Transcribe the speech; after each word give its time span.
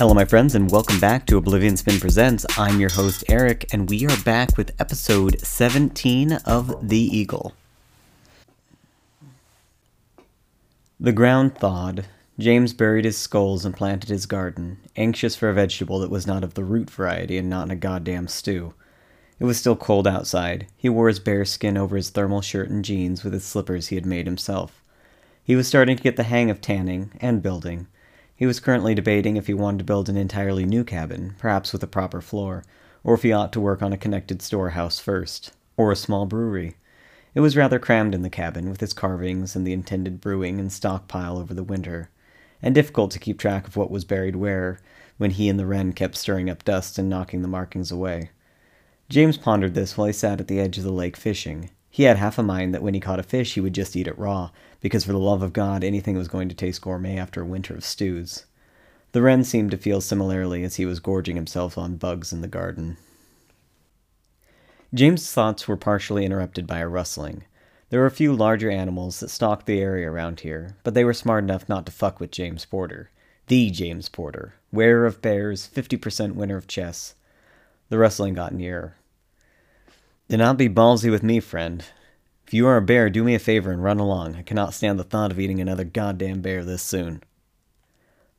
Hello, 0.00 0.14
my 0.14 0.24
friends, 0.24 0.54
and 0.54 0.70
welcome 0.70 0.98
back 0.98 1.26
to 1.26 1.36
Oblivion 1.36 1.76
Spin 1.76 2.00
Presents. 2.00 2.46
I'm 2.56 2.80
your 2.80 2.88
host, 2.88 3.22
Eric, 3.28 3.70
and 3.70 3.90
we 3.90 4.06
are 4.06 4.16
back 4.24 4.56
with 4.56 4.74
episode 4.80 5.38
17 5.40 6.32
of 6.46 6.88
The 6.88 6.96
Eagle. 6.96 7.52
The 10.98 11.12
ground 11.12 11.54
thawed. 11.58 12.06
James 12.38 12.72
buried 12.72 13.04
his 13.04 13.18
skulls 13.18 13.66
and 13.66 13.76
planted 13.76 14.08
his 14.08 14.24
garden, 14.24 14.78
anxious 14.96 15.36
for 15.36 15.50
a 15.50 15.54
vegetable 15.54 15.98
that 15.98 16.08
was 16.08 16.26
not 16.26 16.44
of 16.44 16.54
the 16.54 16.64
root 16.64 16.88
variety 16.88 17.36
and 17.36 17.50
not 17.50 17.66
in 17.66 17.70
a 17.70 17.76
goddamn 17.76 18.26
stew. 18.26 18.72
It 19.38 19.44
was 19.44 19.58
still 19.58 19.76
cold 19.76 20.06
outside. 20.06 20.66
He 20.78 20.88
wore 20.88 21.08
his 21.08 21.20
bear 21.20 21.44
skin 21.44 21.76
over 21.76 21.96
his 21.96 22.08
thermal 22.08 22.40
shirt 22.40 22.70
and 22.70 22.82
jeans 22.82 23.22
with 23.22 23.34
his 23.34 23.44
slippers 23.44 23.88
he 23.88 23.96
had 23.96 24.06
made 24.06 24.24
himself. 24.24 24.82
He 25.44 25.54
was 25.54 25.68
starting 25.68 25.98
to 25.98 26.02
get 26.02 26.16
the 26.16 26.22
hang 26.22 26.48
of 26.48 26.62
tanning 26.62 27.12
and 27.20 27.42
building. 27.42 27.86
He 28.40 28.46
was 28.46 28.58
currently 28.58 28.94
debating 28.94 29.36
if 29.36 29.48
he 29.48 29.52
wanted 29.52 29.80
to 29.80 29.84
build 29.84 30.08
an 30.08 30.16
entirely 30.16 30.64
new 30.64 30.82
cabin, 30.82 31.34
perhaps 31.36 31.74
with 31.74 31.82
a 31.82 31.86
proper 31.86 32.22
floor, 32.22 32.64
or 33.04 33.12
if 33.12 33.22
he 33.22 33.32
ought 33.32 33.52
to 33.52 33.60
work 33.60 33.82
on 33.82 33.92
a 33.92 33.98
connected 33.98 34.40
storehouse 34.40 34.98
first, 34.98 35.52
or 35.76 35.92
a 35.92 35.96
small 35.96 36.24
brewery. 36.24 36.76
It 37.34 37.40
was 37.40 37.54
rather 37.54 37.78
crammed 37.78 38.14
in 38.14 38.22
the 38.22 38.30
cabin, 38.30 38.70
with 38.70 38.82
its 38.82 38.94
carvings 38.94 39.54
and 39.54 39.66
the 39.66 39.74
intended 39.74 40.22
brewing 40.22 40.58
and 40.58 40.72
stockpile 40.72 41.36
over 41.36 41.52
the 41.52 41.62
winter, 41.62 42.08
and 42.62 42.74
difficult 42.74 43.10
to 43.10 43.18
keep 43.18 43.38
track 43.38 43.68
of 43.68 43.76
what 43.76 43.90
was 43.90 44.06
buried 44.06 44.36
where, 44.36 44.80
when 45.18 45.32
he 45.32 45.50
and 45.50 45.58
the 45.58 45.66
wren 45.66 45.92
kept 45.92 46.16
stirring 46.16 46.48
up 46.48 46.64
dust 46.64 46.96
and 46.98 47.10
knocking 47.10 47.42
the 47.42 47.46
markings 47.46 47.92
away. 47.92 48.30
James 49.10 49.36
pondered 49.36 49.74
this 49.74 49.98
while 49.98 50.06
he 50.06 50.14
sat 50.14 50.40
at 50.40 50.48
the 50.48 50.60
edge 50.60 50.78
of 50.78 50.84
the 50.84 50.90
lake 50.90 51.18
fishing. 51.18 51.68
He 51.90 52.04
had 52.04 52.16
half 52.16 52.38
a 52.38 52.42
mind 52.42 52.72
that 52.72 52.82
when 52.82 52.94
he 52.94 53.00
caught 53.00 53.20
a 53.20 53.22
fish 53.22 53.52
he 53.52 53.60
would 53.60 53.74
just 53.74 53.96
eat 53.96 54.08
it 54.08 54.18
raw, 54.18 54.48
because 54.80 55.04
for 55.04 55.12
the 55.12 55.18
love 55.18 55.42
of 55.42 55.52
God 55.52 55.84
anything 55.84 56.16
was 56.16 56.28
going 56.28 56.48
to 56.48 56.54
taste 56.54 56.82
gourmet 56.82 57.18
after 57.18 57.42
a 57.42 57.46
winter 57.46 57.74
of 57.74 57.84
stews. 57.84 58.46
The 59.12 59.22
wren 59.22 59.44
seemed 59.44 59.70
to 59.72 59.76
feel 59.76 60.00
similarly 60.00 60.62
as 60.62 60.76
he 60.76 60.86
was 60.86 61.00
gorging 61.00 61.36
himself 61.36 61.76
on 61.76 61.96
bugs 61.96 62.32
in 62.32 62.40
the 62.40 62.48
garden. 62.48 62.96
James's 64.92 65.32
thoughts 65.32 65.68
were 65.68 65.76
partially 65.76 66.24
interrupted 66.24 66.66
by 66.66 66.78
a 66.78 66.88
rustling. 66.88 67.44
There 67.90 68.00
were 68.00 68.06
a 68.06 68.10
few 68.10 68.34
larger 68.34 68.70
animals 68.70 69.20
that 69.20 69.30
stalked 69.30 69.66
the 69.66 69.80
area 69.80 70.10
around 70.10 70.40
here, 70.40 70.76
but 70.84 70.94
they 70.94 71.04
were 71.04 71.12
smart 71.12 71.44
enough 71.44 71.68
not 71.68 71.86
to 71.86 71.92
fuck 71.92 72.20
with 72.20 72.30
James 72.30 72.64
Porter. 72.64 73.10
The 73.48 73.70
James 73.70 74.08
Porter, 74.08 74.54
wearer 74.70 75.06
of 75.06 75.20
bears, 75.20 75.68
50% 75.74 76.34
winner 76.34 76.56
of 76.56 76.68
chess. 76.68 77.14
The 77.88 77.98
rustling 77.98 78.34
got 78.34 78.54
nearer. 78.54 78.94
Do 80.28 80.36
not 80.36 80.56
be 80.56 80.68
ballsy 80.68 81.10
with 81.10 81.24
me, 81.24 81.40
friend. 81.40 81.84
If 82.50 82.54
you 82.54 82.66
are 82.66 82.78
a 82.78 82.82
bear, 82.82 83.08
do 83.08 83.22
me 83.22 83.36
a 83.36 83.38
favor 83.38 83.70
and 83.70 83.80
run 83.80 84.00
along. 84.00 84.34
I 84.34 84.42
cannot 84.42 84.74
stand 84.74 84.98
the 84.98 85.04
thought 85.04 85.30
of 85.30 85.38
eating 85.38 85.60
another 85.60 85.84
goddamn 85.84 86.40
bear 86.40 86.64
this 86.64 86.82
soon. 86.82 87.22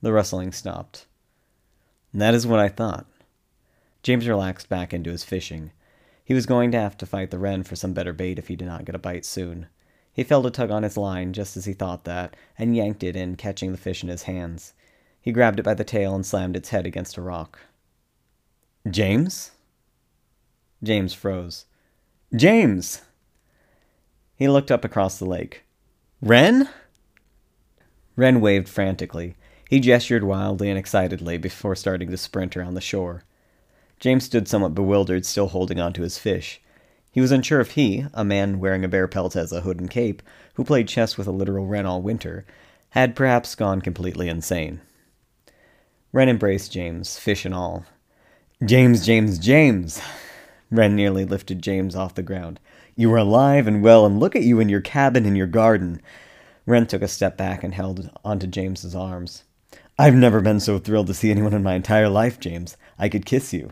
The 0.02 0.12
rustling 0.12 0.52
stopped. 0.52 1.06
That 2.14 2.34
is 2.34 2.46
what 2.46 2.60
I 2.60 2.68
thought. 2.68 3.06
James 4.04 4.28
relaxed 4.28 4.68
back 4.68 4.94
into 4.94 5.12
his 5.12 5.24
fishing. 5.24 5.72
He 6.26 6.34
was 6.34 6.46
going 6.46 6.72
to 6.72 6.78
have 6.78 6.98
to 6.98 7.06
fight 7.06 7.32
the 7.32 7.40
wren 7.40 7.64
for 7.64 7.78
some 7.78 7.94
better 7.94 8.12
bait 8.12 8.38
if 8.38 8.50
he 8.50 8.58
did 8.58 8.68
not 8.68 8.84
get 8.84 8.96
a 8.96 9.00
bite 9.00 9.24
soon. 9.24 9.68
He 10.12 10.26
felt 10.26 10.46
a 10.46 10.52
tug 10.52 10.72
on 10.72 10.84
his 10.84 10.98
line 10.98 11.32
just 11.32 11.56
as 11.56 11.64
he 11.64 11.72
thought 11.72 12.04
that, 12.04 12.36
and 12.60 12.76
yanked 12.76 13.04
it 13.04 13.16
in, 13.16 13.38
catching 13.38 13.72
the 13.72 13.78
fish 13.78 14.04
in 14.04 14.10
his 14.10 14.24
hands. 14.24 14.74
He 15.22 15.32
grabbed 15.32 15.58
it 15.58 15.64
by 15.64 15.76
the 15.76 15.86
tail 15.86 16.14
and 16.14 16.26
slammed 16.26 16.58
its 16.58 16.68
head 16.68 16.86
against 16.86 17.16
a 17.16 17.22
rock. 17.22 17.60
James? 18.90 19.52
James 20.84 21.14
froze. 21.14 21.64
James! 22.36 23.04
He 24.42 24.50
looked 24.50 24.72
up 24.72 24.84
across 24.84 25.20
the 25.20 25.26
lake. 25.26 25.66
Wren? 26.20 26.68
Wren 28.16 28.42
waved 28.42 28.68
frantically. 28.68 29.36
He 29.70 29.80
gestured 29.80 30.24
wildly 30.24 30.68
and 30.68 30.80
excitedly 30.80 31.38
before 31.38 31.76
starting 31.76 32.10
to 32.10 32.18
sprint 32.18 32.58
around 32.58 32.74
the 32.74 32.82
shore. 32.82 33.24
James 34.00 34.24
stood 34.24 34.48
somewhat 34.48 34.74
bewildered, 34.74 35.28
still 35.28 35.50
holding 35.50 35.80
on 35.80 35.94
to 35.94 36.02
his 36.02 36.18
fish. 36.18 36.60
He 37.12 37.22
was 37.22 37.32
unsure 37.32 37.60
if 37.60 37.74
he, 37.74 38.08
a 38.16 38.26
man 38.26 38.60
wearing 38.60 38.84
a 38.84 38.88
bear 38.88 39.08
pelt 39.08 39.36
as 39.36 39.52
a 39.52 39.62
hood 39.62 39.80
and 39.80 39.92
cape, 39.92 40.24
who 40.56 40.64
played 40.64 40.88
chess 40.88 41.20
with 41.20 41.28
a 41.28 41.32
literal 41.32 41.68
wren 41.68 41.86
all 41.86 42.02
winter, 42.02 42.44
had 42.90 43.16
perhaps 43.16 43.54
gone 43.54 43.80
completely 43.80 44.28
insane. 44.28 44.82
Wren 46.12 46.30
embraced 46.30 46.72
James, 46.72 47.20
fish 47.20 47.46
and 47.46 47.54
all. 47.54 47.86
James, 48.66 49.06
James, 49.06 49.38
James! 49.38 50.02
Wren 50.72 50.96
nearly 50.96 51.26
lifted 51.26 51.62
James 51.62 51.96
off 51.96 52.16
the 52.16 52.24
ground. 52.24 52.60
You 52.96 53.14
are 53.14 53.18
alive 53.18 53.68
and 53.68 53.82
well, 53.82 54.06
and 54.06 54.20
look 54.20 54.36
at 54.36 54.44
you 54.44 54.60
in 54.60 54.70
your 54.70 54.82
cabin 54.82 55.26
in 55.26 55.36
your 55.36 55.48
garden. 55.48 56.02
Wren 56.66 56.86
took 56.86 57.02
a 57.02 57.08
step 57.08 57.38
back 57.38 57.64
and 57.64 57.74
held 57.74 58.10
onto 58.24 58.48
James's 58.48 58.96
arms. 58.96 59.44
I've 59.98 60.16
never 60.16 60.42
been 60.42 60.60
so 60.60 60.80
thrilled 60.80 61.08
to 61.08 61.14
see 61.14 61.32
anyone 61.32 61.54
in 61.54 61.64
my 61.64 61.76
entire 61.76 62.10
life, 62.10 62.40
James. 62.40 62.78
I 62.98 63.10
could 63.10 63.26
kiss 63.26 63.54
you. 63.54 63.72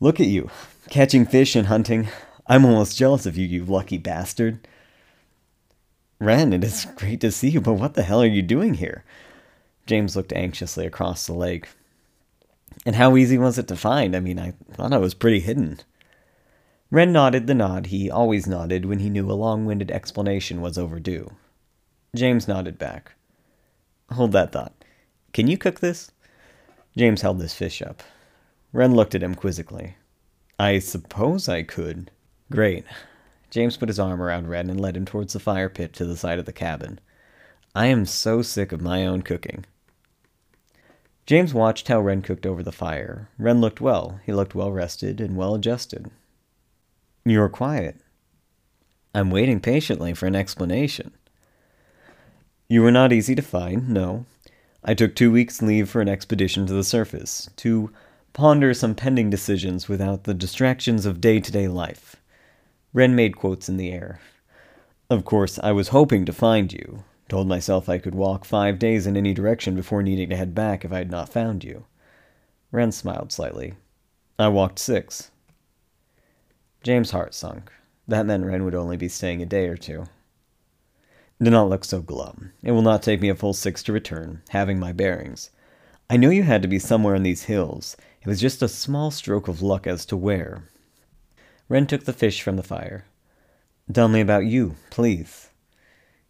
Look 0.00 0.20
at 0.20 0.26
you, 0.26 0.50
catching 0.88 1.26
fish 1.26 1.54
and 1.54 1.66
hunting. 1.66 2.08
I'm 2.46 2.64
almost 2.64 2.96
jealous 2.96 3.26
of 3.26 3.36
you, 3.36 3.46
you 3.46 3.64
lucky 3.64 3.98
bastard. 3.98 4.66
Wren, 6.18 6.52
it 6.52 6.64
is 6.64 6.86
great 6.96 7.20
to 7.20 7.30
see 7.30 7.50
you, 7.50 7.60
but 7.60 7.74
what 7.74 7.94
the 7.94 8.02
hell 8.02 8.22
are 8.22 8.26
you 8.26 8.42
doing 8.42 8.74
here? 8.74 9.04
James 9.86 10.16
looked 10.16 10.32
anxiously 10.32 10.86
across 10.86 11.26
the 11.26 11.32
lake. 11.32 11.68
And 12.86 12.96
how 12.96 13.16
easy 13.16 13.38
was 13.38 13.58
it 13.58 13.68
to 13.68 13.76
find? 13.76 14.14
I 14.14 14.20
mean, 14.20 14.38
I 14.38 14.54
thought 14.72 14.92
I 14.92 14.98
was 14.98 15.14
pretty 15.14 15.40
hidden. 15.40 15.80
Wren 16.92 17.12
nodded 17.12 17.46
the 17.46 17.54
nod 17.54 17.86
he 17.86 18.10
always 18.10 18.48
nodded 18.48 18.84
when 18.84 18.98
he 18.98 19.10
knew 19.10 19.30
a 19.30 19.34
long 19.34 19.64
winded 19.64 19.92
explanation 19.92 20.60
was 20.60 20.76
overdue. 20.76 21.30
James 22.16 22.48
nodded 22.48 22.78
back. 22.78 23.12
Hold 24.10 24.32
that 24.32 24.50
thought. 24.50 24.72
Can 25.32 25.46
you 25.46 25.56
cook 25.56 25.78
this? 25.78 26.10
James 26.96 27.22
held 27.22 27.40
his 27.40 27.54
fish 27.54 27.80
up. 27.80 28.02
Wren 28.72 28.96
looked 28.96 29.14
at 29.14 29.22
him 29.22 29.36
quizzically. 29.36 29.94
I 30.58 30.80
suppose 30.80 31.48
I 31.48 31.62
could. 31.62 32.10
Great. 32.50 32.84
James 33.50 33.76
put 33.76 33.88
his 33.88 34.00
arm 34.00 34.20
around 34.20 34.48
Wren 34.48 34.68
and 34.68 34.80
led 34.80 34.96
him 34.96 35.04
towards 35.04 35.32
the 35.32 35.38
fire 35.38 35.68
pit 35.68 35.92
to 35.94 36.04
the 36.04 36.16
side 36.16 36.40
of 36.40 36.44
the 36.44 36.52
cabin. 36.52 36.98
I 37.72 37.86
am 37.86 38.04
so 38.04 38.42
sick 38.42 38.72
of 38.72 38.80
my 38.80 39.06
own 39.06 39.22
cooking. 39.22 39.64
James 41.24 41.54
watched 41.54 41.86
how 41.86 42.00
Wren 42.00 42.20
cooked 42.20 42.46
over 42.46 42.64
the 42.64 42.72
fire. 42.72 43.28
Wren 43.38 43.60
looked 43.60 43.80
well. 43.80 44.18
He 44.26 44.32
looked 44.32 44.56
well 44.56 44.72
rested 44.72 45.20
and 45.20 45.36
well 45.36 45.54
adjusted. 45.54 46.10
You're 47.24 47.48
quiet. 47.48 47.96
I'm 49.14 49.30
waiting 49.30 49.60
patiently 49.60 50.14
for 50.14 50.26
an 50.26 50.34
explanation. 50.34 51.12
You 52.68 52.82
were 52.82 52.92
not 52.92 53.12
easy 53.12 53.34
to 53.34 53.42
find, 53.42 53.88
no. 53.88 54.24
I 54.82 54.94
took 54.94 55.14
two 55.14 55.30
weeks' 55.30 55.60
leave 55.60 55.90
for 55.90 56.00
an 56.00 56.08
expedition 56.08 56.66
to 56.66 56.72
the 56.72 56.84
surface, 56.84 57.50
to 57.56 57.90
ponder 58.32 58.72
some 58.72 58.94
pending 58.94 59.28
decisions 59.28 59.88
without 59.88 60.24
the 60.24 60.32
distractions 60.32 61.04
of 61.04 61.20
day 61.20 61.40
to 61.40 61.52
day 61.52 61.68
life. 61.68 62.16
Wren 62.92 63.14
made 63.14 63.36
quotes 63.36 63.68
in 63.68 63.76
the 63.76 63.92
air. 63.92 64.20
Of 65.10 65.24
course, 65.24 65.58
I 65.62 65.72
was 65.72 65.88
hoping 65.88 66.24
to 66.24 66.32
find 66.32 66.72
you. 66.72 67.04
Told 67.28 67.48
myself 67.48 67.88
I 67.88 67.98
could 67.98 68.14
walk 68.14 68.44
five 68.44 68.78
days 68.78 69.06
in 69.06 69.16
any 69.16 69.34
direction 69.34 69.74
before 69.74 70.02
needing 70.02 70.30
to 70.30 70.36
head 70.36 70.54
back 70.54 70.84
if 70.84 70.92
I 70.92 70.98
had 70.98 71.10
not 71.10 71.28
found 71.28 71.64
you. 71.64 71.84
Wren 72.72 72.92
smiled 72.92 73.32
slightly. 73.32 73.74
I 74.38 74.48
walked 74.48 74.78
six. 74.78 75.30
James' 76.82 77.10
heart 77.10 77.34
sunk. 77.34 77.70
That 78.08 78.26
meant 78.26 78.44
Wren 78.44 78.64
would 78.64 78.74
only 78.74 78.96
be 78.96 79.08
staying 79.08 79.42
a 79.42 79.46
day 79.46 79.68
or 79.68 79.76
two. 79.76 80.06
Do 81.42 81.50
not 81.50 81.68
look 81.68 81.84
so 81.84 82.00
glum. 82.00 82.52
It 82.62 82.72
will 82.72 82.82
not 82.82 83.02
take 83.02 83.20
me 83.20 83.28
a 83.28 83.34
full 83.34 83.52
six 83.52 83.82
to 83.84 83.92
return, 83.92 84.42
having 84.48 84.78
my 84.78 84.92
bearings. 84.92 85.50
I 86.08 86.16
knew 86.16 86.30
you 86.30 86.42
had 86.42 86.62
to 86.62 86.68
be 86.68 86.78
somewhere 86.78 87.14
in 87.14 87.22
these 87.22 87.44
hills. 87.44 87.96
It 88.22 88.28
was 88.28 88.40
just 88.40 88.62
a 88.62 88.68
small 88.68 89.10
stroke 89.10 89.48
of 89.48 89.62
luck 89.62 89.86
as 89.86 90.04
to 90.06 90.16
where. 90.16 90.64
Wren 91.68 91.86
took 91.86 92.04
the 92.04 92.12
fish 92.12 92.42
from 92.42 92.56
the 92.56 92.62
fire. 92.62 93.04
Tell 93.92 94.08
me 94.08 94.20
about 94.20 94.44
you, 94.44 94.76
please. 94.90 95.50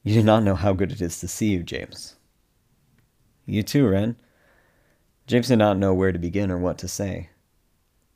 You 0.02 0.14
do 0.14 0.22
not 0.22 0.42
know 0.42 0.54
how 0.54 0.72
good 0.72 0.92
it 0.92 1.00
is 1.00 1.18
to 1.20 1.28
see 1.28 1.50
you, 1.50 1.62
James. 1.62 2.16
You 3.46 3.62
too, 3.62 3.88
Wren. 3.88 4.16
James 5.26 5.48
did 5.48 5.58
not 5.58 5.78
know 5.78 5.94
where 5.94 6.12
to 6.12 6.18
begin 6.18 6.50
or 6.50 6.58
what 6.58 6.78
to 6.78 6.88
say. 6.88 7.30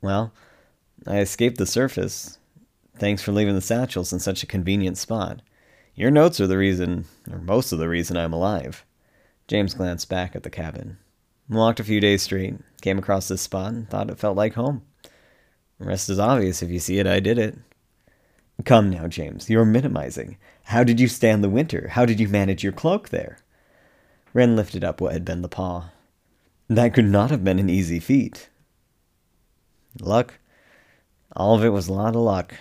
Well, 0.01 0.33
I 1.07 1.19
escaped 1.19 1.57
the 1.57 1.65
surface. 1.65 2.37
Thanks 2.97 3.21
for 3.21 3.31
leaving 3.31 3.55
the 3.55 3.61
satchels 3.61 4.13
in 4.13 4.19
such 4.19 4.43
a 4.43 4.47
convenient 4.47 4.97
spot. 4.97 5.41
Your 5.95 6.11
notes 6.11 6.39
are 6.41 6.47
the 6.47 6.57
reason, 6.57 7.05
or 7.31 7.39
most 7.39 7.71
of 7.71 7.79
the 7.79 7.89
reason, 7.89 8.17
I'm 8.17 8.33
alive. 8.33 8.85
James 9.47 9.73
glanced 9.73 10.09
back 10.09 10.35
at 10.35 10.43
the 10.43 10.49
cabin. 10.49 10.97
Walked 11.47 11.79
a 11.79 11.83
few 11.83 11.99
days 11.99 12.23
straight, 12.23 12.55
came 12.81 12.97
across 12.97 13.27
this 13.27 13.41
spot, 13.41 13.73
and 13.73 13.89
thought 13.89 14.09
it 14.09 14.17
felt 14.17 14.35
like 14.35 14.55
home. 14.55 14.81
The 15.79 15.85
rest 15.85 16.09
is 16.09 16.19
obvious. 16.19 16.63
If 16.63 16.69
you 16.69 16.79
see 16.79 16.99
it, 16.99 17.07
I 17.07 17.19
did 17.19 17.37
it. 17.37 17.57
Come 18.63 18.89
now, 18.89 19.07
James, 19.07 19.49
you're 19.49 19.65
minimizing. 19.65 20.37
How 20.63 20.83
did 20.83 20.99
you 20.99 21.07
stand 21.07 21.43
the 21.43 21.49
winter? 21.49 21.89
How 21.89 22.05
did 22.05 22.19
you 22.19 22.27
manage 22.27 22.63
your 22.63 22.73
cloak 22.73 23.09
there? 23.09 23.37
Wren 24.33 24.55
lifted 24.55 24.83
up 24.83 24.99
what 24.99 25.13
had 25.13 25.25
been 25.25 25.41
the 25.41 25.49
paw. 25.49 25.91
That 26.67 26.93
could 26.93 27.05
not 27.05 27.29
have 27.29 27.43
been 27.43 27.59
an 27.59 27.69
easy 27.69 27.99
feat. 27.99 28.49
Luck. 30.01 30.39
All 31.35 31.55
of 31.55 31.65
it 31.65 31.69
was 31.69 31.87
a 31.87 31.93
lot 31.93 32.15
of 32.15 32.21
luck. 32.21 32.55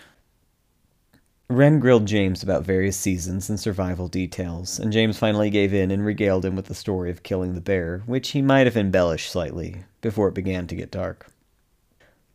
Wren 1.49 1.79
grilled 1.79 2.07
James 2.07 2.43
about 2.43 2.65
various 2.65 2.97
seasons 2.97 3.49
and 3.49 3.61
survival 3.61 4.09
details, 4.09 4.81
and 4.81 4.93
James 4.93 5.19
finally 5.19 5.51
gave 5.51 5.73
in 5.73 5.91
and 5.91 6.05
regaled 6.05 6.45
him 6.45 6.57
with 6.57 6.67
the 6.67 6.75
story 6.75 7.11
of 7.11 7.23
killing 7.23 7.55
the 7.55 7.61
bear, 7.61 8.03
which 8.07 8.31
he 8.31 8.43
might 8.43 8.67
have 8.67 8.77
embellished 8.77 9.31
slightly, 9.31 9.85
before 10.01 10.29
it 10.29 10.35
began 10.35 10.67
to 10.67 10.75
get 10.75 10.91
dark. 10.91 11.31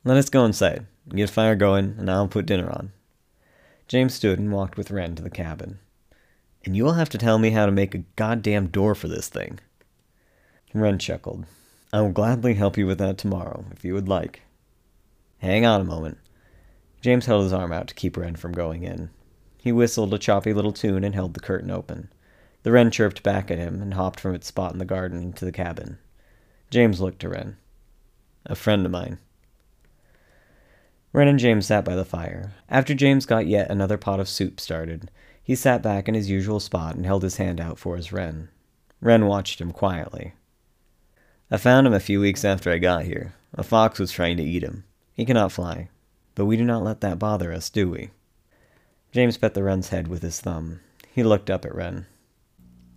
Let 0.06 0.16
us 0.16 0.30
go 0.30 0.46
inside, 0.46 0.86
get 1.10 1.30
a 1.30 1.34
fire 1.34 1.56
going, 1.56 1.96
and 1.98 2.10
I'll 2.10 2.28
put 2.28 2.46
dinner 2.46 2.70
on. 2.70 2.94
James 3.90 4.14
stood 4.14 4.40
and 4.40 4.54
walked 4.54 4.78
with 4.78 4.92
Wren 4.92 5.16
to 5.16 5.24
the 5.24 5.30
cabin. 5.30 5.80
And 6.64 6.78
you'll 6.78 6.94
have 6.94 7.10
to 7.10 7.18
tell 7.18 7.40
me 7.40 7.50
how 7.50 7.66
to 7.66 7.72
make 7.72 7.96
a 7.96 8.04
goddamn 8.16 8.68
door 8.68 8.96
for 8.96 9.08
this 9.08 9.28
thing. 9.28 9.60
Wren 10.74 11.00
chuckled. 11.00 11.46
I 11.92 12.00
will 12.00 12.12
gladly 12.12 12.54
help 12.54 12.78
you 12.78 12.86
with 12.86 13.00
that 13.00 13.18
tomorrow, 13.18 13.66
if 13.72 13.84
you 13.84 13.94
would 13.96 14.08
like. 14.08 14.44
Hang 15.40 15.66
on 15.66 15.82
a 15.82 15.86
moment. 15.86 16.20
James 17.02 17.26
held 17.26 17.44
his 17.44 17.54
arm 17.54 17.72
out 17.72 17.88
to 17.88 17.96
keep 17.96 18.18
Wren 18.18 18.36
from 18.36 18.52
going 18.52 18.84
in. 18.84 19.10
He 19.58 19.72
whistled 19.72 20.14
a 20.14 20.18
choppy 20.18 20.54
little 20.54 20.72
tune 20.72 21.04
and 21.04 21.14
held 21.14 21.34
the 21.34 21.40
curtain 21.40 21.72
open. 21.72 22.10
The 22.64 22.72
wren 22.72 22.92
chirped 22.92 23.24
back 23.24 23.50
at 23.50 23.58
him 23.58 23.82
and 23.82 23.94
hopped 23.94 24.20
from 24.20 24.36
its 24.36 24.48
spot 24.48 24.74
in 24.74 24.80
the 24.80 24.86
garden 24.86 25.22
into 25.22 25.46
the 25.46 25.52
cabin. 25.52 25.98
James 26.70 27.00
looked 27.00 27.20
to 27.20 27.30
Wren. 27.30 27.58
A 28.46 28.56
friend 28.56 28.86
of 28.86 28.92
mine. 28.92 29.18
Wren 31.12 31.28
and 31.28 31.40
James 31.40 31.66
sat 31.66 31.84
by 31.84 31.96
the 31.96 32.06
fire. 32.06 32.54
After 32.70 32.94
James 32.94 33.26
got 33.26 33.48
yet 33.48 33.72
another 33.72 33.98
pot 33.98 34.20
of 34.20 34.30
soup 34.30 34.60
started, 34.60 35.10
he 35.42 35.56
sat 35.56 35.82
back 35.82 36.08
in 36.08 36.14
his 36.14 36.30
usual 36.30 36.60
spot 36.60 36.96
and 36.96 37.06
held 37.06 37.24
his 37.24 37.38
hand 37.38 37.60
out 37.60 37.80
for 37.80 37.96
his 37.96 38.12
wren. 38.12 38.50
Wren 39.02 39.26
watched 39.26 39.60
him 39.60 39.72
quietly. 39.72 40.34
I 41.50 41.58
found 41.58 41.88
him 41.88 41.94
a 41.94 42.00
few 42.00 42.20
weeks 42.20 42.46
after 42.46 42.72
I 42.72 42.78
got 42.78 43.06
here. 43.06 43.34
A 43.54 43.64
fox 43.64 44.00
was 44.00 44.12
trying 44.12 44.38
to 44.38 44.44
eat 44.44 44.64
him. 44.64 44.84
He 45.14 45.26
cannot 45.26 45.52
fly, 45.52 45.90
but 46.36 46.46
we 46.46 46.58
do 46.58 46.64
not 46.64 46.84
let 46.84 47.02
that 47.02 47.20
bother 47.20 47.52
us, 47.52 47.70
do 47.70 47.90
we? 47.90 48.10
James 49.12 49.38
pet 49.38 49.54
the 49.54 49.64
wren's 49.64 49.90
head 49.90 50.08
with 50.08 50.22
his 50.22 50.40
thumb. 50.40 50.80
He 51.12 51.24
looked 51.24 51.50
up 51.50 51.66
at 51.66 51.74
Wren. 51.74 52.06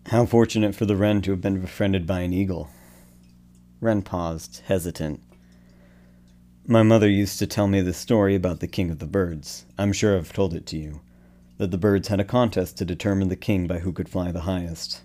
How 0.07 0.27
fortunate 0.27 0.75
for 0.75 0.85
the 0.85 0.97
wren 0.97 1.23
to 1.23 1.31
have 1.31 1.41
been 1.41 1.61
befriended 1.61 2.07
by 2.07 2.21
an 2.21 2.33
eagle. 2.33 2.69
Wren 3.81 4.03
paused, 4.03 4.63
hesitant. 4.67 5.21
My 6.67 6.83
mother 6.83 7.09
used 7.09 7.39
to 7.39 7.47
tell 7.47 7.67
me 7.67 7.81
the 7.81 7.93
story 7.93 8.35
about 8.35 8.61
the 8.61 8.69
king 8.69 8.91
of 8.91 8.99
the 8.99 9.07
birds. 9.07 9.65
I'm 9.79 9.93
sure 9.93 10.17
I've 10.17 10.33
told 10.33 10.55
it 10.55 10.67
to 10.67 10.77
you. 10.77 11.01
That 11.59 11.71
the 11.71 11.79
birds 11.79 12.09
had 12.09 12.21
a 12.21 12.25
contest 12.25 12.79
to 12.79 12.85
determine 12.85 13.29
the 13.29 13.37
king 13.37 13.67
by 13.67 13.79
who 13.79 13.93
could 13.93 14.09
fly 14.09 14.31
the 14.33 14.43
highest. 14.43 15.01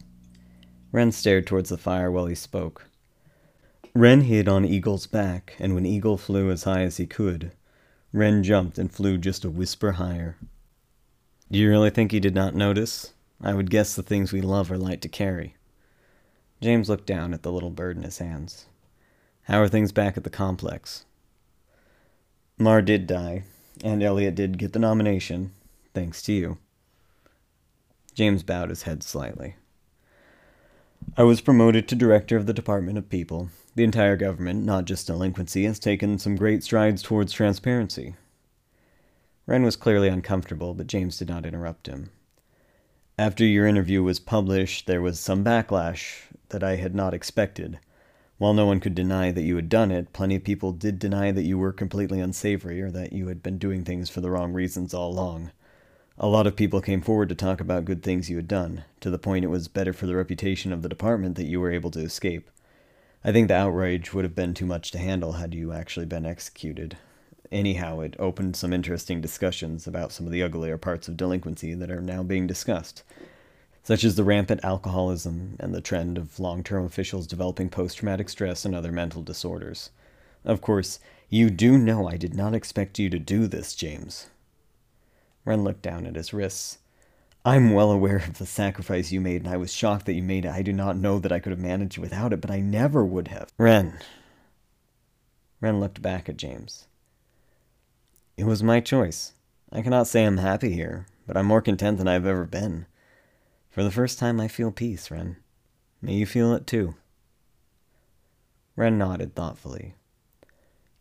Wren 0.92 1.12
stared 1.12 1.48
towards 1.48 1.70
the 1.70 1.78
fire 1.78 2.12
while 2.12 2.26
he 2.26 2.36
spoke. 2.36 2.86
Wren 3.94 4.22
hid 4.22 4.48
on 4.48 4.66
Eagle's 4.66 5.08
back, 5.08 5.56
and 5.60 5.74
when 5.74 5.86
Eagle 5.86 6.18
flew 6.18 6.52
as 6.52 6.64
high 6.64 6.82
as 6.82 6.98
he 6.98 7.08
could, 7.08 7.52
Wren 8.14 8.44
jumped 8.44 8.78
and 8.78 8.92
flew 8.92 9.18
just 9.18 9.44
a 9.44 9.50
whisper 9.50 9.94
higher. 9.94 10.38
Do 11.52 11.60
you 11.60 11.70
really 11.70 11.90
think 11.90 12.12
he 12.12 12.20
did 12.20 12.36
not 12.36 12.56
notice? 12.56 13.14
I 13.42 13.54
would 13.54 13.70
guess 13.70 13.96
the 13.96 14.04
things 14.04 14.32
we 14.32 14.42
love 14.42 14.72
are 14.72 14.78
light 14.78 15.02
to 15.02 15.10
carry. 15.10 15.56
James 16.62 16.90
looked 16.90 17.06
down 17.06 17.34
at 17.34 17.44
the 17.44 17.52
little 17.52 17.70
bird 17.70 17.98
in 17.98 18.04
his 18.04 18.18
hands. 18.18 18.66
How 19.44 19.62
are 19.62 19.68
things 19.68 19.92
back 19.92 20.18
at 20.18 20.24
the 20.24 20.30
complex? 20.30 21.06
Mar 22.58 22.82
did 22.82 23.06
die, 23.06 23.44
and 23.84 24.02
Elliot 24.02 24.36
did 24.36 24.58
get 24.58 24.74
the 24.74 24.80
nomination, 24.80 25.52
thanks 25.94 26.22
to 26.24 26.34
you. 26.34 26.58
James 28.16 28.42
bowed 28.42 28.70
his 28.70 28.84
head 28.84 29.04
slightly. 29.04 29.56
I 31.16 31.24
was 31.24 31.40
promoted 31.40 31.88
to 31.88 31.96
director 31.96 32.36
of 32.36 32.48
the 32.48 32.54
Department 32.54 32.98
of 32.98 33.10
People, 33.10 33.50
the 33.78 33.84
entire 33.84 34.18
government, 34.18 34.66
not 34.66 34.86
just 34.86 35.06
delinquency, 35.06 35.66
has 35.66 35.78
taken 35.78 36.18
some 36.18 36.36
great 36.36 36.64
strides 36.64 37.04
towards 37.04 37.32
transparency. 37.32 38.16
Wren 39.46 39.62
was 39.62 39.76
clearly 39.76 40.08
uncomfortable, 40.08 40.74
but 40.74 40.88
James 40.88 41.20
did 41.20 41.30
not 41.30 41.46
interrupt 41.46 41.86
him. 41.86 42.10
After 43.20 43.46
your 43.46 43.68
interview 43.68 44.02
was 44.02 44.20
published, 44.20 44.88
there 44.88 45.02
was 45.02 45.20
some 45.20 45.44
backlash 45.44 46.24
that 46.50 46.64
I 46.64 46.78
had 46.78 46.96
not 46.96 47.14
expected. 47.14 47.80
While 48.40 48.56
no 48.56 48.66
one 48.66 48.80
could 48.80 48.96
deny 48.96 49.32
that 49.32 49.44
you 49.44 49.56
had 49.56 49.70
done 49.70 49.92
it, 49.92 50.12
plenty 50.12 50.36
of 50.36 50.44
people 50.44 50.72
did 50.72 50.98
deny 50.98 51.32
that 51.32 51.46
you 51.46 51.60
were 51.60 51.72
completely 51.72 52.20
unsavory 52.20 52.82
or 52.82 52.90
that 52.90 53.14
you 53.14 53.28
had 53.28 53.44
been 53.44 53.60
doing 53.60 53.84
things 53.84 54.10
for 54.10 54.22
the 54.22 54.32
wrong 54.32 54.54
reasons 54.54 54.92
all 54.92 55.12
along. 55.12 55.52
A 56.18 56.28
lot 56.28 56.48
of 56.48 56.56
people 56.56 56.82
came 56.82 57.02
forward 57.02 57.30
to 57.30 57.36
talk 57.36 57.62
about 57.62 57.86
good 57.86 58.02
things 58.02 58.28
you 58.28 58.38
had 58.38 58.48
done, 58.48 58.86
to 59.02 59.12
the 59.12 59.20
point 59.20 59.46
it 59.46 59.50
was 59.50 59.68
better 59.68 59.94
for 59.94 60.08
the 60.08 60.16
reputation 60.16 60.74
of 60.74 60.82
the 60.82 60.90
department 60.90 61.36
that 61.36 61.46
you 61.46 61.62
were 61.62 61.72
able 61.72 61.92
to 61.92 62.00
escape. 62.00 62.50
I 63.24 63.32
think 63.32 63.48
the 63.48 63.56
outrage 63.56 64.14
would 64.14 64.24
have 64.24 64.36
been 64.36 64.54
too 64.54 64.66
much 64.66 64.92
to 64.92 64.98
handle 64.98 65.34
had 65.34 65.54
you 65.54 65.74
actually 65.74 66.06
been 66.06 66.26
executed. 66.26 66.98
Anyhow, 67.52 68.02
it 68.02 68.16
opened 68.20 68.56
some 68.56 68.74
interesting 68.74 69.22
discussions 69.22 69.88
about 69.88 70.12
some 70.12 70.26
of 70.26 70.32
the 70.32 70.44
uglier 70.44 70.78
parts 70.78 71.08
of 71.08 71.18
delinquency 71.18 71.74
that 71.74 71.92
are 71.92 72.02
now 72.02 72.24
being 72.24 72.46
discussed, 72.46 73.04
such 73.84 74.04
as 74.04 74.16
the 74.16 74.24
rampant 74.24 74.64
alcoholism 74.64 75.56
and 75.60 75.74
the 75.74 75.82
trend 75.82 76.18
of 76.18 76.40
long 76.40 76.64
term 76.64 76.86
officials 76.86 77.26
developing 77.26 77.70
post 77.70 77.98
traumatic 77.98 78.30
stress 78.30 78.66
and 78.66 78.76
other 78.76 78.92
mental 78.92 79.24
disorders. 79.24 79.90
Of 80.46 80.62
course, 80.62 81.00
you 81.30 81.50
do 81.50 81.78
know 81.78 82.08
I 82.08 82.18
did 82.18 82.36
not 82.36 82.54
expect 82.54 83.00
you 83.00 83.10
to 83.10 83.20
do 83.20 83.48
this, 83.48 83.76
James. 83.76 84.28
Wren 85.44 85.64
looked 85.64 85.82
down 85.82 86.06
at 86.06 86.16
his 86.16 86.34
wrists. 86.34 86.78
I'm 87.48 87.72
well 87.72 87.92
aware 87.92 88.18
of 88.18 88.40
the 88.40 88.46
sacrifice 88.46 89.14
you 89.14 89.22
made, 89.22 89.46
and 89.46 89.54
I 89.54 89.56
was 89.56 89.72
shocked 89.72 90.06
that 90.08 90.16
you 90.16 90.22
made 90.22 90.44
it. 90.44 90.52
I 90.52 90.62
do 90.62 90.74
not 90.74 90.98
know 90.98 91.18
that 91.18 91.32
I 91.32 91.40
could 91.40 91.52
have 91.52 91.62
managed 91.62 91.98
without 91.98 92.34
it, 92.34 92.42
but 92.42 92.52
I 92.52 92.60
never 92.60 93.06
would 93.06 93.30
have. 93.30 93.54
Wren. 93.58 94.00
Wren 95.62 95.80
looked 95.80 96.02
back 96.02 96.28
at 96.28 96.36
James. 96.36 96.88
It 98.36 98.44
was 98.44 98.62
my 98.62 98.82
choice. 98.82 99.32
I 99.72 99.82
cannot 99.82 100.08
say 100.08 100.26
I'm 100.26 100.40
happy 100.40 100.74
here, 100.74 101.06
but 101.26 101.38
I'm 101.38 101.46
more 101.46 101.62
content 101.62 102.00
than 102.00 102.08
I've 102.10 102.26
ever 102.26 102.44
been. 102.44 102.86
For 103.70 103.82
the 103.82 103.92
first 103.92 104.20
time, 104.20 104.42
I 104.42 104.50
feel 104.50 104.70
peace, 104.70 105.10
Wren. 105.10 105.38
May 106.02 106.16
you 106.16 106.26
feel 106.26 106.52
it 106.52 106.68
too. 106.68 106.96
Wren 108.76 108.98
nodded 108.98 109.36
thoughtfully. 109.36 109.96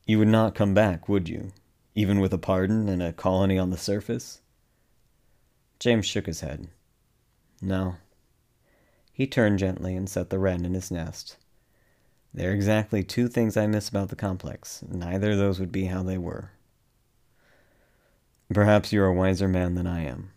You 0.06 0.20
would 0.20 0.28
not 0.28 0.54
come 0.54 0.74
back, 0.74 1.08
would 1.08 1.28
you? 1.28 1.50
Even 1.96 2.20
with 2.20 2.32
a 2.32 2.38
pardon 2.38 2.88
and 2.88 3.02
a 3.02 3.12
colony 3.12 3.58
on 3.58 3.70
the 3.70 3.76
surface? 3.76 4.42
James 5.78 6.06
shook 6.06 6.26
his 6.26 6.40
head. 6.40 6.68
No. 7.60 7.96
He 9.12 9.26
turned 9.26 9.58
gently 9.58 9.94
and 9.94 10.08
set 10.08 10.30
the 10.30 10.38
wren 10.38 10.64
in 10.64 10.74
his 10.74 10.90
nest. 10.90 11.36
There 12.34 12.50
are 12.50 12.54
exactly 12.54 13.02
two 13.02 13.28
things 13.28 13.56
I 13.56 13.66
miss 13.66 13.88
about 13.88 14.10
the 14.10 14.16
complex. 14.16 14.82
Neither 14.86 15.32
of 15.32 15.38
those 15.38 15.58
would 15.58 15.72
be 15.72 15.86
how 15.86 16.02
they 16.02 16.18
were. 16.18 16.50
Perhaps 18.52 18.92
you're 18.92 19.06
a 19.06 19.14
wiser 19.14 19.48
man 19.48 19.74
than 19.74 19.86
I 19.86 20.04
am. 20.04 20.30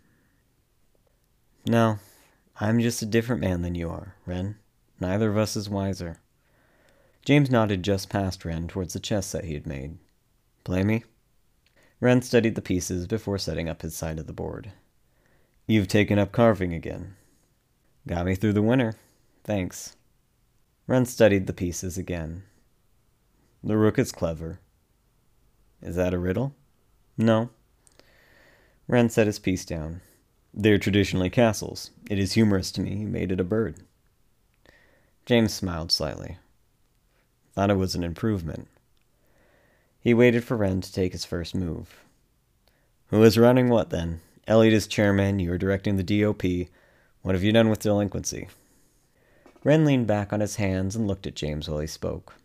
No, 1.68 2.00
I'm 2.60 2.80
just 2.80 3.02
a 3.02 3.06
different 3.06 3.42
man 3.42 3.62
than 3.62 3.76
you 3.76 3.90
are, 3.90 4.16
Wren. 4.26 4.56
Neither 5.00 5.30
of 5.30 5.38
us 5.38 5.56
is 5.56 5.70
wiser. 5.70 6.20
James 7.26 7.52
nodded 7.52 7.84
just 7.84 8.10
past 8.10 8.44
Wren 8.44 8.68
towards 8.68 8.94
the 8.94 9.00
chess 9.00 9.28
set 9.28 9.44
he 9.44 9.54
had 9.54 9.68
made. 9.68 9.98
Play 10.64 10.84
me? 10.84 11.04
Wren 12.00 12.22
studied 12.22 12.56
the 12.56 12.62
pieces 12.62 13.08
before 13.08 13.38
setting 13.38 13.70
up 13.70 13.82
his 13.82 13.96
side 13.96 14.20
of 14.20 14.26
the 14.26 14.34
board. 14.34 14.72
You've 15.70 15.88
taken 15.88 16.18
up 16.18 16.32
carving 16.32 16.74
again. 16.74 17.14
Got 18.08 18.26
me 18.26 18.34
through 18.34 18.54
the 18.54 18.62
winter. 18.64 18.96
Thanks. 19.44 19.96
Wren 20.88 21.06
studied 21.06 21.46
the 21.46 21.54
pieces 21.54 21.96
again. 21.96 22.42
The 23.64 23.78
rook 23.78 24.00
is 24.00 24.12
clever. 24.12 24.62
Is 25.80 25.96
that 25.96 26.12
a 26.12 26.18
riddle? 26.18 26.56
No. 27.20 27.52
Wren 28.88 29.10
set 29.10 29.28
his 29.28 29.38
piece 29.38 29.64
down. 29.64 30.02
They're 30.56 30.80
traditionally 30.80 31.30
castles. 31.30 31.92
It 32.10 32.18
is 32.18 32.34
humorous 32.34 32.72
to 32.72 32.82
me 32.82 32.96
you 32.96 33.08
made 33.08 33.32
it 33.32 33.40
a 33.40 33.44
bird. 33.44 33.76
James 35.28 35.54
smiled 35.54 35.92
slightly. 35.92 36.40
Thought 37.54 37.70
it 37.70 37.78
was 37.78 37.94
an 37.94 38.04
improvement. 38.04 38.68
He 40.02 40.16
waited 40.16 40.44
for 40.44 40.58
Wren 40.58 40.82
to 40.82 40.92
take 40.92 41.12
his 41.12 41.26
first 41.26 41.54
move. 41.54 42.00
Who 43.10 43.22
is 43.22 43.38
running 43.38 43.70
what 43.70 43.92
then? 43.92 44.22
Elliot 44.48 44.74
is 44.74 44.88
chairman, 44.88 45.40
you 45.40 45.52
are 45.52 45.58
directing 45.58 45.98
the 45.98 46.22
DOP. 46.22 46.70
What 47.22 47.36
have 47.36 47.44
you 47.44 47.52
done 47.52 47.70
with 47.70 47.80
delinquency? 47.80 48.48
Wren 49.64 49.86
leaned 49.86 50.08
back 50.08 50.32
on 50.32 50.40
his 50.40 50.56
hands 50.56 50.96
and 50.96 51.08
looked 51.08 51.28
at 51.28 51.36
James 51.36 51.68
while 51.68 51.80
he 51.80 51.88
spoke. 51.88 52.36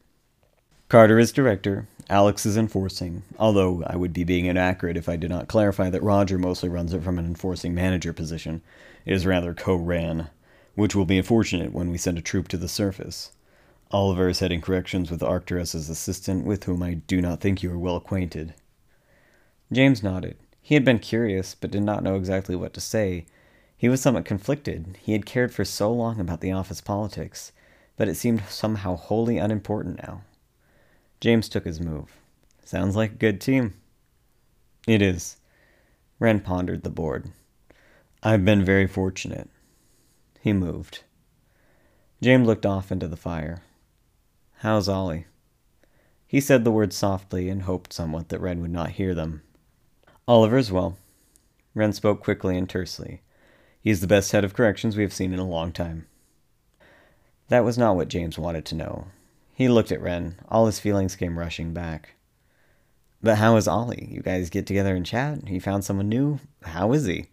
Carter 0.89 1.19
is 1.19 1.33
director, 1.33 1.89
Alex 2.11 2.45
is 2.45 2.59
enforcing, 2.59 3.23
although 3.39 3.83
I 3.87 3.97
would 3.97 4.13
be 4.13 4.25
being 4.25 4.45
inaccurate 4.45 4.97
if 4.97 5.09
I 5.09 5.17
did 5.17 5.31
not 5.31 5.49
clarify 5.49 5.89
that 5.89 6.03
Roger 6.03 6.37
mostly 6.37 6.69
runs 6.69 6.93
it 6.93 7.03
from 7.03 7.19
an 7.19 7.25
enforcing 7.25 7.75
manager 7.75 8.13
position. 8.13 8.61
It 9.07 9.15
is 9.15 9.25
rather 9.25 9.55
co 9.55 9.75
ran, 9.75 10.29
which 10.75 10.95
will 10.95 11.07
be 11.07 11.17
unfortunate 11.17 11.73
when 11.73 11.91
we 11.91 11.97
send 11.97 12.19
a 12.19 12.23
troop 12.23 12.49
to 12.49 12.59
the 12.59 12.69
surface. 12.69 13.33
Oliver 13.91 14.29
is 14.29 14.41
heading 14.41 14.61
corrections 14.61 15.11
with 15.11 15.23
Arcturus's 15.23 15.89
assistant, 15.89 16.45
with 16.45 16.65
whom 16.65 16.83
I 16.83 16.95
do 16.95 17.23
not 17.23 17.41
think 17.41 17.63
you 17.63 17.73
are 17.73 17.79
well 17.79 17.97
acquainted. 17.97 18.53
James 19.73 20.03
nodded. 20.03 20.37
He 20.67 20.73
had 20.73 20.85
been 20.85 20.99
curious, 20.99 21.55
but 21.55 21.71
did 21.71 21.83
not 21.83 22.03
know 22.03 22.15
exactly 22.15 22.57
what 22.57 22.73
to 22.73 22.81
say. 22.81 23.27
He 23.77 23.91
was 23.91 24.01
somewhat 24.01 24.25
conflicted. 24.25 24.97
He 24.99 25.13
had 25.13 25.27
cared 25.27 25.53
for 25.53 25.63
so 25.63 25.93
long 25.93 26.19
about 26.19 26.41
the 26.41 26.53
office 26.53 26.81
politics, 26.81 27.53
but 27.99 28.09
it 28.09 28.15
seemed 28.15 28.43
somehow 28.49 28.97
wholly 28.97 29.37
unimportant 29.37 29.99
now. 29.99 30.23
James 31.21 31.51
took 31.51 31.67
his 31.67 31.83
move. 31.83 32.17
Sounds 32.65 32.97
like 32.97 33.13
a 33.13 33.17
good 33.17 33.43
team. 33.43 33.75
It 34.89 35.03
is. 35.03 35.37
Wren 36.19 36.41
pondered 36.41 36.83
the 36.83 36.89
board. 36.89 37.31
I've 38.23 38.47
been 38.47 38.65
very 38.65 38.87
fortunate. 38.87 39.51
He 40.41 40.55
moved. 40.55 41.05
James 42.23 42.47
looked 42.47 42.65
off 42.65 42.91
into 42.91 43.07
the 43.07 43.19
fire. 43.19 43.63
How's 44.61 44.89
Ollie? 44.89 45.27
He 46.27 46.41
said 46.41 46.65
the 46.65 46.73
words 46.73 46.97
softly 46.97 47.51
and 47.51 47.65
hoped 47.65 47.93
somewhat 47.93 48.31
that 48.31 48.41
Wren 48.41 48.63
would 48.63 48.71
not 48.71 48.93
hear 48.93 49.15
them. 49.15 49.43
Oliver's 50.27 50.73
well. 50.73 50.97
Wren 51.75 51.93
spoke 51.93 52.23
quickly 52.23 52.57
and 52.57 52.69
tersely. 52.69 53.21
He 53.83 53.91
is 53.91 54.01
the 54.01 54.07
best 54.07 54.33
head 54.33 54.45
of 54.45 54.55
corrections 54.55 54.97
we 54.97 55.03
have 55.03 55.13
seen 55.13 55.35
in 55.35 55.39
a 55.39 55.47
long 55.47 55.71
time. 55.71 56.07
That 57.49 57.65
was 57.65 57.77
not 57.77 57.97
what 57.97 58.09
James 58.09 58.39
wanted 58.39 58.65
to 58.67 58.75
know. 58.75 59.09
He 59.53 59.69
looked 59.69 59.93
at 59.93 60.01
Wren. 60.01 60.37
All 60.49 60.65
his 60.65 60.81
feelings 60.81 61.15
came 61.15 61.39
rushing 61.39 61.75
back. 61.75 62.15
But 63.23 63.37
how 63.37 63.57
is 63.57 63.69
Ollie? 63.69 64.09
You 64.11 64.23
guys 64.23 64.49
get 64.49 64.67
together 64.67 64.97
and 64.97 65.05
chat? 65.05 65.49
He 65.49 65.59
found 65.59 65.85
someone 65.85 66.09
new? 66.09 66.41
How 66.63 66.93
is 66.93 67.05
he? 67.05 67.27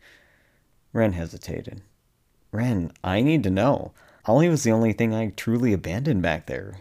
Wren 0.92 1.14
hesitated. 1.14 1.82
Wren, 2.52 2.92
I 3.06 3.22
need 3.22 3.44
to 3.44 3.50
know. 3.50 3.94
Ollie 4.26 4.50
was 4.50 4.64
the 4.64 4.72
only 4.72 4.92
thing 4.92 5.14
I 5.14 5.28
truly 5.30 5.72
abandoned 5.72 6.22
back 6.22 6.46
there. 6.46 6.80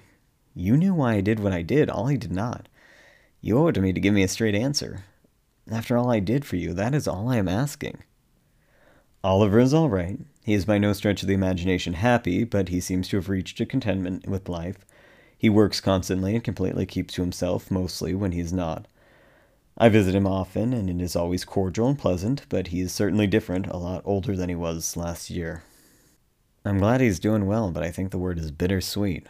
You 0.55 0.77
knew 0.77 0.93
why 0.93 1.15
I 1.15 1.21
did 1.21 1.39
what 1.39 1.53
I 1.53 1.63
did. 1.63 1.89
Ollie 1.89 2.19
did 2.19 2.33
not. 2.33 2.69
You 3.41 3.59
owe 3.59 3.69
it 3.69 3.73
to 3.75 3.81
me 3.81 3.93
to 3.93 4.01
give 4.01 4.13
me 4.13 4.25
a 4.25 4.29
straight 4.29 4.57
answer. 4.57 5.05
After 5.71 5.97
all 5.97 6.11
I 6.11 6.21
did 6.21 6.45
for 6.45 6.57
you, 6.57 6.73
that 6.75 6.95
is 6.95 7.07
all 7.07 7.29
I 7.29 7.37
am 7.37 7.49
asking. 7.49 8.03
Oliver 9.23 9.61
is 9.61 9.73
all 9.73 9.89
right. 9.89 10.19
He 10.43 10.55
is 10.55 10.65
by 10.65 10.79
no 10.79 10.93
stretch 10.93 11.23
of 11.23 11.29
the 11.29 11.35
imagination 11.35 11.95
happy, 11.95 12.43
but 12.45 12.71
he 12.71 12.81
seems 12.81 13.07
to 13.09 13.17
have 13.17 13.29
reached 13.29 13.61
a 13.61 13.67
contentment 13.67 14.27
with 14.27 14.49
life. 14.49 14.85
He 15.37 15.49
works 15.49 15.81
constantly 15.81 16.35
and 16.35 16.43
completely 16.43 16.87
keeps 16.87 17.15
to 17.15 17.23
himself, 17.23 17.71
mostly 17.71 18.15
when 18.15 18.33
he 18.33 18.41
is 18.41 18.53
not. 18.53 18.87
I 19.79 19.89
visit 19.89 20.15
him 20.15 20.27
often, 20.27 20.73
and 20.73 20.91
it 20.91 21.03
is 21.03 21.15
always 21.15 21.45
cordial 21.45 21.89
and 21.89 21.99
pleasant, 21.99 22.47
but 22.49 22.69
he 22.69 22.81
is 22.81 22.93
certainly 22.93 23.27
different, 23.27 23.67
a 23.67 23.77
lot 23.77 24.03
older 24.05 24.37
than 24.37 24.49
he 24.49 24.55
was 24.55 24.97
last 24.97 25.31
year. 25.31 25.63
I'm 26.65 26.79
glad 26.79 27.01
he's 27.01 27.21
doing 27.21 27.47
well, 27.47 27.71
but 27.71 27.83
I 27.83 27.91
think 27.91 28.11
the 28.11 28.19
word 28.19 28.39
is 28.39 28.51
bittersweet. 28.51 29.27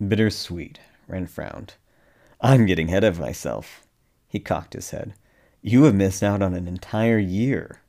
Bittersweet, 0.00 0.80
Wren 1.06 1.26
frowned. 1.26 1.74
I'm 2.40 2.66
getting 2.66 2.88
ahead 2.88 3.04
of 3.04 3.20
myself. 3.20 3.86
He 4.32 4.40
cocked 4.40 4.72
his 4.72 4.92
head. 4.92 5.12
You 5.60 5.82
have 5.82 5.94
missed 5.94 6.22
out 6.22 6.40
on 6.40 6.54
an 6.54 6.66
entire 6.66 7.18
year. 7.18 7.82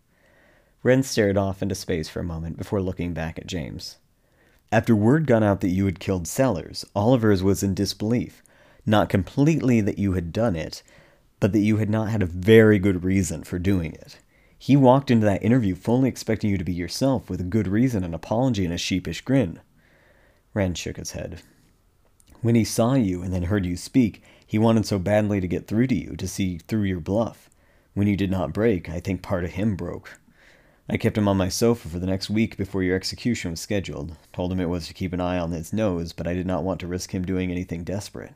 Wren 0.83 1.01
stared 1.01 1.37
off 1.37 1.61
into 1.61 1.73
space 1.73 2.09
for 2.09 2.19
a 2.19 2.25
moment 2.25 2.57
before 2.57 2.81
looking 2.81 3.13
back 3.13 3.39
at 3.39 3.47
James. 3.47 3.95
After 4.69 4.93
word 4.93 5.25
got 5.25 5.41
out 5.41 5.61
that 5.61 5.69
you 5.69 5.85
had 5.85 6.01
killed 6.01 6.27
Sellers, 6.27 6.83
Oliver's 6.93 7.41
was 7.41 7.63
in 7.63 7.73
disbelief. 7.73 8.43
Not 8.85 9.07
completely 9.07 9.79
that 9.79 9.97
you 9.97 10.13
had 10.13 10.33
done 10.33 10.57
it, 10.57 10.83
but 11.39 11.53
that 11.53 11.59
you 11.59 11.77
had 11.77 11.89
not 11.89 12.09
had 12.09 12.21
a 12.21 12.25
very 12.25 12.77
good 12.77 13.05
reason 13.05 13.45
for 13.45 13.57
doing 13.57 13.93
it. 13.93 14.19
He 14.59 14.75
walked 14.75 15.09
into 15.09 15.25
that 15.25 15.43
interview 15.43 15.75
fully 15.75 16.09
expecting 16.09 16.49
you 16.49 16.57
to 16.57 16.65
be 16.65 16.73
yourself 16.73 17.29
with 17.29 17.39
a 17.39 17.45
good 17.45 17.69
reason, 17.69 18.03
an 18.03 18.13
apology, 18.13 18.65
and 18.65 18.73
a 18.73 18.77
sheepish 18.77 19.21
grin. 19.21 19.61
Wren 20.53 20.73
shook 20.73 20.97
his 20.97 21.11
head. 21.11 21.41
When 22.41 22.55
he 22.55 22.65
saw 22.65 22.95
you 22.95 23.21
and 23.23 23.33
then 23.33 23.43
heard 23.43 23.65
you 23.65 23.77
speak, 23.77 24.21
he 24.53 24.59
wanted 24.59 24.85
so 24.85 24.99
badly 24.99 25.41
to 25.41 25.47
get 25.47 25.65
through 25.65 25.87
to 25.87 25.95
you, 25.95 26.15
to 26.15 26.27
see 26.27 26.59
through 26.59 26.83
your 26.83 26.99
bluff. 26.99 27.49
When 27.95 28.05
you 28.05 28.15
did 28.15 28.29
not 28.29 28.53
break, 28.53 28.87
I 28.87 28.99
think 28.99 29.23
part 29.23 29.43
of 29.43 29.53
him 29.53 29.75
broke. 29.75 30.19
I 30.87 30.95
kept 30.95 31.17
him 31.17 31.27
on 31.27 31.37
my 31.37 31.49
sofa 31.49 31.89
for 31.89 31.97
the 31.97 32.05
next 32.05 32.29
week 32.29 32.55
before 32.55 32.83
your 32.83 32.95
execution 32.95 33.49
was 33.49 33.59
scheduled. 33.59 34.15
Told 34.31 34.51
him 34.51 34.59
it 34.59 34.69
was 34.69 34.85
to 34.85 34.93
keep 34.93 35.11
an 35.11 35.19
eye 35.19 35.39
on 35.39 35.49
his 35.49 35.73
nose, 35.73 36.13
but 36.13 36.27
I 36.27 36.35
did 36.35 36.45
not 36.45 36.63
want 36.63 36.79
to 36.81 36.87
risk 36.87 37.15
him 37.15 37.25
doing 37.25 37.49
anything 37.49 37.83
desperate. 37.83 38.35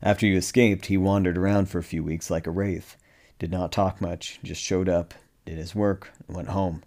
After 0.00 0.28
you 0.28 0.36
escaped, 0.36 0.86
he 0.86 0.96
wandered 0.96 1.36
around 1.36 1.68
for 1.68 1.80
a 1.80 1.82
few 1.82 2.04
weeks 2.04 2.30
like 2.30 2.46
a 2.46 2.52
wraith. 2.52 2.96
Did 3.40 3.50
not 3.50 3.72
talk 3.72 4.00
much, 4.00 4.38
just 4.44 4.62
showed 4.62 4.88
up, 4.88 5.12
did 5.44 5.58
his 5.58 5.74
work, 5.74 6.12
and 6.28 6.36
went 6.36 6.50
home. 6.50 6.84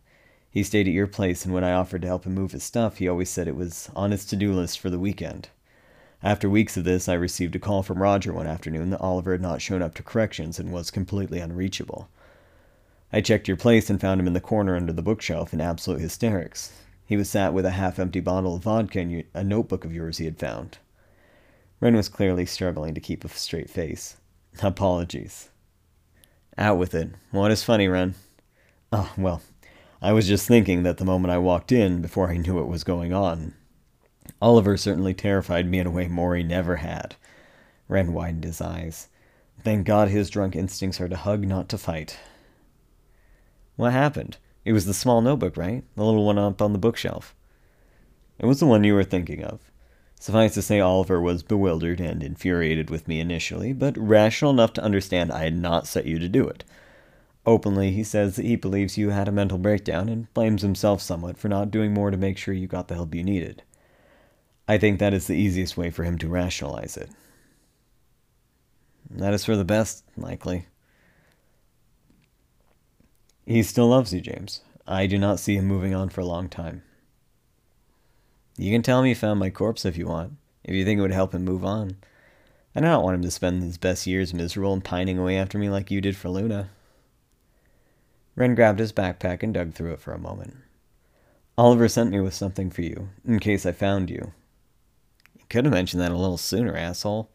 He 0.49 0.63
stayed 0.63 0.87
at 0.87 0.93
your 0.93 1.07
place, 1.07 1.43
and 1.43 1.53
when 1.53 1.65
I 1.65 1.73
offered 1.73 2.03
to 2.03 2.07
help 2.07 2.23
him 2.23 2.33
move 2.35 2.53
his 2.53 2.63
stuff, 2.63 2.99
he 2.99 3.09
always 3.09 3.29
said 3.29 3.49
it 3.49 3.57
was 3.57 3.89
on 3.97 4.11
his 4.11 4.23
to 4.27 4.37
do 4.37 4.53
list 4.53 4.79
for 4.79 4.89
the 4.89 4.97
weekend. 4.97 5.49
After 6.23 6.49
weeks 6.49 6.77
of 6.77 6.83
this, 6.83 7.07
I 7.07 7.13
received 7.13 7.55
a 7.55 7.59
call 7.59 7.83
from 7.83 8.01
Roger 8.01 8.33
one 8.33 8.47
afternoon 8.47 8.89
that 8.89 9.01
Oliver 9.01 9.33
had 9.33 9.41
not 9.41 9.61
shown 9.61 9.81
up 9.81 9.93
to 9.95 10.03
corrections 10.03 10.59
and 10.59 10.71
was 10.71 10.89
completely 10.91 11.39
unreachable. 11.39 12.09
I 13.13 13.21
checked 13.21 13.47
your 13.47 13.57
place 13.57 13.89
and 13.89 14.01
found 14.01 14.19
him 14.19 14.27
in 14.27 14.33
the 14.33 14.41
corner 14.41 14.75
under 14.75 14.91
the 14.91 15.01
bookshelf 15.01 15.53
in 15.53 15.61
absolute 15.61 16.01
hysterics. 16.01 16.71
He 17.05 17.15
was 17.15 17.29
sat 17.29 17.53
with 17.53 17.65
a 17.65 17.71
half 17.71 17.99
empty 17.99 18.19
bottle 18.19 18.55
of 18.55 18.63
vodka 18.63 18.99
and 18.99 19.23
a 19.33 19.43
notebook 19.43 19.85
of 19.85 19.93
yours 19.93 20.17
he 20.17 20.25
had 20.25 20.39
found. 20.39 20.79
Wren 21.79 21.95
was 21.95 22.09
clearly 22.09 22.45
struggling 22.45 22.95
to 22.95 23.01
keep 23.01 23.23
a 23.23 23.29
straight 23.29 23.69
face. 23.69 24.17
Apologies. 24.63 25.49
Out 26.57 26.77
with 26.77 26.95
it. 26.95 27.09
What 27.31 27.51
is 27.51 27.63
funny, 27.63 27.87
Wren? 27.87 28.15
Oh, 28.91 29.11
well, 29.17 29.41
I 30.01 30.13
was 30.13 30.27
just 30.27 30.47
thinking 30.47 30.83
that 30.83 30.97
the 30.97 31.05
moment 31.05 31.31
I 31.31 31.37
walked 31.37 31.71
in, 31.71 32.01
before 32.01 32.29
I 32.29 32.37
knew 32.37 32.55
what 32.55 32.67
was 32.67 32.83
going 32.83 33.13
on, 33.13 33.53
Oliver 34.41 34.77
certainly 34.77 35.13
terrified 35.13 35.69
me 35.69 35.79
in 35.79 35.87
a 35.87 35.91
way 35.91 36.07
Maury 36.07 36.43
never 36.43 36.77
had. 36.77 37.15
Wren 37.87 38.13
widened 38.13 38.43
his 38.43 38.61
eyes. 38.61 39.07
Thank 39.63 39.85
God 39.85 40.09
his 40.09 40.29
drunk 40.29 40.55
instincts 40.55 40.99
are 40.99 41.07
to 41.07 41.15
hug, 41.15 41.45
not 41.45 41.69
to 41.69 41.77
fight. 41.77 42.19
What 43.75 43.93
happened? 43.93 44.37
It 44.63 44.73
was 44.73 44.85
the 44.85 44.93
small 44.93 45.21
notebook, 45.21 45.57
right? 45.57 45.83
The 45.95 46.03
little 46.03 46.25
one 46.25 46.37
up 46.37 46.61
on 46.61 46.73
the 46.73 46.79
bookshelf. 46.79 47.35
It 48.39 48.45
was 48.45 48.59
the 48.59 48.65
one 48.65 48.83
you 48.83 48.93
were 48.93 49.03
thinking 49.03 49.43
of. 49.43 49.71
Suffice 50.19 50.53
to 50.55 50.61
say, 50.61 50.79
Oliver 50.79 51.21
was 51.21 51.43
bewildered 51.43 51.99
and 51.99 52.23
infuriated 52.23 52.89
with 52.89 53.07
me 53.07 53.19
initially, 53.19 53.73
but 53.73 53.97
rational 53.97 54.51
enough 54.51 54.73
to 54.73 54.83
understand 54.83 55.31
I 55.31 55.43
had 55.43 55.55
not 55.55 55.87
set 55.87 56.05
you 56.05 56.19
to 56.19 56.27
do 56.27 56.47
it. 56.47 56.63
Openly, 57.45 57.91
he 57.91 58.03
says 58.03 58.35
that 58.35 58.45
he 58.45 58.55
believes 58.55 58.97
you 58.97 59.11
had 59.11 59.27
a 59.27 59.31
mental 59.31 59.59
breakdown 59.59 60.09
and 60.09 60.33
blames 60.33 60.63
himself 60.63 61.01
somewhat 61.01 61.37
for 61.37 61.47
not 61.47 61.69
doing 61.69 61.93
more 61.93 62.09
to 62.09 62.17
make 62.17 62.37
sure 62.37 62.53
you 62.53 62.65
got 62.65 62.87
the 62.87 62.95
help 62.95 63.13
you 63.13 63.23
needed. 63.23 63.61
I 64.67 64.77
think 64.77 64.99
that 64.99 65.13
is 65.13 65.27
the 65.27 65.35
easiest 65.35 65.77
way 65.77 65.91
for 65.91 66.03
him 66.03 66.17
to 66.19 66.27
rationalize 66.27 66.97
it. 66.97 67.09
That 69.09 69.33
is 69.33 69.45
for 69.45 69.55
the 69.55 69.63
best, 69.63 70.03
likely. 70.17 70.67
He 73.45 73.61
still 73.61 73.87
loves 73.87 74.13
you, 74.13 74.21
James. 74.21 74.61
I 74.87 75.05
do 75.05 75.17
not 75.17 75.39
see 75.39 75.55
him 75.55 75.65
moving 75.65 75.93
on 75.93 76.09
for 76.09 76.21
a 76.21 76.25
long 76.25 76.49
time. 76.49 76.81
You 78.57 78.71
can 78.71 78.81
tell 78.81 78.99
him 78.99 79.05
you 79.05 79.15
found 79.15 79.39
my 79.39 79.49
corpse 79.49 79.85
if 79.85 79.97
you 79.97 80.07
want, 80.07 80.33
if 80.63 80.73
you 80.73 80.83
think 80.83 80.97
it 80.97 81.01
would 81.01 81.11
help 81.11 81.33
him 81.33 81.45
move 81.45 81.63
on. 81.63 81.97
I 82.75 82.79
do 82.79 82.87
not 82.87 83.03
want 83.03 83.15
him 83.15 83.21
to 83.21 83.31
spend 83.31 83.63
his 83.63 83.77
best 83.77 84.07
years 84.07 84.33
miserable 84.33 84.73
and 84.73 84.83
pining 84.83 85.19
away 85.19 85.37
after 85.37 85.57
me 85.57 85.69
like 85.69 85.91
you 85.91 86.01
did 86.01 86.17
for 86.17 86.29
Luna. 86.29 86.69
Wren 88.35 88.55
grabbed 88.55 88.79
his 88.79 88.91
backpack 88.91 89.43
and 89.43 89.53
dug 89.53 89.73
through 89.73 89.93
it 89.93 90.01
for 90.01 90.13
a 90.13 90.19
moment. 90.19 90.57
Oliver 91.57 91.87
sent 91.87 92.11
me 92.11 92.19
with 92.19 92.33
something 92.33 92.69
for 92.69 92.81
you, 92.81 93.09
in 93.25 93.39
case 93.39 93.65
I 93.65 93.71
found 93.71 94.09
you. 94.09 94.33
Could 95.49 95.65
have 95.65 95.73
mentioned 95.73 96.01
that 96.01 96.11
a 96.11 96.17
little 96.17 96.37
sooner, 96.37 96.75
asshole. 96.75 97.29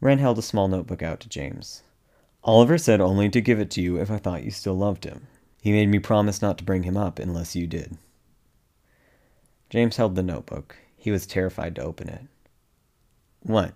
Wren 0.00 0.18
held 0.18 0.38
a 0.38 0.42
small 0.42 0.68
notebook 0.68 1.02
out 1.02 1.20
to 1.20 1.28
James. 1.28 1.82
Oliver 2.44 2.76
said 2.76 3.00
only 3.00 3.28
to 3.28 3.40
give 3.40 3.60
it 3.60 3.70
to 3.70 3.80
you 3.80 4.00
if 4.00 4.10
I 4.10 4.18
thought 4.18 4.42
you 4.42 4.50
still 4.50 4.74
loved 4.74 5.04
him. 5.04 5.28
He 5.60 5.70
made 5.70 5.88
me 5.88 6.00
promise 6.00 6.42
not 6.42 6.58
to 6.58 6.64
bring 6.64 6.82
him 6.82 6.96
up 6.96 7.18
unless 7.20 7.54
you 7.54 7.68
did. 7.68 7.98
James 9.70 9.96
held 9.96 10.16
the 10.16 10.22
notebook. 10.22 10.76
He 10.96 11.10
was 11.10 11.26
terrified 11.26 11.76
to 11.76 11.82
open 11.82 12.08
it. 12.08 12.22
What? 13.40 13.74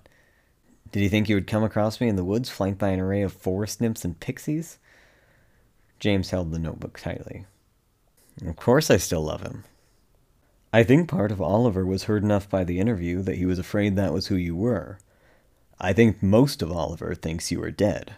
Did 0.91 1.01
he 1.03 1.09
think 1.09 1.29
you 1.29 1.37
would 1.37 1.47
come 1.47 1.63
across 1.63 2.01
me 2.01 2.09
in 2.09 2.17
the 2.17 2.25
woods 2.25 2.51
flanked 2.51 2.79
by 2.79 2.89
an 2.89 3.01
array 3.01 3.23
of 3.23 3.33
forest 3.33 3.81
nymphs 3.81 4.05
and 4.05 4.19
pixies? 4.19 4.79
James 6.01 6.31
held 6.31 6.53
the 6.53 6.59
notebook 6.59 6.99
tightly. 6.99 7.47
Of 8.45 8.57
course 8.57 8.91
I 8.91 8.97
still 8.97 9.23
love 9.23 9.43
him. 9.43 9.65
I 10.73 10.83
think 10.83 11.09
part 11.09 11.33
of 11.33 11.41
Oliver 11.41 11.87
was 11.87 12.05
hurt 12.05 12.23
enough 12.23 12.49
by 12.49 12.65
the 12.65 12.81
interview 12.81 13.23
that 13.23 13.37
he 13.37 13.47
was 13.47 13.59
afraid 13.59 13.97
that 13.97 14.13
was 14.13 14.27
who 14.27 14.37
you 14.37 14.55
were. 14.55 14.99
I 15.79 15.93
think 15.93 16.23
most 16.23 16.63
of 16.63 16.73
Oliver 16.73 17.15
thinks 17.15 17.51
you 17.51 17.63
are 17.63 17.71
dead. 17.71 18.15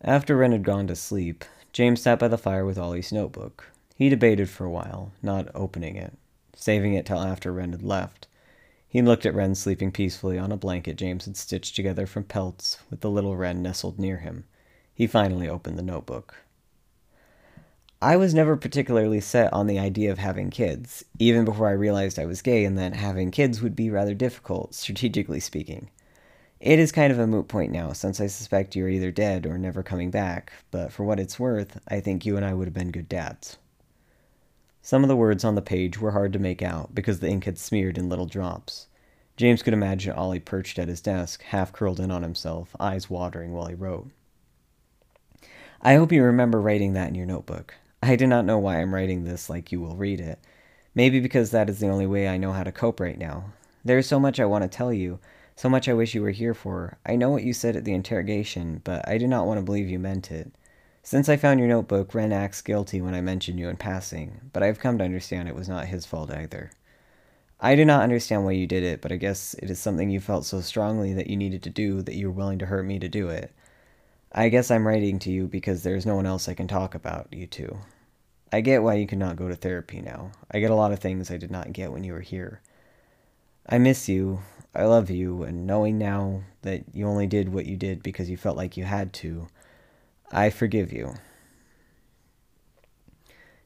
After 0.00 0.36
Wren 0.36 0.52
had 0.52 0.64
gone 0.64 0.86
to 0.88 0.96
sleep, 0.96 1.44
James 1.72 2.02
sat 2.02 2.18
by 2.18 2.28
the 2.28 2.38
fire 2.38 2.64
with 2.64 2.78
Ollie's 2.78 3.12
notebook. 3.12 3.72
He 3.96 4.08
debated 4.08 4.48
for 4.48 4.64
a 4.64 4.70
while, 4.70 5.12
not 5.22 5.48
opening 5.54 5.96
it, 5.96 6.14
saving 6.54 6.94
it 6.94 7.06
till 7.06 7.20
after 7.20 7.52
Wren 7.52 7.72
had 7.72 7.82
left. 7.82 8.26
He 8.86 9.02
looked 9.02 9.26
at 9.26 9.34
Wren 9.34 9.54
sleeping 9.54 9.90
peacefully 9.90 10.38
on 10.38 10.52
a 10.52 10.56
blanket 10.56 10.96
James 10.96 11.24
had 11.24 11.36
stitched 11.36 11.74
together 11.74 12.06
from 12.06 12.24
pelts, 12.24 12.78
with 12.90 13.00
the 13.00 13.10
little 13.10 13.36
Wren 13.36 13.62
nestled 13.62 13.98
near 13.98 14.18
him. 14.18 14.44
He 14.94 15.06
finally 15.06 15.48
opened 15.48 15.76
the 15.76 15.82
notebook. 15.82 16.43
I 18.04 18.16
was 18.16 18.34
never 18.34 18.58
particularly 18.58 19.22
set 19.22 19.50
on 19.54 19.66
the 19.66 19.78
idea 19.78 20.12
of 20.12 20.18
having 20.18 20.50
kids, 20.50 21.06
even 21.18 21.46
before 21.46 21.68
I 21.68 21.72
realized 21.72 22.18
I 22.18 22.26
was 22.26 22.42
gay 22.42 22.66
and 22.66 22.76
that 22.76 22.94
having 22.94 23.30
kids 23.30 23.62
would 23.62 23.74
be 23.74 23.88
rather 23.88 24.12
difficult, 24.12 24.74
strategically 24.74 25.40
speaking. 25.40 25.88
It 26.60 26.78
is 26.78 26.92
kind 26.92 27.10
of 27.10 27.18
a 27.18 27.26
moot 27.26 27.48
point 27.48 27.72
now, 27.72 27.94
since 27.94 28.20
I 28.20 28.26
suspect 28.26 28.76
you're 28.76 28.90
either 28.90 29.10
dead 29.10 29.46
or 29.46 29.56
never 29.56 29.82
coming 29.82 30.10
back, 30.10 30.52
but 30.70 30.92
for 30.92 31.02
what 31.02 31.18
it's 31.18 31.40
worth, 31.40 31.80
I 31.88 32.00
think 32.00 32.26
you 32.26 32.36
and 32.36 32.44
I 32.44 32.52
would 32.52 32.66
have 32.66 32.74
been 32.74 32.90
good 32.90 33.08
dads. 33.08 33.56
Some 34.82 35.02
of 35.02 35.08
the 35.08 35.16
words 35.16 35.42
on 35.42 35.54
the 35.54 35.62
page 35.62 35.98
were 35.98 36.10
hard 36.10 36.34
to 36.34 36.38
make 36.38 36.60
out 36.60 36.94
because 36.94 37.20
the 37.20 37.30
ink 37.30 37.44
had 37.44 37.56
smeared 37.56 37.96
in 37.96 38.10
little 38.10 38.26
drops. 38.26 38.86
James 39.38 39.62
could 39.62 39.72
imagine 39.72 40.12
Ollie 40.12 40.40
perched 40.40 40.78
at 40.78 40.88
his 40.88 41.00
desk, 41.00 41.42
half 41.44 41.72
curled 41.72 42.00
in 42.00 42.10
on 42.10 42.22
himself, 42.22 42.76
eyes 42.78 43.08
watering 43.08 43.54
while 43.54 43.68
he 43.68 43.74
wrote. 43.74 44.10
I 45.80 45.94
hope 45.94 46.12
you 46.12 46.22
remember 46.22 46.60
writing 46.60 46.92
that 46.92 47.08
in 47.08 47.14
your 47.14 47.24
notebook. 47.24 47.76
I 48.06 48.16
do 48.16 48.26
not 48.26 48.44
know 48.44 48.58
why 48.58 48.82
I'm 48.82 48.94
writing 48.94 49.24
this 49.24 49.48
like 49.48 49.72
you 49.72 49.80
will 49.80 49.96
read 49.96 50.20
it. 50.20 50.38
Maybe 50.94 51.20
because 51.20 51.52
that 51.52 51.70
is 51.70 51.80
the 51.80 51.88
only 51.88 52.06
way 52.06 52.28
I 52.28 52.36
know 52.36 52.52
how 52.52 52.62
to 52.62 52.70
cope 52.70 53.00
right 53.00 53.16
now. 53.16 53.52
There 53.82 53.96
is 53.96 54.06
so 54.06 54.20
much 54.20 54.38
I 54.38 54.44
want 54.44 54.62
to 54.62 54.68
tell 54.68 54.92
you, 54.92 55.20
so 55.56 55.70
much 55.70 55.88
I 55.88 55.94
wish 55.94 56.14
you 56.14 56.20
were 56.20 56.30
here 56.30 56.52
for. 56.52 56.98
I 57.06 57.16
know 57.16 57.30
what 57.30 57.44
you 57.44 57.54
said 57.54 57.76
at 57.76 57.84
the 57.84 57.94
interrogation, 57.94 58.82
but 58.84 59.08
I 59.08 59.16
do 59.16 59.26
not 59.26 59.46
want 59.46 59.58
to 59.58 59.64
believe 59.64 59.88
you 59.88 59.98
meant 59.98 60.30
it. 60.30 60.52
Since 61.02 61.30
I 61.30 61.38
found 61.38 61.60
your 61.60 61.68
notebook, 61.68 62.14
Wren 62.14 62.30
acts 62.30 62.60
guilty 62.60 63.00
when 63.00 63.14
I 63.14 63.22
mention 63.22 63.56
you 63.56 63.70
in 63.70 63.76
passing, 63.78 64.50
but 64.52 64.62
I 64.62 64.66
have 64.66 64.78
come 64.78 64.98
to 64.98 65.04
understand 65.04 65.48
it 65.48 65.54
was 65.54 65.70
not 65.70 65.86
his 65.86 66.04
fault 66.04 66.30
either. 66.30 66.72
I 67.58 67.74
do 67.74 67.86
not 67.86 68.02
understand 68.02 68.44
why 68.44 68.52
you 68.52 68.66
did 68.66 68.82
it, 68.82 69.00
but 69.00 69.12
I 69.12 69.16
guess 69.16 69.54
it 69.54 69.70
is 69.70 69.78
something 69.78 70.10
you 70.10 70.20
felt 70.20 70.44
so 70.44 70.60
strongly 70.60 71.14
that 71.14 71.28
you 71.28 71.38
needed 71.38 71.62
to 71.62 71.70
do 71.70 72.02
that 72.02 72.16
you 72.16 72.26
were 72.26 72.34
willing 72.34 72.58
to 72.58 72.66
hurt 72.66 72.84
me 72.84 72.98
to 72.98 73.08
do 73.08 73.30
it. 73.30 73.50
I 74.36 74.48
guess 74.48 74.72
I'm 74.72 74.86
writing 74.86 75.20
to 75.20 75.30
you 75.30 75.46
because 75.46 75.84
there 75.84 75.94
is 75.94 76.04
no 76.04 76.16
one 76.16 76.26
else 76.26 76.48
I 76.48 76.54
can 76.54 76.66
talk 76.66 76.96
about 76.96 77.28
you 77.30 77.46
two. 77.46 77.78
I 78.52 78.62
get 78.62 78.82
why 78.82 78.94
you 78.94 79.06
cannot 79.06 79.36
go 79.36 79.48
to 79.48 79.54
therapy 79.54 80.00
now. 80.00 80.32
I 80.50 80.58
get 80.58 80.72
a 80.72 80.74
lot 80.74 80.90
of 80.90 80.98
things 80.98 81.30
I 81.30 81.36
did 81.36 81.52
not 81.52 81.72
get 81.72 81.92
when 81.92 82.02
you 82.02 82.12
were 82.12 82.20
here. 82.20 82.60
I 83.68 83.78
miss 83.78 84.08
you. 84.08 84.40
I 84.74 84.86
love 84.86 85.08
you, 85.08 85.44
and 85.44 85.68
knowing 85.68 85.98
now 85.98 86.42
that 86.62 86.82
you 86.92 87.06
only 87.06 87.28
did 87.28 87.52
what 87.52 87.66
you 87.66 87.76
did 87.76 88.02
because 88.02 88.28
you 88.28 88.36
felt 88.36 88.56
like 88.56 88.76
you 88.76 88.82
had 88.82 89.12
to, 89.14 89.46
I 90.32 90.50
forgive 90.50 90.92
you. 90.92 91.14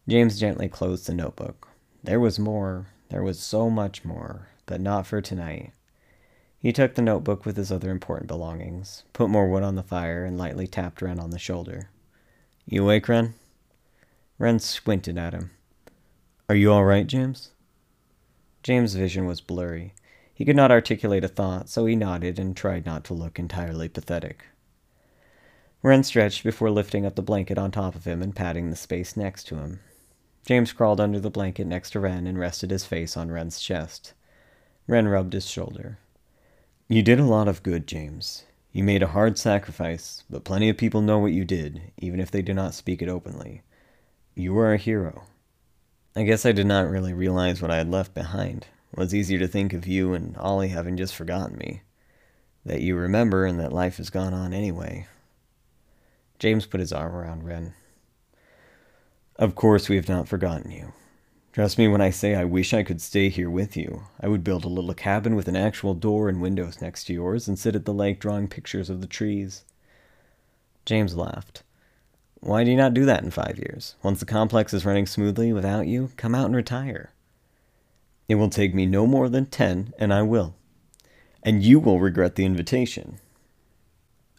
James 0.06 0.38
gently 0.38 0.68
closed 0.68 1.06
the 1.06 1.14
notebook. 1.14 1.68
There 2.04 2.20
was 2.20 2.38
more, 2.38 2.88
there 3.08 3.22
was 3.22 3.40
so 3.40 3.70
much 3.70 4.04
more, 4.04 4.48
but 4.66 4.82
not 4.82 5.06
for 5.06 5.22
tonight. 5.22 5.72
He 6.60 6.72
took 6.72 6.94
the 6.94 7.02
notebook 7.02 7.46
with 7.46 7.56
his 7.56 7.70
other 7.70 7.90
important 7.90 8.26
belongings, 8.26 9.04
put 9.12 9.30
more 9.30 9.48
wood 9.48 9.62
on 9.62 9.76
the 9.76 9.82
fire, 9.82 10.24
and 10.24 10.36
lightly 10.36 10.66
tapped 10.66 11.00
Wren 11.00 11.20
on 11.20 11.30
the 11.30 11.38
shoulder. 11.38 11.90
You 12.66 12.82
awake, 12.82 13.08
Wren? 13.08 13.34
Wren 14.38 14.58
squinted 14.58 15.16
at 15.16 15.34
him. 15.34 15.50
Are 16.48 16.56
you 16.56 16.72
all 16.72 16.84
right, 16.84 17.06
James? 17.06 17.52
James' 18.62 18.94
vision 18.94 19.24
was 19.26 19.40
blurry. 19.40 19.94
He 20.34 20.44
could 20.44 20.56
not 20.56 20.72
articulate 20.72 21.24
a 21.24 21.28
thought, 21.28 21.68
so 21.68 21.86
he 21.86 21.94
nodded 21.94 22.38
and 22.38 22.56
tried 22.56 22.84
not 22.84 23.04
to 23.04 23.14
look 23.14 23.38
entirely 23.38 23.88
pathetic. 23.88 24.44
Wren 25.82 26.02
stretched 26.02 26.42
before 26.42 26.70
lifting 26.70 27.06
up 27.06 27.14
the 27.14 27.22
blanket 27.22 27.56
on 27.56 27.70
top 27.70 27.94
of 27.94 28.04
him 28.04 28.20
and 28.20 28.34
patting 28.34 28.70
the 28.70 28.76
space 28.76 29.16
next 29.16 29.44
to 29.44 29.56
him. 29.56 29.80
James 30.44 30.72
crawled 30.72 31.00
under 31.00 31.20
the 31.20 31.30
blanket 31.30 31.66
next 31.66 31.90
to 31.90 32.00
Wren 32.00 32.26
and 32.26 32.38
rested 32.38 32.70
his 32.70 32.84
face 32.84 33.16
on 33.16 33.30
Wren's 33.30 33.60
chest. 33.60 34.12
Wren 34.88 35.06
rubbed 35.06 35.34
his 35.34 35.48
shoulder. 35.48 35.98
You 36.90 37.02
did 37.02 37.20
a 37.20 37.24
lot 37.24 37.48
of 37.48 37.62
good, 37.62 37.86
James. 37.86 38.44
You 38.72 38.82
made 38.82 39.02
a 39.02 39.08
hard 39.08 39.36
sacrifice, 39.36 40.24
but 40.30 40.44
plenty 40.44 40.70
of 40.70 40.78
people 40.78 41.02
know 41.02 41.18
what 41.18 41.32
you 41.32 41.44
did, 41.44 41.92
even 41.98 42.18
if 42.18 42.30
they 42.30 42.40
do 42.40 42.54
not 42.54 42.72
speak 42.72 43.02
it 43.02 43.10
openly. 43.10 43.60
You 44.34 44.54
were 44.54 44.72
a 44.72 44.78
hero. 44.78 45.24
I 46.16 46.22
guess 46.22 46.46
I 46.46 46.52
did 46.52 46.66
not 46.66 46.88
really 46.88 47.12
realize 47.12 47.60
what 47.60 47.70
I 47.70 47.76
had 47.76 47.90
left 47.90 48.14
behind. 48.14 48.68
It 48.90 48.98
was 48.98 49.14
easier 49.14 49.38
to 49.38 49.46
think 49.46 49.74
of 49.74 49.86
you 49.86 50.14
and 50.14 50.34
Ollie 50.38 50.68
having 50.68 50.96
just 50.96 51.14
forgotten 51.14 51.58
me. 51.58 51.82
That 52.64 52.80
you 52.80 52.96
remember 52.96 53.44
and 53.44 53.60
that 53.60 53.70
life 53.70 53.98
has 53.98 54.08
gone 54.08 54.32
on 54.32 54.54
anyway. 54.54 55.08
James 56.38 56.64
put 56.64 56.80
his 56.80 56.92
arm 56.92 57.14
around 57.14 57.44
Wren. 57.44 57.74
Of 59.36 59.54
course, 59.54 59.90
we 59.90 59.96
have 59.96 60.08
not 60.08 60.26
forgotten 60.26 60.70
you. 60.70 60.94
Trust 61.58 61.76
me 61.76 61.88
when 61.88 62.00
I 62.00 62.10
say 62.10 62.36
I 62.36 62.44
wish 62.44 62.72
I 62.72 62.84
could 62.84 63.00
stay 63.00 63.28
here 63.28 63.50
with 63.50 63.76
you. 63.76 64.04
I 64.20 64.28
would 64.28 64.44
build 64.44 64.64
a 64.64 64.68
little 64.68 64.94
cabin 64.94 65.34
with 65.34 65.48
an 65.48 65.56
actual 65.56 65.92
door 65.92 66.28
and 66.28 66.40
windows 66.40 66.80
next 66.80 67.02
to 67.06 67.12
yours 67.12 67.48
and 67.48 67.58
sit 67.58 67.74
at 67.74 67.84
the 67.84 67.92
lake 67.92 68.20
drawing 68.20 68.46
pictures 68.46 68.88
of 68.88 69.00
the 69.00 69.08
trees. 69.08 69.64
James 70.84 71.16
laughed. 71.16 71.64
Why 72.38 72.62
do 72.62 72.70
you 72.70 72.76
not 72.76 72.94
do 72.94 73.04
that 73.06 73.24
in 73.24 73.32
five 73.32 73.58
years? 73.58 73.96
Once 74.04 74.20
the 74.20 74.24
complex 74.24 74.72
is 74.72 74.86
running 74.86 75.06
smoothly 75.06 75.52
without 75.52 75.88
you, 75.88 76.12
come 76.16 76.32
out 76.32 76.46
and 76.46 76.54
retire. 76.54 77.10
It 78.28 78.36
will 78.36 78.50
take 78.50 78.72
me 78.72 78.86
no 78.86 79.04
more 79.04 79.28
than 79.28 79.46
ten, 79.46 79.92
and 79.98 80.14
I 80.14 80.22
will. 80.22 80.54
And 81.42 81.64
you 81.64 81.80
will 81.80 81.98
regret 81.98 82.36
the 82.36 82.44
invitation. 82.44 83.18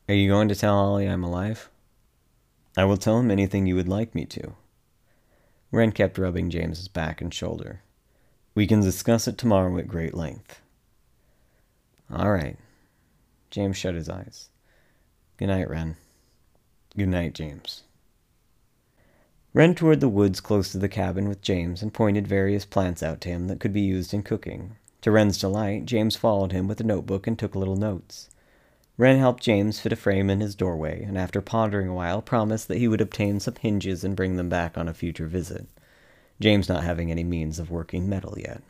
Are 0.07 0.15
you 0.15 0.29
going 0.29 0.47
to 0.47 0.55
tell 0.55 0.73
Ollie 0.73 1.09
I'm 1.09 1.25
alive? 1.25 1.69
I 2.77 2.85
will 2.85 2.95
tell 2.95 3.19
him 3.19 3.29
anything 3.29 3.65
you 3.65 3.75
would 3.75 3.89
like 3.89 4.15
me 4.15 4.23
to. 4.23 4.53
Wren 5.71 5.91
kept 5.91 6.17
rubbing 6.17 6.49
James's 6.49 6.87
back 6.87 7.21
and 7.21 7.33
shoulder. 7.33 7.81
We 8.55 8.65
can 8.65 8.81
discuss 8.81 9.27
it 9.27 9.37
tomorrow 9.37 9.77
at 9.77 9.87
great 9.87 10.13
length. 10.13 10.61
All 12.11 12.31
right. 12.31 12.57
James 13.51 13.77
shut 13.77 13.95
his 13.95 14.09
eyes. 14.09 14.49
Good 15.37 15.47
night, 15.47 15.69
Wren. 15.69 15.95
Good 16.97 17.09
night, 17.09 17.33
James. 17.33 17.83
Wren 19.53 19.75
toured 19.75 19.99
the 19.99 20.09
woods 20.09 20.41
close 20.41 20.71
to 20.71 20.77
the 20.77 20.89
cabin 20.89 21.27
with 21.27 21.41
James 21.41 21.81
and 21.81 21.93
pointed 21.93 22.27
various 22.27 22.65
plants 22.65 23.01
out 23.01 23.21
to 23.21 23.29
him 23.29 23.47
that 23.47 23.59
could 23.59 23.73
be 23.73 23.81
used 23.81 24.13
in 24.13 24.23
cooking. 24.23 24.75
To 25.01 25.11
Wren's 25.11 25.37
delight, 25.37 25.85
James 25.85 26.15
followed 26.15 26.51
him 26.51 26.67
with 26.67 26.79
a 26.79 26.83
notebook 26.83 27.25
and 27.25 27.37
took 27.37 27.55
little 27.55 27.75
notes. 27.75 28.29
Wren 28.99 29.17
helped 29.17 29.41
James 29.41 29.79
fit 29.79 29.93
a 29.93 29.95
frame 29.95 30.29
in 30.29 30.41
his 30.41 30.55
doorway, 30.55 31.03
and 31.03 31.17
after 31.17 31.39
pondering 31.39 31.87
a 31.87 31.93
while, 31.93 32.21
promised 32.21 32.67
that 32.67 32.79
he 32.79 32.87
would 32.89 32.99
obtain 32.99 33.39
some 33.39 33.55
hinges 33.55 34.03
and 34.03 34.13
bring 34.13 34.35
them 34.35 34.49
back 34.49 34.77
on 34.77 34.89
a 34.89 34.93
future 34.93 35.25
visit, 35.25 35.69
James 36.41 36.67
not 36.67 36.83
having 36.83 37.09
any 37.09 37.23
means 37.23 37.59
of 37.59 37.71
working 37.71 38.09
metal 38.09 38.37
yet. 38.37 38.61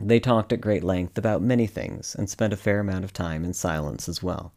They 0.00 0.20
talked 0.20 0.52
at 0.52 0.60
great 0.60 0.84
length 0.84 1.18
about 1.18 1.42
many 1.42 1.66
things, 1.66 2.14
and 2.14 2.30
spent 2.30 2.52
a 2.52 2.56
fair 2.56 2.78
amount 2.78 3.02
of 3.02 3.12
time 3.12 3.44
in 3.44 3.52
silence 3.52 4.08
as 4.08 4.22
well. 4.22 4.52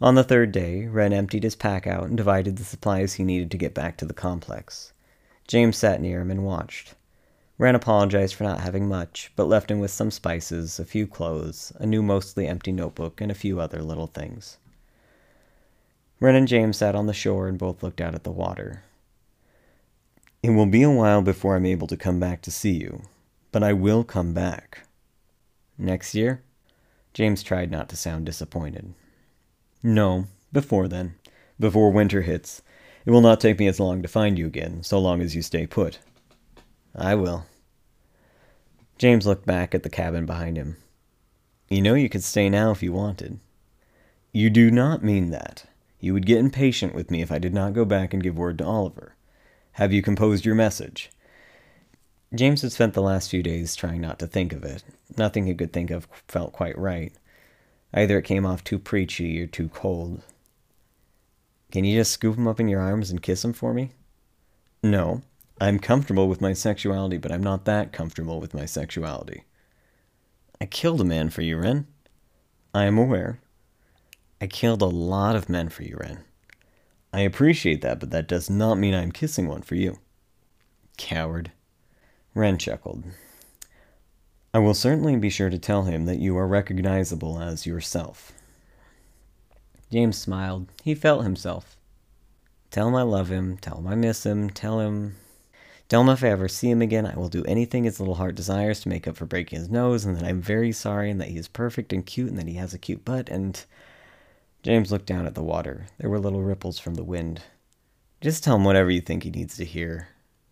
On 0.00 0.16
the 0.16 0.24
third 0.24 0.50
day, 0.50 0.88
Wren 0.88 1.12
emptied 1.12 1.44
his 1.44 1.54
pack 1.54 1.86
out 1.86 2.08
and 2.08 2.16
divided 2.16 2.56
the 2.56 2.64
supplies 2.64 3.14
he 3.14 3.22
needed 3.22 3.52
to 3.52 3.56
get 3.56 3.72
back 3.72 3.96
to 3.98 4.04
the 4.04 4.12
complex. 4.12 4.92
James 5.46 5.76
sat 5.76 6.00
near 6.00 6.22
him 6.22 6.32
and 6.32 6.44
watched. 6.44 6.96
Wren 7.60 7.74
apologized 7.74 8.36
for 8.36 8.44
not 8.44 8.60
having 8.60 8.88
much, 8.88 9.30
but 9.36 9.44
left 9.44 9.70
him 9.70 9.80
with 9.80 9.90
some 9.90 10.10
spices, 10.10 10.80
a 10.80 10.84
few 10.86 11.06
clothes, 11.06 11.74
a 11.76 11.84
new 11.84 12.02
mostly 12.02 12.46
empty 12.46 12.72
notebook, 12.72 13.20
and 13.20 13.30
a 13.30 13.34
few 13.34 13.60
other 13.60 13.82
little 13.82 14.06
things. 14.06 14.56
Wren 16.20 16.34
and 16.34 16.48
James 16.48 16.78
sat 16.78 16.94
on 16.94 17.04
the 17.04 17.12
shore 17.12 17.48
and 17.48 17.58
both 17.58 17.82
looked 17.82 18.00
out 18.00 18.14
at 18.14 18.24
the 18.24 18.30
water. 18.30 18.84
It 20.42 20.48
will 20.52 20.64
be 20.64 20.82
a 20.82 20.90
while 20.90 21.20
before 21.20 21.54
I'm 21.54 21.66
able 21.66 21.86
to 21.88 21.98
come 21.98 22.18
back 22.18 22.40
to 22.42 22.50
see 22.50 22.72
you, 22.72 23.02
but 23.52 23.62
I 23.62 23.74
will 23.74 24.04
come 24.04 24.32
back. 24.32 24.86
Next 25.76 26.14
year? 26.14 26.42
James 27.12 27.42
tried 27.42 27.70
not 27.70 27.90
to 27.90 27.96
sound 27.96 28.24
disappointed. 28.24 28.94
No, 29.82 30.28
before 30.50 30.88
then. 30.88 31.16
Before 31.58 31.92
winter 31.92 32.22
hits. 32.22 32.62
It 33.04 33.10
will 33.10 33.20
not 33.20 33.38
take 33.38 33.58
me 33.58 33.66
as 33.66 33.78
long 33.78 34.00
to 34.00 34.08
find 34.08 34.38
you 34.38 34.46
again, 34.46 34.82
so 34.82 34.98
long 34.98 35.20
as 35.20 35.36
you 35.36 35.42
stay 35.42 35.66
put. 35.66 35.98
I 36.94 37.14
will. 37.14 37.44
James 39.00 39.26
looked 39.26 39.46
back 39.46 39.74
at 39.74 39.82
the 39.82 39.88
cabin 39.88 40.26
behind 40.26 40.58
him. 40.58 40.76
You 41.70 41.80
know 41.80 41.94
you 41.94 42.10
could 42.10 42.22
stay 42.22 42.50
now 42.50 42.70
if 42.70 42.82
you 42.82 42.92
wanted. 42.92 43.40
You 44.30 44.50
do 44.50 44.70
not 44.70 45.02
mean 45.02 45.30
that. 45.30 45.64
You 46.00 46.12
would 46.12 46.26
get 46.26 46.36
impatient 46.36 46.94
with 46.94 47.10
me 47.10 47.22
if 47.22 47.32
I 47.32 47.38
did 47.38 47.54
not 47.54 47.72
go 47.72 47.86
back 47.86 48.12
and 48.12 48.22
give 48.22 48.36
word 48.36 48.58
to 48.58 48.66
Oliver. 48.66 49.16
Have 49.72 49.90
you 49.90 50.02
composed 50.02 50.44
your 50.44 50.54
message? 50.54 51.10
James 52.34 52.60
had 52.60 52.72
spent 52.72 52.92
the 52.92 53.00
last 53.00 53.30
few 53.30 53.42
days 53.42 53.74
trying 53.74 54.02
not 54.02 54.18
to 54.18 54.26
think 54.26 54.52
of 54.52 54.64
it. 54.64 54.84
Nothing 55.16 55.46
he 55.46 55.54
could 55.54 55.72
think 55.72 55.90
of 55.90 56.06
felt 56.28 56.52
quite 56.52 56.76
right. 56.76 57.14
Either 57.94 58.18
it 58.18 58.26
came 58.26 58.44
off 58.44 58.62
too 58.62 58.78
preachy 58.78 59.40
or 59.40 59.46
too 59.46 59.70
cold. 59.70 60.20
Can 61.72 61.86
you 61.86 61.98
just 61.98 62.12
scoop 62.12 62.36
him 62.36 62.46
up 62.46 62.60
in 62.60 62.68
your 62.68 62.82
arms 62.82 63.10
and 63.10 63.22
kiss 63.22 63.42
him 63.46 63.54
for 63.54 63.72
me? 63.72 63.92
No, 64.82 65.22
I'm 65.60 65.78
comfortable 65.78 66.26
with 66.26 66.40
my 66.40 66.54
sexuality, 66.54 67.18
but 67.18 67.30
I'm 67.30 67.42
not 67.42 67.66
that 67.66 67.92
comfortable 67.92 68.40
with 68.40 68.54
my 68.54 68.64
sexuality. 68.64 69.44
I 70.58 70.64
killed 70.64 71.02
a 71.02 71.04
man 71.04 71.28
for 71.28 71.42
you, 71.42 71.58
Wren. 71.58 71.86
I 72.72 72.84
am 72.84 72.96
aware. 72.96 73.40
I 74.40 74.46
killed 74.46 74.80
a 74.80 74.86
lot 74.86 75.36
of 75.36 75.50
men 75.50 75.68
for 75.68 75.82
you, 75.82 75.98
Wren. 76.00 76.20
I 77.12 77.20
appreciate 77.20 77.82
that, 77.82 78.00
but 78.00 78.10
that 78.10 78.26
does 78.26 78.48
not 78.48 78.78
mean 78.78 78.94
I'm 78.94 79.12
kissing 79.12 79.48
one 79.48 79.60
for 79.60 79.74
you. 79.74 79.98
Coward. 80.96 81.52
Wren 82.34 82.56
chuckled. 82.56 83.04
I 84.54 84.60
will 84.60 84.74
certainly 84.74 85.16
be 85.16 85.28
sure 85.28 85.50
to 85.50 85.58
tell 85.58 85.82
him 85.82 86.06
that 86.06 86.20
you 86.20 86.38
are 86.38 86.46
recognizable 86.46 87.38
as 87.38 87.66
yourself. 87.66 88.32
James 89.92 90.16
smiled. 90.16 90.68
He 90.82 90.94
felt 90.94 91.24
himself. 91.24 91.76
Tell 92.70 92.88
him 92.88 92.94
I 92.94 93.02
love 93.02 93.28
him. 93.28 93.58
Tell 93.58 93.78
him 93.78 93.88
I 93.88 93.94
miss 93.94 94.24
him. 94.24 94.48
Tell 94.48 94.80
him 94.80 95.16
Tell 95.90 96.02
him 96.02 96.08
if 96.08 96.22
I 96.22 96.28
ever 96.28 96.46
see 96.46 96.70
him 96.70 96.80
again, 96.82 97.04
I 97.04 97.16
will 97.16 97.28
do 97.28 97.44
anything 97.44 97.82
his 97.82 97.98
little 97.98 98.14
heart 98.14 98.36
desires 98.36 98.78
to 98.80 98.88
make 98.88 99.08
up 99.08 99.16
for 99.16 99.26
breaking 99.26 99.58
his 99.58 99.68
nose, 99.68 100.04
and 100.04 100.16
that 100.16 100.24
I'm 100.24 100.40
very 100.40 100.70
sorry, 100.70 101.10
and 101.10 101.20
that 101.20 101.28
he 101.28 101.36
is 101.36 101.48
perfect 101.48 101.92
and 101.92 102.06
cute, 102.06 102.30
and 102.30 102.38
that 102.38 102.46
he 102.46 102.54
has 102.54 102.72
a 102.72 102.78
cute 102.78 103.04
butt, 103.04 103.28
and. 103.28 103.62
James 104.62 104.92
looked 104.92 105.06
down 105.06 105.26
at 105.26 105.34
the 105.34 105.42
water. 105.42 105.86
There 105.98 106.08
were 106.08 106.20
little 106.20 106.42
ripples 106.42 106.78
from 106.78 106.94
the 106.94 107.02
wind. 107.02 107.42
Just 108.20 108.44
tell 108.44 108.56
him 108.56 108.64
whatever 108.64 108.90
you 108.90 109.00
think 109.00 109.24
he 109.24 109.30
needs 109.30 109.56
to 109.56 109.64
hear. 109.64 110.08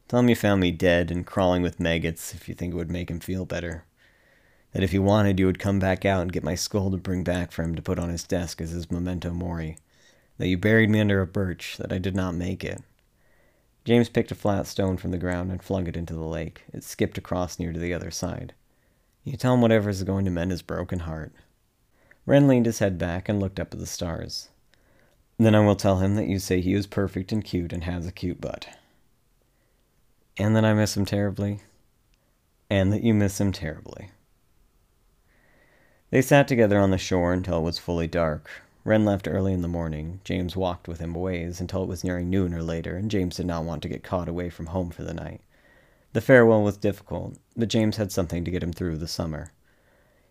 Tell 0.09 0.20
him 0.20 0.29
you 0.29 0.35
found 0.35 0.61
me 0.61 0.72
dead 0.72 1.11
and 1.11 1.27
crawling 1.27 1.62
with 1.62 1.79
maggots 1.79 2.35
if 2.35 2.48
you 2.48 2.55
think 2.55 2.72
it 2.72 2.77
would 2.77 2.90
make 2.90 3.11
him 3.11 3.20
feel 3.20 3.44
better. 3.44 3.85
That 4.72 4.83
if 4.83 4.90
he 4.90 4.98
wanted, 4.98 5.38
you 5.38 5.46
would 5.46 5.59
come 5.59 5.79
back 5.79 6.05
out 6.05 6.22
and 6.22 6.33
get 6.33 6.42
my 6.42 6.57
skull 6.57 6.90
to 6.90 6.96
bring 6.96 7.22
back 7.22 7.53
for 7.53 7.62
him 7.62 7.77
to 7.77 7.83
put 7.83 7.98
on 7.98 8.09
his 8.09 8.24
desk 8.24 8.61
as 8.61 8.70
his 8.70 8.90
memento 8.90 9.31
mori. 9.31 9.77
that 10.38 10.48
you 10.48 10.57
buried 10.57 10.90
me 10.90 11.01
under 11.01 11.20
a 11.20 11.27
birch, 11.27 11.77
that 11.77 11.92
I 11.92 11.98
did 11.98 12.16
not 12.16 12.35
make 12.35 12.64
it. 12.64 12.83
James 13.88 14.11
picked 14.11 14.31
a 14.31 14.35
flat 14.35 14.66
stone 14.66 14.98
from 14.98 15.12
the 15.12 15.16
ground 15.16 15.51
and 15.51 15.62
flung 15.62 15.87
it 15.87 15.96
into 15.96 16.12
the 16.12 16.20
lake. 16.20 16.62
It 16.74 16.85
skipped 16.85 17.16
across 17.16 17.59
near 17.59 17.72
to 17.72 17.79
the 17.79 17.94
other 17.94 18.11
side. 18.11 18.53
You 19.24 19.38
tell 19.38 19.55
him 19.55 19.62
whatever 19.62 19.88
is 19.88 20.03
going 20.03 20.27
to 20.27 20.31
mend 20.31 20.51
his 20.51 20.61
broken 20.61 20.98
heart. 20.98 21.33
Wren 22.27 22.46
leaned 22.46 22.66
his 22.66 22.81
head 22.81 22.98
back 22.98 23.31
and 23.31 23.40
looked 23.40 23.59
up 23.59 23.72
at 23.72 23.81
the 23.81 23.87
stars. 23.87 24.51
Then 25.38 25.55
I 25.55 25.61
will 25.61 25.74
tell 25.74 26.01
him 26.01 26.16
that 26.16 26.27
you 26.27 26.38
say 26.38 26.61
he 26.61 26.74
is 26.74 26.87
perfect 26.87 27.33
and 27.33 27.42
cute 27.42 27.72
and 27.72 27.85
has 27.85 28.07
a 28.07 28.12
cute 28.12 28.42
butt. 28.42 28.68
And 30.37 30.55
that 30.55 30.66
I 30.66 30.74
miss 30.74 30.94
him 30.94 31.07
terribly. 31.07 31.61
And 32.68 32.92
that 32.92 33.03
you 33.03 33.14
miss 33.14 33.40
him 33.40 33.53
terribly. 33.53 34.11
They 36.11 36.20
sat 36.20 36.46
together 36.46 36.79
on 36.79 36.90
the 36.90 36.98
shore 36.98 37.33
until 37.33 37.57
it 37.57 37.62
was 37.62 37.79
fully 37.79 38.07
dark. 38.07 38.51
Wren 38.88 39.05
left 39.05 39.29
early 39.29 39.53
in 39.53 39.61
the 39.61 39.68
morning. 39.68 40.22
James 40.24 40.57
walked 40.57 40.88
with 40.88 40.98
him 40.98 41.14
a 41.14 41.18
ways 41.18 41.61
until 41.61 41.83
it 41.83 41.88
was 41.90 42.03
nearing 42.03 42.31
noon 42.31 42.55
or 42.55 42.62
later, 42.62 42.96
and 42.96 43.11
James 43.11 43.37
did 43.37 43.44
not 43.44 43.64
want 43.64 43.83
to 43.83 43.88
get 43.90 44.03
caught 44.03 44.31
away 44.31 44.48
from 44.48 44.68
home 44.68 44.88
for 44.88 45.05
the 45.05 45.12
night. 45.12 45.42
The 46.14 46.22
farewell 46.22 46.62
was 46.62 46.79
difficult, 46.79 47.37
but 47.55 47.68
James 47.68 47.98
had 47.98 48.11
something 48.11 48.46
to 48.46 48.51
get 48.51 48.62
him 48.62 48.72
through 48.72 48.96
the 48.96 49.07
summer. 49.07 49.53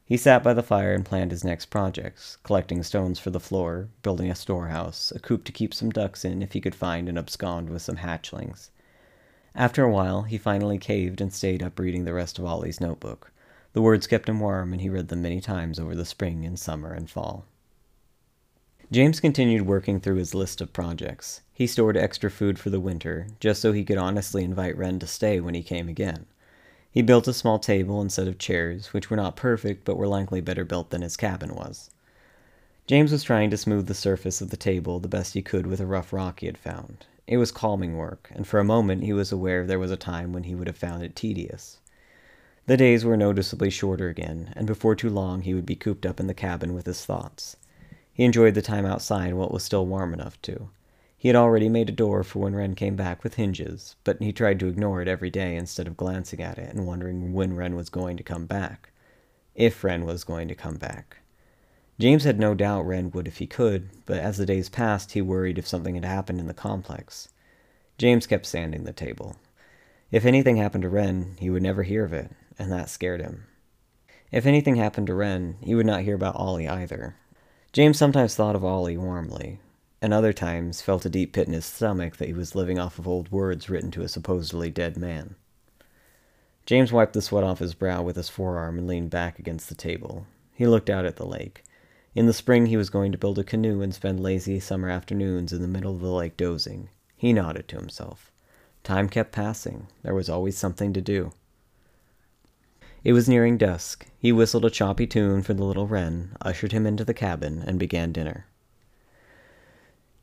He 0.04 0.18
sat 0.18 0.42
by 0.42 0.56
the 0.56 0.64
fire 0.64 0.92
and 0.96 1.06
planned 1.06 1.30
his 1.30 1.44
next 1.44 1.68
projects, 1.68 2.40
collecting 2.42 2.82
stones 2.82 3.20
for 3.20 3.30
the 3.30 3.40
floor, 3.40 3.90
building 4.02 4.32
a 4.32 4.34
storehouse, 4.34 5.12
a 5.12 5.20
coop 5.20 5.44
to 5.44 5.52
keep 5.52 5.72
some 5.72 5.92
ducks 5.92 6.26
in 6.26 6.42
if 6.42 6.54
he 6.54 6.60
could 6.60 6.74
find 6.74 7.08
and 7.08 7.20
abscond 7.20 7.70
with 7.70 7.84
some 7.84 7.98
hatchlings. 7.98 8.72
After 9.54 9.84
a 9.84 9.92
while, 9.92 10.24
he 10.24 10.40
finally 10.40 10.80
caved 10.80 11.22
and 11.22 11.32
stayed 11.32 11.62
up 11.62 11.78
reading 11.78 12.06
the 12.06 12.14
rest 12.16 12.40
of 12.40 12.46
Ollie's 12.46 12.82
notebook. 12.82 13.32
The 13.74 13.84
words 13.84 14.08
kept 14.08 14.28
him 14.28 14.40
warm, 14.40 14.74
and 14.74 14.82
he 14.82 14.90
read 14.90 15.10
them 15.10 15.22
many 15.22 15.42
times 15.42 15.78
over 15.78 15.94
the 15.94 16.06
spring 16.06 16.44
and 16.44 16.58
summer 16.58 16.92
and 16.92 17.08
fall. 17.08 17.46
James 18.90 19.20
continued 19.20 19.64
working 19.64 20.00
through 20.00 20.16
his 20.16 20.34
list 20.34 20.62
of 20.62 20.72
projects. 20.72 21.42
He 21.54 21.68
stored 21.68 21.98
extra 21.98 22.32
food 22.32 22.58
for 22.58 22.70
the 22.70 22.80
winter, 22.80 23.28
just 23.42 23.62
so 23.62 23.74
he 23.74 23.84
could 23.84 23.98
honestly 23.98 24.46
invite 24.46 24.78
Wren 24.78 24.98
to 25.00 25.08
stay 25.08 25.42
when 25.42 25.56
he 25.56 25.62
came 25.62 25.90
again. 25.90 26.26
He 26.90 27.02
built 27.02 27.28
a 27.28 27.34
small 27.34 27.60
table 27.60 28.02
instead 28.02 28.30
of 28.30 28.38
chairs, 28.38 28.94
which 28.94 29.10
were 29.10 29.18
not 29.18 29.36
perfect 29.36 29.84
but 29.84 29.98
were 29.98 30.08
likely 30.08 30.40
better 30.40 30.64
built 30.64 30.90
than 30.90 31.02
his 31.02 31.18
cabin 31.18 31.54
was. 31.54 31.90
James 32.88 33.12
was 33.12 33.24
trying 33.24 33.50
to 33.50 33.58
smooth 33.58 33.88
the 33.88 33.94
surface 33.94 34.40
of 34.40 34.52
the 34.52 34.56
table 34.56 35.02
the 35.02 35.10
best 35.10 35.34
he 35.34 35.42
could 35.42 35.68
with 35.68 35.82
a 35.82 35.86
rough 35.86 36.14
rock 36.14 36.40
he 36.40 36.46
had 36.46 36.58
found. 36.58 37.06
It 37.28 37.36
was 37.36 37.52
calming 37.52 37.98
work, 37.98 38.32
and 38.34 38.48
for 38.48 38.58
a 38.58 38.64
moment 38.64 39.04
he 39.04 39.12
was 39.12 39.34
aware 39.34 39.68
there 39.68 39.80
was 39.80 39.92
a 39.92 39.98
time 39.98 40.32
when 40.32 40.44
he 40.44 40.56
would 40.56 40.68
have 40.68 40.78
found 40.78 41.04
it 41.04 41.14
tedious. 41.14 41.80
The 42.68 42.78
days 42.78 43.04
were 43.04 43.18
noticeably 43.18 43.70
shorter 43.70 44.08
again, 44.08 44.54
and 44.56 44.66
before 44.66 44.96
too 44.96 45.10
long 45.10 45.42
he 45.42 45.54
would 45.54 45.66
be 45.66 45.76
cooped 45.76 46.06
up 46.06 46.22
in 46.22 46.28
the 46.28 46.34
cabin 46.34 46.74
with 46.74 46.86
his 46.86 47.04
thoughts. 47.04 47.58
He 48.18 48.24
enjoyed 48.24 48.56
the 48.56 48.64
time 48.64 48.84
outside 48.84 49.36
while 49.36 49.46
it 49.46 49.54
was 49.54 49.64
still 49.64 49.86
warm 49.86 50.12
enough 50.12 50.42
to. 50.42 50.72
He 51.20 51.30
had 51.30 51.36
already 51.36 51.70
made 51.70 51.88
a 51.88 51.92
door 51.92 52.24
for 52.24 52.40
when 52.40 52.56
Wren 52.56 52.74
came 52.74 52.96
back 52.96 53.24
with 53.24 53.36
hinges, 53.36 53.96
but 54.04 54.20
he 54.20 54.34
tried 54.34 54.60
to 54.60 54.68
ignore 54.68 55.04
it 55.04 55.08
every 55.08 55.30
day 55.30 55.56
instead 55.56 55.86
of 55.86 55.98
glancing 55.98 56.42
at 56.42 56.58
it 56.58 56.74
and 56.74 56.88
wondering 56.88 57.32
when 57.34 57.56
Wren 57.56 57.76
was 57.76 57.92
going 57.92 58.18
to 58.18 58.24
come 58.24 58.48
back. 58.48 58.90
If 59.54 59.84
Wren 59.84 60.04
was 60.04 60.24
going 60.24 60.48
to 60.48 60.56
come 60.56 60.78
back. 60.78 61.18
James 62.00 62.24
had 62.24 62.40
no 62.40 62.56
doubt 62.56 62.88
Wren 62.88 63.12
would 63.12 63.28
if 63.28 63.38
he 63.38 63.46
could, 63.46 63.90
but 64.08 64.18
as 64.18 64.38
the 64.38 64.48
days 64.48 64.68
passed, 64.68 65.12
he 65.12 65.22
worried 65.22 65.60
if 65.60 65.68
something 65.68 65.94
had 65.94 66.06
happened 66.06 66.40
in 66.40 66.48
the 66.48 66.56
complex. 66.56 67.30
James 68.00 68.26
kept 68.26 68.48
sanding 68.48 68.84
the 68.84 68.94
table. 68.94 69.36
If 70.12 70.26
anything 70.26 70.58
happened 70.58 70.82
to 70.82 70.90
Wren, 70.90 71.36
he 71.40 71.52
would 71.52 71.62
never 71.62 71.84
hear 71.84 72.04
of 72.04 72.14
it, 72.14 72.32
and 72.58 72.72
that 72.72 72.90
scared 72.90 73.22
him. 73.22 73.46
If 74.32 74.48
anything 74.48 74.78
happened 74.78 75.06
to 75.06 75.14
Wren, 75.14 75.58
he 75.62 75.76
would 75.76 75.86
not 75.86 76.02
hear 76.02 76.16
about 76.16 76.36
Ollie 76.36 76.68
either. 76.68 77.16
James 77.78 77.96
sometimes 77.96 78.34
thought 78.34 78.56
of 78.56 78.66
Ollie 78.66 78.98
warmly, 78.98 79.60
and 80.02 80.12
other 80.12 80.34
times 80.34 80.82
felt 80.82 81.06
a 81.06 81.10
deep 81.10 81.32
pit 81.32 81.46
in 81.46 81.54
his 81.54 81.64
stomach 81.64 82.18
that 82.18 82.28
he 82.28 82.34
was 82.34 82.56
living 82.56 82.80
off 82.80 82.98
of 82.98 83.08
old 83.08 83.32
words 83.32 83.70
written 83.70 83.92
to 83.92 84.02
a 84.02 84.08
supposedly 84.08 84.72
dead 84.72 84.98
man. 84.98 85.36
James 86.66 86.92
wiped 86.92 87.14
the 87.14 87.22
sweat 87.22 87.44
off 87.44 87.60
his 87.60 87.76
brow 87.76 88.02
with 88.02 88.16
his 88.16 88.30
forearm 88.30 88.80
and 88.80 88.88
leaned 88.88 89.12
back 89.12 89.38
against 89.38 89.70
the 89.70 89.76
table. 89.76 90.26
He 90.56 90.66
looked 90.66 90.90
out 90.90 91.06
at 91.06 91.18
the 91.18 91.26
lake. 91.28 91.64
In 92.16 92.26
the 92.26 92.34
spring, 92.34 92.66
he 92.66 92.78
was 92.78 92.90
going 92.90 93.12
to 93.12 93.18
build 93.20 93.38
a 93.38 93.44
canoe 93.44 93.84
and 93.84 93.94
spend 93.94 94.24
lazy 94.24 94.60
summer 94.60 94.90
afternoons 94.90 95.54
in 95.54 95.62
the 95.62 95.68
middle 95.68 95.94
of 95.94 96.02
the 96.02 96.12
lake 96.12 96.36
dozing. 96.36 96.90
He 97.16 97.32
nodded 97.32 97.68
to 97.68 97.76
himself. 97.76 98.32
Time 98.84 99.08
kept 99.08 99.32
passing. 99.32 99.86
There 100.02 100.16
was 100.16 100.30
always 100.30 100.58
something 100.58 100.94
to 100.94 101.02
do. 101.02 101.32
It 103.08 103.14
was 103.14 103.30
nearing 103.30 103.58
dusk. 103.58 104.06
He 104.20 104.34
whistled 104.34 104.66
a 104.66 104.70
choppy 104.70 105.08
tune 105.08 105.42
for 105.42 105.54
the 105.54 105.64
little 105.64 105.88
wren, 105.88 106.36
ushered 106.42 106.74
him 106.74 106.86
into 106.86 107.06
the 107.06 107.14
cabin, 107.14 107.64
and 107.66 107.80
began 107.80 108.12
dinner. 108.12 108.48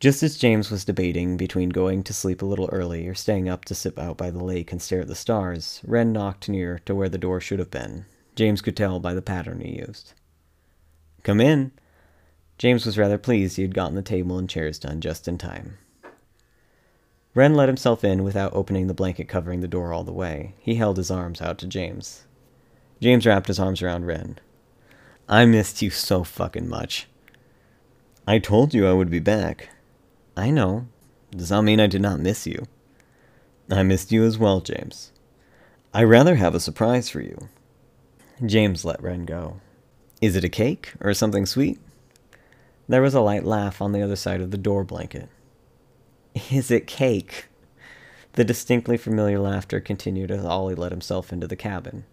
Just 0.01 0.23
as 0.23 0.37
James 0.37 0.71
was 0.71 0.85
debating 0.85 1.39
between 1.39 1.71
going 1.71 2.03
to 2.03 2.13
sleep 2.13 2.43
a 2.43 2.45
little 2.45 2.69
early 2.71 3.09
or 3.09 3.15
staying 3.15 3.49
up 3.49 3.65
to 3.65 3.75
sit 3.75 3.99
out 3.99 4.19
by 4.19 4.31
the 4.31 4.45
lake 4.45 4.71
and 4.71 4.83
stare 4.83 5.01
at 5.01 5.09
the 5.09 5.15
stars, 5.15 5.81
Wren 5.87 6.13
knocked 6.13 6.47
near 6.47 6.79
to 6.81 6.95
where 6.95 7.09
the 7.09 7.17
door 7.17 7.41
should 7.41 7.59
have 7.59 7.71
been. 7.71 8.05
James 8.37 8.61
could 8.61 8.77
tell 8.77 9.01
by 9.01 9.15
the 9.15 9.23
pattern 9.23 9.61
he 9.61 9.79
used. 9.79 10.13
Come 11.23 11.41
in. 11.41 11.73
James 12.59 12.85
was 12.85 12.99
rather 12.99 13.17
pleased 13.17 13.57
he 13.57 13.63
had 13.63 13.75
gotten 13.75 13.95
the 13.95 14.03
table 14.03 14.37
and 14.37 14.47
chairs 14.47 14.79
done 14.79 15.01
just 15.01 15.27
in 15.27 15.39
time. 15.39 15.79
Wren 17.35 17.55
let 17.55 17.71
himself 17.71 18.05
in 18.05 18.25
without 18.25 18.55
opening 18.55 18.89
the 18.89 18.93
blanket 18.93 19.27
covering 19.27 19.63
the 19.63 19.69
door 19.69 19.95
all 19.95 20.05
the 20.05 20.13
way. 20.13 20.55
He 20.59 20.75
held 20.75 20.99
his 20.99 21.11
arms 21.11 21.41
out 21.41 21.57
to 21.61 21.67
James. 21.67 22.25
James 23.01 23.27
wrapped 23.27 23.49
his 23.49 23.59
arms 23.59 23.83
around 23.83 24.07
Wren. 24.07 24.39
I 25.29 25.45
missed 25.45 25.83
you 25.83 25.91
so 25.91 26.25
fucking 26.25 26.69
much. 26.69 27.07
I 28.27 28.39
told 28.39 28.73
you 28.75 28.87
I 28.87 28.93
would 28.93 29.11
be 29.11 29.21
back. 29.21 29.71
I 30.37 30.51
know. 30.51 30.87
Does 31.31 31.49
that 31.49 31.63
mean 31.63 31.81
I 31.81 31.87
did 31.87 32.03
not 32.03 32.21
miss 32.21 32.47
you? 32.47 32.67
I 33.71 33.83
missed 33.83 34.13
you 34.13 34.25
as 34.25 34.39
well, 34.39 34.61
James. 34.61 35.13
I 35.93 36.05
rather 36.05 36.37
have 36.37 36.55
a 36.55 36.61
surprise 36.61 37.09
for 37.09 37.21
you. 37.21 37.49
James 38.45 38.85
let 38.85 39.03
Wren 39.03 39.25
go. 39.25 39.61
Is 40.21 40.37
it 40.37 40.45
a 40.45 40.49
cake 40.49 40.93
or 41.01 41.15
something 41.15 41.47
sweet? 41.47 41.79
There 42.89 43.03
was 43.03 43.15
a 43.15 43.21
light 43.21 43.45
laugh 43.45 43.81
on 43.81 43.93
the 43.93 44.03
other 44.03 44.17
side 44.17 44.41
of 44.41 44.51
the 44.51 44.59
door 44.59 44.85
blanket. 44.85 45.29
Is 46.51 46.71
it 46.71 46.87
cake? 46.87 47.47
The 48.33 48.45
distinctly 48.45 48.97
familiar 48.97 49.39
laughter 49.39 49.81
continued 49.81 50.31
as 50.31 50.45
Ollie 50.45 50.75
let 50.75 50.93
himself 50.93 51.33
into 51.33 51.47
the 51.47 51.57
cabin. 51.57 52.05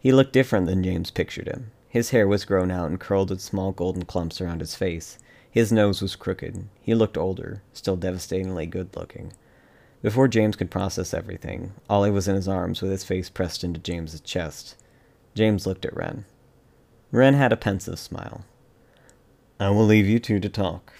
He 0.00 0.12
looked 0.12 0.32
different 0.32 0.66
than 0.66 0.82
James 0.82 1.10
pictured 1.10 1.48
him. 1.48 1.72
His 1.88 2.10
hair 2.10 2.28
was 2.28 2.44
grown 2.44 2.70
out 2.70 2.90
and 2.90 3.00
curled 3.00 3.30
in 3.30 3.38
small 3.38 3.72
golden 3.72 4.04
clumps 4.04 4.40
around 4.40 4.60
his 4.60 4.74
face. 4.74 5.18
His 5.50 5.72
nose 5.72 6.02
was 6.02 6.16
crooked. 6.16 6.68
He 6.82 6.94
looked 6.94 7.16
older, 7.16 7.62
still 7.72 7.96
devastatingly 7.96 8.66
good 8.66 8.94
looking. 8.94 9.32
Before 10.02 10.28
James 10.28 10.56
could 10.56 10.70
process 10.70 11.14
everything, 11.14 11.72
Ollie 11.88 12.10
was 12.10 12.28
in 12.28 12.34
his 12.34 12.46
arms 12.46 12.82
with 12.82 12.90
his 12.90 13.04
face 13.04 13.30
pressed 13.30 13.64
into 13.64 13.80
James's 13.80 14.20
chest. 14.20 14.76
James 15.34 15.66
looked 15.66 15.84
at 15.84 15.96
Wren. 15.96 16.26
Wren 17.10 17.34
had 17.34 17.52
a 17.52 17.56
pensive 17.56 17.98
smile. 17.98 18.44
I 19.58 19.70
will 19.70 19.86
leave 19.86 20.06
you 20.06 20.18
two 20.18 20.38
to 20.40 20.48
talk. 20.48 20.92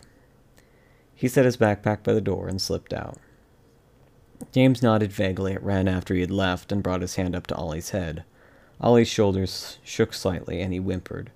He 1.15 1.29
set 1.29 1.45
his 1.45 1.57
backpack 1.59 2.03
by 2.03 2.15
the 2.15 2.21
door 2.21 2.49
and 2.49 2.61
slipped 2.61 2.93
out. 2.93 3.19
James 4.53 4.83
nodded 4.83 5.13
vaguely 5.13 5.53
at 5.53 5.63
Wren 5.63 5.89
after 5.89 6.15
he 6.15 6.21
had 6.21 6.31
left 6.31 6.73
and 6.73 6.83
brought 6.83 7.03
his 7.03 7.17
hand 7.17 7.37
up 7.37 7.47
to 7.49 7.55
Ollie's 7.55 7.91
head. 7.91 8.25
Ollie's 8.81 9.09
shoulders 9.09 9.79
shook 9.83 10.13
slightly, 10.13 10.61
and 10.61 10.73
he 10.73 10.79
whimpered. 10.79 11.31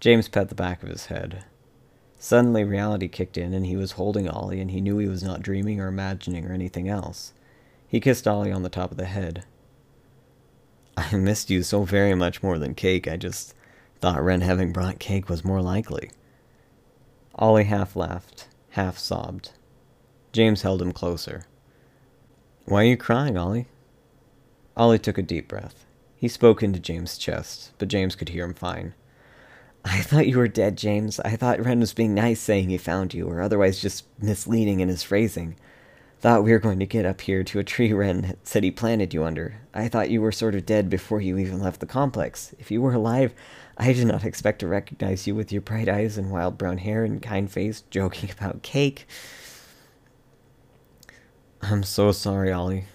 James 0.00 0.28
pet 0.28 0.48
the 0.48 0.54
back 0.54 0.82
of 0.82 0.88
his 0.88 1.06
head. 1.06 1.44
Suddenly, 2.18 2.64
reality 2.64 3.08
kicked 3.08 3.36
in, 3.36 3.52
and 3.52 3.66
he 3.66 3.76
was 3.76 3.92
holding 3.92 4.28
Ollie, 4.28 4.60
and 4.60 4.70
he 4.70 4.80
knew 4.80 4.98
he 4.98 5.08
was 5.08 5.22
not 5.22 5.42
dreaming 5.42 5.80
or 5.80 5.88
imagining 5.88 6.46
or 6.46 6.52
anything 6.52 6.88
else. 6.88 7.32
He 7.86 8.00
kissed 8.00 8.28
Ollie 8.28 8.52
on 8.52 8.62
the 8.62 8.68
top 8.68 8.90
of 8.90 8.96
the 8.96 9.06
head. 9.06 9.44
I 10.96 11.16
missed 11.16 11.50
you 11.50 11.62
so 11.62 11.82
very 11.84 12.14
much 12.14 12.42
more 12.42 12.58
than 12.58 12.74
cake. 12.74 13.08
I 13.08 13.16
just 13.16 13.54
thought 14.00 14.22
Wren 14.22 14.42
having 14.42 14.72
brought 14.72 14.98
cake 14.98 15.28
was 15.28 15.44
more 15.44 15.62
likely. 15.62 16.10
Ollie 17.34 17.64
half 17.64 17.96
laughed, 17.96 18.48
half 18.70 18.98
sobbed. 18.98 19.52
James 20.32 20.62
held 20.62 20.82
him 20.82 20.92
closer. 20.92 21.46
Why 22.64 22.82
are 22.82 22.88
you 22.88 22.96
crying, 22.96 23.36
Ollie? 23.36 23.66
Ollie 24.76 24.98
took 24.98 25.18
a 25.18 25.22
deep 25.22 25.48
breath. 25.48 25.86
He 26.18 26.26
spoke 26.26 26.64
into 26.64 26.80
James' 26.80 27.16
chest, 27.16 27.70
but 27.78 27.86
James 27.86 28.16
could 28.16 28.30
hear 28.30 28.44
him 28.44 28.54
fine. 28.54 28.94
I 29.84 30.00
thought 30.00 30.26
you 30.26 30.38
were 30.38 30.48
dead, 30.48 30.76
James. 30.76 31.20
I 31.20 31.36
thought 31.36 31.64
Wren 31.64 31.78
was 31.78 31.94
being 31.94 32.12
nice 32.12 32.40
saying 32.40 32.68
he 32.70 32.76
found 32.76 33.14
you, 33.14 33.28
or 33.28 33.40
otherwise 33.40 33.80
just 33.80 34.04
misleading 34.20 34.80
in 34.80 34.88
his 34.88 35.04
phrasing. 35.04 35.56
Thought 36.20 36.42
we 36.42 36.50
were 36.50 36.58
going 36.58 36.80
to 36.80 36.86
get 36.86 37.06
up 37.06 37.20
here 37.20 37.44
to 37.44 37.60
a 37.60 37.64
tree 37.64 37.92
Wren 37.92 38.36
said 38.42 38.64
he 38.64 38.72
planted 38.72 39.14
you 39.14 39.22
under. 39.22 39.60
I 39.72 39.86
thought 39.86 40.10
you 40.10 40.20
were 40.20 40.32
sort 40.32 40.56
of 40.56 40.66
dead 40.66 40.90
before 40.90 41.20
you 41.20 41.38
even 41.38 41.60
left 41.60 41.78
the 41.78 41.86
complex. 41.86 42.52
If 42.58 42.72
you 42.72 42.82
were 42.82 42.94
alive, 42.94 43.32
I 43.76 43.92
did 43.92 44.08
not 44.08 44.24
expect 44.24 44.58
to 44.58 44.66
recognize 44.66 45.28
you 45.28 45.36
with 45.36 45.52
your 45.52 45.62
bright 45.62 45.88
eyes 45.88 46.18
and 46.18 46.32
wild 46.32 46.58
brown 46.58 46.78
hair 46.78 47.04
and 47.04 47.22
kind 47.22 47.48
face, 47.48 47.84
joking 47.90 48.28
about 48.32 48.62
cake. 48.62 49.06
I'm 51.62 51.84
so 51.84 52.10
sorry, 52.10 52.50
Ollie, 52.50 52.86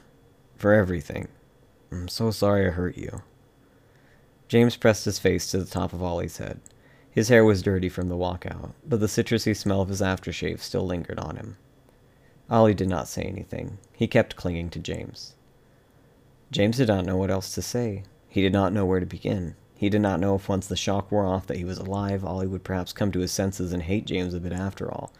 for 0.57 0.73
everything. 0.73 1.29
I'm 1.93 2.07
so 2.07 2.31
sorry 2.31 2.67
I 2.67 2.71
hurt 2.71 2.97
you. 2.97 3.21
James 4.47 4.75
pressed 4.75 5.05
his 5.05 5.19
face 5.19 5.49
to 5.51 5.59
the 5.59 5.69
top 5.69 5.93
of 5.93 6.01
Ollie's 6.01 6.37
head. 6.37 6.59
His 7.11 7.29
hair 7.29 7.45
was 7.45 7.61
dirty 7.61 7.87
from 7.87 8.09
the 8.09 8.17
walkout, 8.17 8.71
but 8.83 8.99
the 8.99 9.05
citrusy 9.05 9.55
smell 9.55 9.81
of 9.81 9.89
his 9.89 10.01
aftershave 10.01 10.59
still 10.59 10.87
lingered 10.87 11.19
on 11.19 11.35
him. 11.35 11.57
Ollie 12.49 12.73
did 12.73 12.89
not 12.89 13.07
say 13.07 13.21
anything. 13.21 13.77
He 13.91 14.07
kept 14.07 14.35
clinging 14.35 14.71
to 14.71 14.79
James. 14.79 15.35
James 16.51 16.77
did 16.77 16.87
not 16.87 17.05
know 17.05 17.15
what 17.15 17.29
else 17.29 17.53
to 17.53 17.61
say. 17.61 18.03
He 18.27 18.41
did 18.41 18.53
not 18.53 18.73
know 18.73 18.85
where 18.85 18.99
to 18.99 19.05
begin. 19.05 19.55
He 19.75 19.89
did 19.89 20.01
not 20.01 20.19
know 20.19 20.33
if 20.33 20.49
once 20.49 20.65
the 20.65 20.75
shock 20.75 21.11
wore 21.11 21.27
off 21.27 21.45
that 21.45 21.57
he 21.57 21.63
was 21.63 21.77
alive, 21.77 22.25
Ollie 22.25 22.47
would 22.47 22.63
perhaps 22.63 22.91
come 22.91 23.11
to 23.11 23.19
his 23.19 23.31
senses 23.31 23.71
and 23.71 23.83
hate 23.83 24.05
James 24.05 24.33
a 24.33 24.39
bit 24.39 24.53
after 24.53 24.91
all. 24.91 25.13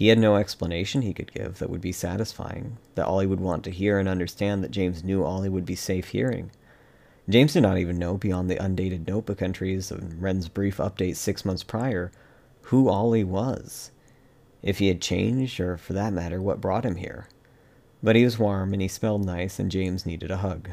He 0.00 0.08
had 0.08 0.18
no 0.18 0.36
explanation 0.36 1.02
he 1.02 1.12
could 1.12 1.30
give 1.30 1.58
that 1.58 1.68
would 1.68 1.82
be 1.82 1.92
satisfying, 1.92 2.78
that 2.94 3.04
Ollie 3.04 3.26
would 3.26 3.38
want 3.38 3.64
to 3.64 3.70
hear 3.70 3.98
and 3.98 4.08
understand 4.08 4.64
that 4.64 4.70
James 4.70 5.04
knew 5.04 5.22
Ollie 5.22 5.50
would 5.50 5.66
be 5.66 5.74
safe 5.74 6.08
hearing. 6.08 6.52
James 7.28 7.52
did 7.52 7.60
not 7.64 7.76
even 7.76 7.98
know, 7.98 8.16
beyond 8.16 8.48
the 8.48 8.56
undated 8.56 9.06
notebook 9.06 9.42
entries 9.42 9.90
of 9.90 10.22
Wren's 10.22 10.48
brief 10.48 10.78
update 10.78 11.16
six 11.16 11.44
months 11.44 11.62
prior, 11.62 12.10
who 12.62 12.88
Ollie 12.88 13.24
was. 13.24 13.90
If 14.62 14.78
he 14.78 14.88
had 14.88 15.02
changed, 15.02 15.60
or 15.60 15.76
for 15.76 15.92
that 15.92 16.14
matter, 16.14 16.40
what 16.40 16.62
brought 16.62 16.86
him 16.86 16.96
here. 16.96 17.28
But 18.02 18.16
he 18.16 18.24
was 18.24 18.38
warm 18.38 18.72
and 18.72 18.80
he 18.80 18.88
smelled 18.88 19.26
nice, 19.26 19.58
and 19.58 19.70
James 19.70 20.06
needed 20.06 20.30
a 20.30 20.38
hug. 20.38 20.70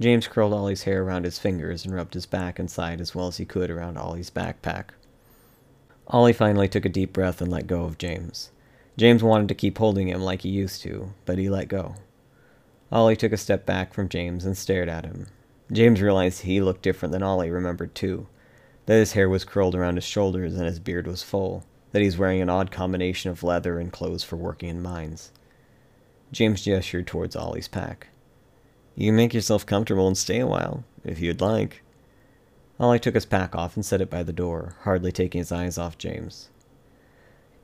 James 0.00 0.28
curled 0.28 0.54
Ollie's 0.54 0.84
hair 0.84 1.02
around 1.02 1.26
his 1.26 1.38
fingers 1.38 1.84
and 1.84 1.94
rubbed 1.94 2.14
his 2.14 2.24
back 2.24 2.58
and 2.58 2.70
side 2.70 3.02
as 3.02 3.14
well 3.14 3.26
as 3.26 3.36
he 3.36 3.44
could 3.44 3.70
around 3.70 3.98
Ollie's 3.98 4.30
backpack. 4.30 4.92
Ollie 6.08 6.32
finally 6.32 6.68
took 6.68 6.84
a 6.84 6.90
deep 6.90 7.12
breath 7.12 7.40
and 7.40 7.50
let 7.50 7.66
go 7.66 7.84
of 7.84 7.98
James. 7.98 8.50
James 8.96 9.22
wanted 9.22 9.48
to 9.48 9.54
keep 9.54 9.78
holding 9.78 10.08
him 10.08 10.20
like 10.20 10.42
he 10.42 10.48
used 10.48 10.82
to, 10.82 11.12
but 11.24 11.38
he 11.38 11.48
let 11.48 11.68
go. 11.68 11.96
Ollie 12.92 13.16
took 13.16 13.32
a 13.32 13.36
step 13.36 13.66
back 13.66 13.92
from 13.92 14.08
James 14.08 14.44
and 14.44 14.56
stared 14.56 14.88
at 14.88 15.04
him. 15.04 15.26
James 15.72 16.00
realized 16.00 16.42
he 16.42 16.60
looked 16.60 16.82
different 16.82 17.12
than 17.12 17.24
Ollie 17.24 17.50
remembered 17.50 17.94
too, 17.94 18.28
that 18.86 18.94
his 18.94 19.12
hair 19.12 19.28
was 19.28 19.44
curled 19.44 19.74
around 19.74 19.96
his 19.96 20.04
shoulders 20.04 20.54
and 20.54 20.64
his 20.64 20.78
beard 20.78 21.08
was 21.08 21.24
full, 21.24 21.64
that 21.90 22.00
he 22.00 22.06
was 22.06 22.16
wearing 22.16 22.40
an 22.40 22.48
odd 22.48 22.70
combination 22.70 23.30
of 23.30 23.42
leather 23.42 23.80
and 23.80 23.92
clothes 23.92 24.22
for 24.22 24.36
working 24.36 24.68
in 24.68 24.80
mines. 24.80 25.32
James 26.30 26.62
gestured 26.62 27.06
towards 27.06 27.34
Ollie's 27.34 27.68
pack. 27.68 28.08
You 28.94 29.08
can 29.08 29.16
make 29.16 29.34
yourself 29.34 29.66
comfortable 29.66 30.06
and 30.06 30.16
stay 30.16 30.38
a 30.38 30.46
while, 30.46 30.84
if 31.04 31.20
you'd 31.20 31.40
like. 31.40 31.82
Ollie 32.78 32.98
took 32.98 33.14
his 33.14 33.24
pack 33.24 33.54
off 33.54 33.74
and 33.74 33.84
set 33.84 34.00
it 34.00 34.10
by 34.10 34.22
the 34.22 34.32
door, 34.32 34.76
hardly 34.82 35.10
taking 35.10 35.38
his 35.38 35.52
eyes 35.52 35.78
off 35.78 35.96
James. 35.96 36.50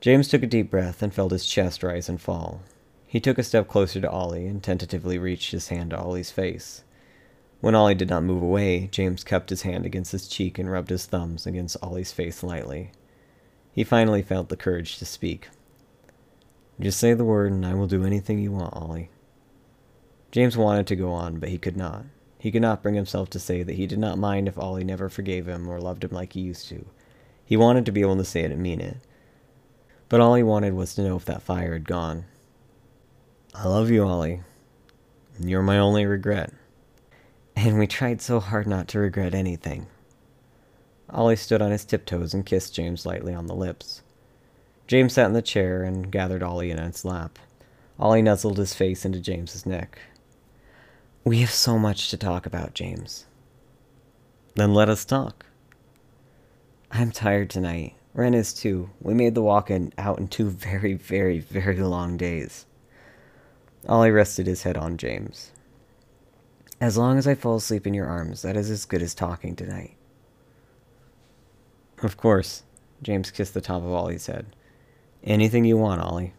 James 0.01 0.27
took 0.27 0.43
a 0.43 0.47
deep 0.47 0.71
breath 0.71 1.03
and 1.03 1.13
felt 1.13 1.31
his 1.31 1.45
chest 1.45 1.83
rise 1.83 2.09
and 2.09 2.19
fall. 2.19 2.61
He 3.05 3.19
took 3.19 3.37
a 3.37 3.43
step 3.43 3.67
closer 3.67 4.01
to 4.01 4.09
Ollie 4.09 4.47
and 4.47 4.63
tentatively 4.63 5.19
reached 5.19 5.51
his 5.51 5.67
hand 5.67 5.91
to 5.91 5.99
Ollie's 5.99 6.31
face. 6.31 6.83
When 7.61 7.75
Ollie 7.75 7.95
did 7.95 8.09
not 8.09 8.23
move 8.23 8.41
away, 8.41 8.87
James 8.91 9.23
cupped 9.23 9.51
his 9.51 9.61
hand 9.61 9.85
against 9.85 10.11
his 10.11 10.27
cheek 10.27 10.57
and 10.57 10.69
rubbed 10.69 10.89
his 10.89 11.05
thumbs 11.05 11.45
against 11.45 11.77
Ollie's 11.81 12.11
face 12.11 12.43
lightly. 12.43 12.91
He 13.71 13.83
finally 13.83 14.23
felt 14.23 14.49
the 14.49 14.57
courage 14.57 14.97
to 14.97 15.05
speak. 15.05 15.47
Just 16.79 16.99
say 16.99 17.13
the 17.13 17.23
word 17.23 17.51
and 17.51 17.65
I 17.65 17.75
will 17.75 17.87
do 17.87 18.03
anything 18.03 18.39
you 18.39 18.51
want, 18.51 18.75
Ollie. 18.75 19.11
James 20.31 20.57
wanted 20.57 20.87
to 20.87 20.95
go 20.95 21.11
on, 21.11 21.39
but 21.39 21.49
he 21.49 21.59
could 21.59 21.77
not. 21.77 22.05
He 22.43 22.51
could 22.51 22.61
not 22.61 22.83
bring 22.83 22.95
himself 22.95 23.29
to 23.29 23.39
say 23.39 23.63
that 23.63 23.75
he 23.75 23.87
did 23.87 23.99
not 23.99 24.17
mind 24.17 24.49
if 24.49 24.57
Ollie 24.57 24.83
never 24.83 25.07
forgave 25.07 25.47
him 25.47 25.69
or 25.69 25.79
loved 25.79 26.03
him 26.03 26.09
like 26.11 26.33
he 26.33 26.41
used 26.41 26.67
to. 26.67 26.85
He 27.45 27.55
wanted 27.55 27.85
to 27.85 27.91
be 27.93 28.01
able 28.01 28.17
to 28.17 28.25
say 28.25 28.41
it 28.41 28.51
and 28.51 28.61
mean 28.61 28.81
it. 28.81 28.97
But 30.09 30.19
all 30.19 30.35
he 30.35 30.43
wanted 30.43 30.73
was 30.73 30.93
to 30.95 31.03
know 31.03 31.15
if 31.15 31.23
that 31.23 31.41
fire 31.41 31.71
had 31.71 31.87
gone. 31.87 32.25
I 33.55 33.65
love 33.65 33.89
you, 33.89 34.03
Ollie. 34.03 34.41
You're 35.39 35.63
my 35.63 35.79
only 35.79 36.05
regret. 36.05 36.51
And 37.55 37.79
we 37.79 37.87
tried 37.87 38.21
so 38.21 38.41
hard 38.41 38.67
not 38.67 38.89
to 38.89 38.99
regret 38.99 39.33
anything. 39.33 39.87
Ollie 41.09 41.37
stood 41.37 41.61
on 41.61 41.71
his 41.71 41.85
tiptoes 41.85 42.33
and 42.33 42.45
kissed 42.45 42.75
James 42.75 43.05
lightly 43.05 43.33
on 43.33 43.47
the 43.47 43.55
lips. 43.55 44.01
James 44.85 45.13
sat 45.13 45.27
in 45.27 45.33
the 45.33 45.41
chair 45.41 45.83
and 45.83 46.11
gathered 46.11 46.43
Ollie 46.43 46.71
in 46.71 46.79
its 46.79 47.05
lap. 47.05 47.39
Ollie 47.97 48.21
nuzzled 48.21 48.57
his 48.57 48.73
face 48.73 49.05
into 49.05 49.21
James's 49.21 49.65
neck. 49.65 49.97
We 51.25 51.39
have 51.39 51.51
so 51.51 51.79
much 51.79 52.09
to 52.09 52.17
talk 52.17 52.45
about, 52.45 52.73
James. 52.73 53.25
Then 54.55 54.73
let 54.73 54.89
us 54.89 55.05
talk. 55.05 55.45
I'm 56.91 57.11
tired 57.11 57.49
tonight. 57.49 57.95
Wren 58.13 58.33
is 58.33 58.53
too. 58.53 58.89
We 58.99 59.13
made 59.13 59.33
the 59.33 59.41
walk 59.41 59.71
in, 59.71 59.93
out 59.97 60.19
in 60.19 60.27
two 60.27 60.49
very, 60.49 60.95
very, 60.95 61.39
very 61.39 61.77
long 61.79 62.17
days. 62.17 62.65
Ollie 63.87 64.11
rested 64.11 64.47
his 64.47 64.63
head 64.63 64.75
on 64.75 64.97
James. 64.97 65.51
As 66.81 66.97
long 66.97 67.17
as 67.17 67.25
I 67.25 67.35
fall 67.35 67.55
asleep 67.55 67.87
in 67.87 67.93
your 67.93 68.07
arms, 68.07 68.41
that 68.41 68.57
is 68.57 68.69
as 68.69 68.83
good 68.83 69.01
as 69.01 69.15
talking 69.15 69.55
tonight. 69.55 69.95
Of 72.01 72.17
course. 72.17 72.63
James 73.01 73.31
kissed 73.31 73.53
the 73.53 73.61
top 73.61 73.81
of 73.81 73.91
Ollie's 73.91 74.27
head. 74.27 74.55
Anything 75.23 75.63
you 75.63 75.77
want, 75.77 76.01
Ollie. 76.01 76.33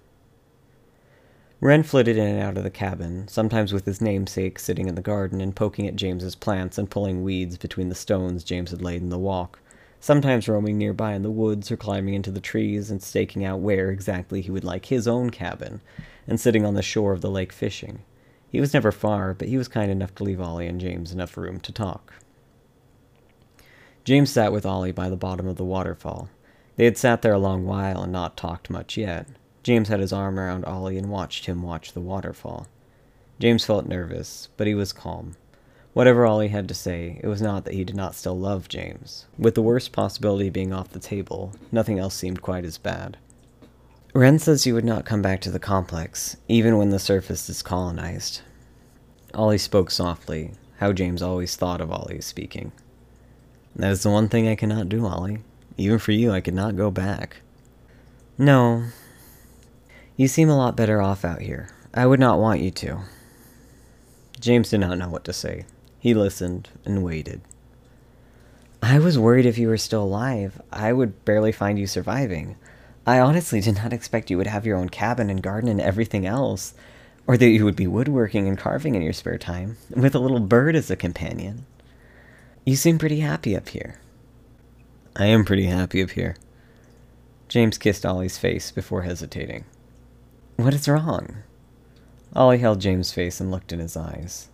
Wren 1.60 1.82
flitted 1.82 2.16
in 2.16 2.26
and 2.26 2.42
out 2.42 2.58
of 2.58 2.64
the 2.64 2.70
cabin, 2.70 3.26
sometimes 3.28 3.72
with 3.72 3.86
his 3.86 4.00
namesake 4.00 4.58
sitting 4.58 4.88
in 4.88 4.96
the 4.96 5.00
garden 5.00 5.40
and 5.40 5.56
poking 5.56 5.86
at 5.86 5.96
James's 5.96 6.34
plants 6.34 6.76
and 6.76 6.90
pulling 6.90 7.22
weeds 7.22 7.56
between 7.56 7.88
the 7.88 7.94
stones 7.94 8.44
James 8.44 8.70
had 8.70 8.82
laid 8.82 9.00
in 9.00 9.08
the 9.08 9.18
walk, 9.18 9.60
sometimes 10.00 10.48
roaming 10.48 10.76
nearby 10.76 11.14
in 11.14 11.22
the 11.22 11.30
woods 11.30 11.70
or 11.70 11.76
climbing 11.76 12.12
into 12.12 12.30
the 12.30 12.40
trees 12.40 12.90
and 12.90 13.02
staking 13.02 13.44
out 13.44 13.60
where 13.60 13.90
exactly 13.90 14.42
he 14.42 14.50
would 14.50 14.64
like 14.64 14.86
his 14.86 15.08
own 15.08 15.30
cabin, 15.30 15.80
and 16.26 16.38
sitting 16.38 16.66
on 16.66 16.74
the 16.74 16.82
shore 16.82 17.12
of 17.12 17.22
the 17.22 17.30
lake 17.30 17.52
fishing. 17.52 18.00
He 18.50 18.60
was 18.60 18.74
never 18.74 18.92
far, 18.92 19.32
but 19.32 19.48
he 19.48 19.56
was 19.56 19.68
kind 19.68 19.90
enough 19.90 20.14
to 20.16 20.24
leave 20.24 20.40
Ollie 20.40 20.66
and 20.66 20.80
James 20.80 21.12
enough 21.12 21.36
room 21.36 21.60
to 21.60 21.72
talk. 21.72 22.14
James 24.04 24.30
sat 24.30 24.52
with 24.52 24.66
Ollie 24.66 24.92
by 24.92 25.08
the 25.08 25.16
bottom 25.16 25.48
of 25.48 25.56
the 25.56 25.64
waterfall. 25.64 26.28
They 26.76 26.84
had 26.84 26.98
sat 26.98 27.22
there 27.22 27.32
a 27.32 27.38
long 27.38 27.64
while 27.64 28.02
and 28.02 28.12
not 28.12 28.36
talked 28.36 28.68
much 28.68 28.98
yet. 28.98 29.28
James 29.64 29.88
had 29.88 29.98
his 29.98 30.12
arm 30.12 30.38
around 30.38 30.64
Ollie 30.66 30.98
and 30.98 31.08
watched 31.08 31.46
him 31.46 31.62
watch 31.62 31.92
the 31.92 32.00
waterfall. 32.00 32.68
James 33.40 33.64
felt 33.64 33.86
nervous, 33.86 34.50
but 34.58 34.66
he 34.66 34.74
was 34.74 34.92
calm. 34.92 35.36
Whatever 35.94 36.26
Ollie 36.26 36.48
had 36.48 36.68
to 36.68 36.74
say, 36.74 37.18
it 37.22 37.28
was 37.28 37.40
not 37.40 37.64
that 37.64 37.72
he 37.72 37.82
did 37.82 37.96
not 37.96 38.14
still 38.14 38.38
love 38.38 38.68
James. 38.68 39.24
With 39.38 39.54
the 39.54 39.62
worst 39.62 39.90
possibility 39.90 40.50
being 40.50 40.72
off 40.72 40.90
the 40.90 40.98
table, 40.98 41.54
nothing 41.72 41.98
else 41.98 42.14
seemed 42.14 42.42
quite 42.42 42.64
as 42.64 42.76
bad. 42.76 43.16
Wren 44.12 44.38
says 44.38 44.66
you 44.66 44.74
would 44.74 44.84
not 44.84 45.06
come 45.06 45.22
back 45.22 45.40
to 45.40 45.50
the 45.50 45.58
complex, 45.58 46.36
even 46.46 46.76
when 46.76 46.90
the 46.90 46.98
surface 46.98 47.48
is 47.48 47.62
colonized. 47.62 48.42
Ollie 49.32 49.56
spoke 49.56 49.90
softly, 49.90 50.52
how 50.78 50.92
James 50.92 51.22
always 51.22 51.56
thought 51.56 51.80
of 51.80 51.90
Ollie 51.90 52.20
speaking. 52.20 52.70
That 53.74 53.92
is 53.92 54.02
the 54.02 54.10
one 54.10 54.28
thing 54.28 54.46
I 54.46 54.56
cannot 54.56 54.90
do, 54.90 55.06
Ollie. 55.06 55.38
Even 55.78 55.98
for 55.98 56.12
you, 56.12 56.32
I 56.32 56.42
could 56.42 56.54
not 56.54 56.76
go 56.76 56.90
back. 56.90 57.38
No, 58.36 58.84
you 60.16 60.28
seem 60.28 60.48
a 60.48 60.56
lot 60.56 60.76
better 60.76 61.02
off 61.02 61.24
out 61.24 61.40
here. 61.40 61.68
I 61.92 62.06
would 62.06 62.20
not 62.20 62.38
want 62.38 62.60
you 62.60 62.70
to. 62.70 63.00
James 64.40 64.70
did 64.70 64.78
not 64.78 64.98
know 64.98 65.08
what 65.08 65.24
to 65.24 65.32
say. 65.32 65.64
He 65.98 66.14
listened 66.14 66.68
and 66.84 67.02
waited. 67.02 67.40
I 68.82 68.98
was 68.98 69.18
worried 69.18 69.46
if 69.46 69.56
you 69.56 69.68
were 69.68 69.78
still 69.78 70.02
alive. 70.02 70.60
I 70.70 70.92
would 70.92 71.24
barely 71.24 71.52
find 71.52 71.78
you 71.78 71.86
surviving. 71.86 72.56
I 73.06 73.18
honestly 73.18 73.60
did 73.60 73.76
not 73.76 73.92
expect 73.92 74.30
you 74.30 74.36
would 74.36 74.46
have 74.46 74.66
your 74.66 74.76
own 74.76 74.88
cabin 74.88 75.30
and 75.30 75.42
garden 75.42 75.70
and 75.70 75.80
everything 75.80 76.26
else, 76.26 76.74
or 77.26 77.36
that 77.36 77.48
you 77.48 77.64
would 77.64 77.76
be 77.76 77.86
woodworking 77.86 78.46
and 78.46 78.58
carving 78.58 78.94
in 78.94 79.02
your 79.02 79.12
spare 79.12 79.38
time, 79.38 79.78
with 79.90 80.14
a 80.14 80.18
little 80.18 80.40
bird 80.40 80.76
as 80.76 80.90
a 80.90 80.96
companion. 80.96 81.64
You 82.64 82.76
seem 82.76 82.98
pretty 82.98 83.20
happy 83.20 83.56
up 83.56 83.70
here. 83.70 84.00
I 85.16 85.26
am 85.26 85.44
pretty 85.44 85.66
happy 85.66 86.02
up 86.02 86.10
here. 86.10 86.36
James 87.48 87.78
kissed 87.78 88.04
Ollie's 88.04 88.38
face 88.38 88.70
before 88.70 89.02
hesitating. 89.02 89.64
What 90.56 90.72
is 90.72 90.88
wrong? 90.88 91.42
Ollie 92.32 92.58
held 92.58 92.80
James' 92.80 93.12
face 93.12 93.40
and 93.40 93.50
looked 93.50 93.72
in 93.72 93.80
his 93.80 93.96
eyes. 93.96 94.50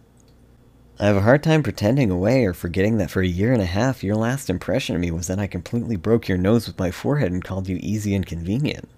I 0.98 1.06
have 1.06 1.16
a 1.16 1.20
hard 1.20 1.42
time 1.42 1.62
pretending 1.62 2.10
away 2.10 2.46
or 2.46 2.54
forgetting 2.54 2.96
that 2.98 3.10
for 3.10 3.20
a 3.20 3.26
year 3.26 3.52
and 3.52 3.60
a 3.60 3.66
half 3.66 4.02
your 4.02 4.16
last 4.16 4.48
impression 4.48 4.94
of 4.94 5.00
me 5.02 5.10
was 5.10 5.26
that 5.26 5.38
I 5.38 5.46
completely 5.46 5.96
broke 5.96 6.26
your 6.26 6.38
nose 6.38 6.66
with 6.66 6.78
my 6.78 6.90
forehead 6.90 7.32
and 7.32 7.44
called 7.44 7.68
you 7.68 7.78
easy 7.82 8.14
and 8.14 8.26
convenient. 8.26 8.88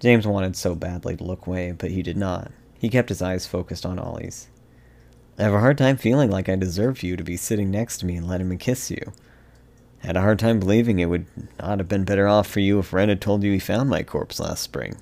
James 0.00 0.26
wanted 0.26 0.54
so 0.54 0.74
badly 0.74 1.16
to 1.16 1.24
look 1.24 1.46
away, 1.46 1.72
but 1.72 1.90
he 1.90 2.02
did 2.02 2.16
not. 2.16 2.52
He 2.78 2.90
kept 2.90 3.08
his 3.08 3.22
eyes 3.22 3.46
focused 3.46 3.86
on 3.86 3.98
Ollie's. 3.98 4.48
I 5.38 5.44
have 5.44 5.54
a 5.54 5.60
hard 5.60 5.78
time 5.78 5.96
feeling 5.96 6.30
like 6.30 6.50
I 6.50 6.56
deserve 6.56 6.98
for 6.98 7.06
you 7.06 7.16
to 7.16 7.24
be 7.24 7.38
sitting 7.38 7.70
next 7.70 7.98
to 7.98 8.06
me 8.06 8.16
and 8.16 8.28
letting 8.28 8.50
me 8.50 8.58
kiss 8.58 8.90
you. 8.90 9.12
I 10.02 10.08
had 10.08 10.16
a 10.18 10.22
hard 10.22 10.38
time 10.38 10.60
believing 10.60 10.98
it 10.98 11.06
would 11.06 11.26
not 11.58 11.78
have 11.78 11.88
been 11.88 12.04
better 12.04 12.28
off 12.28 12.46
for 12.46 12.60
you 12.60 12.78
if 12.78 12.92
Wren 12.92 13.08
had 13.08 13.22
told 13.22 13.42
you 13.42 13.52
he 13.52 13.58
found 13.58 13.88
my 13.88 14.02
corpse 14.02 14.40
last 14.40 14.62
spring. 14.62 14.96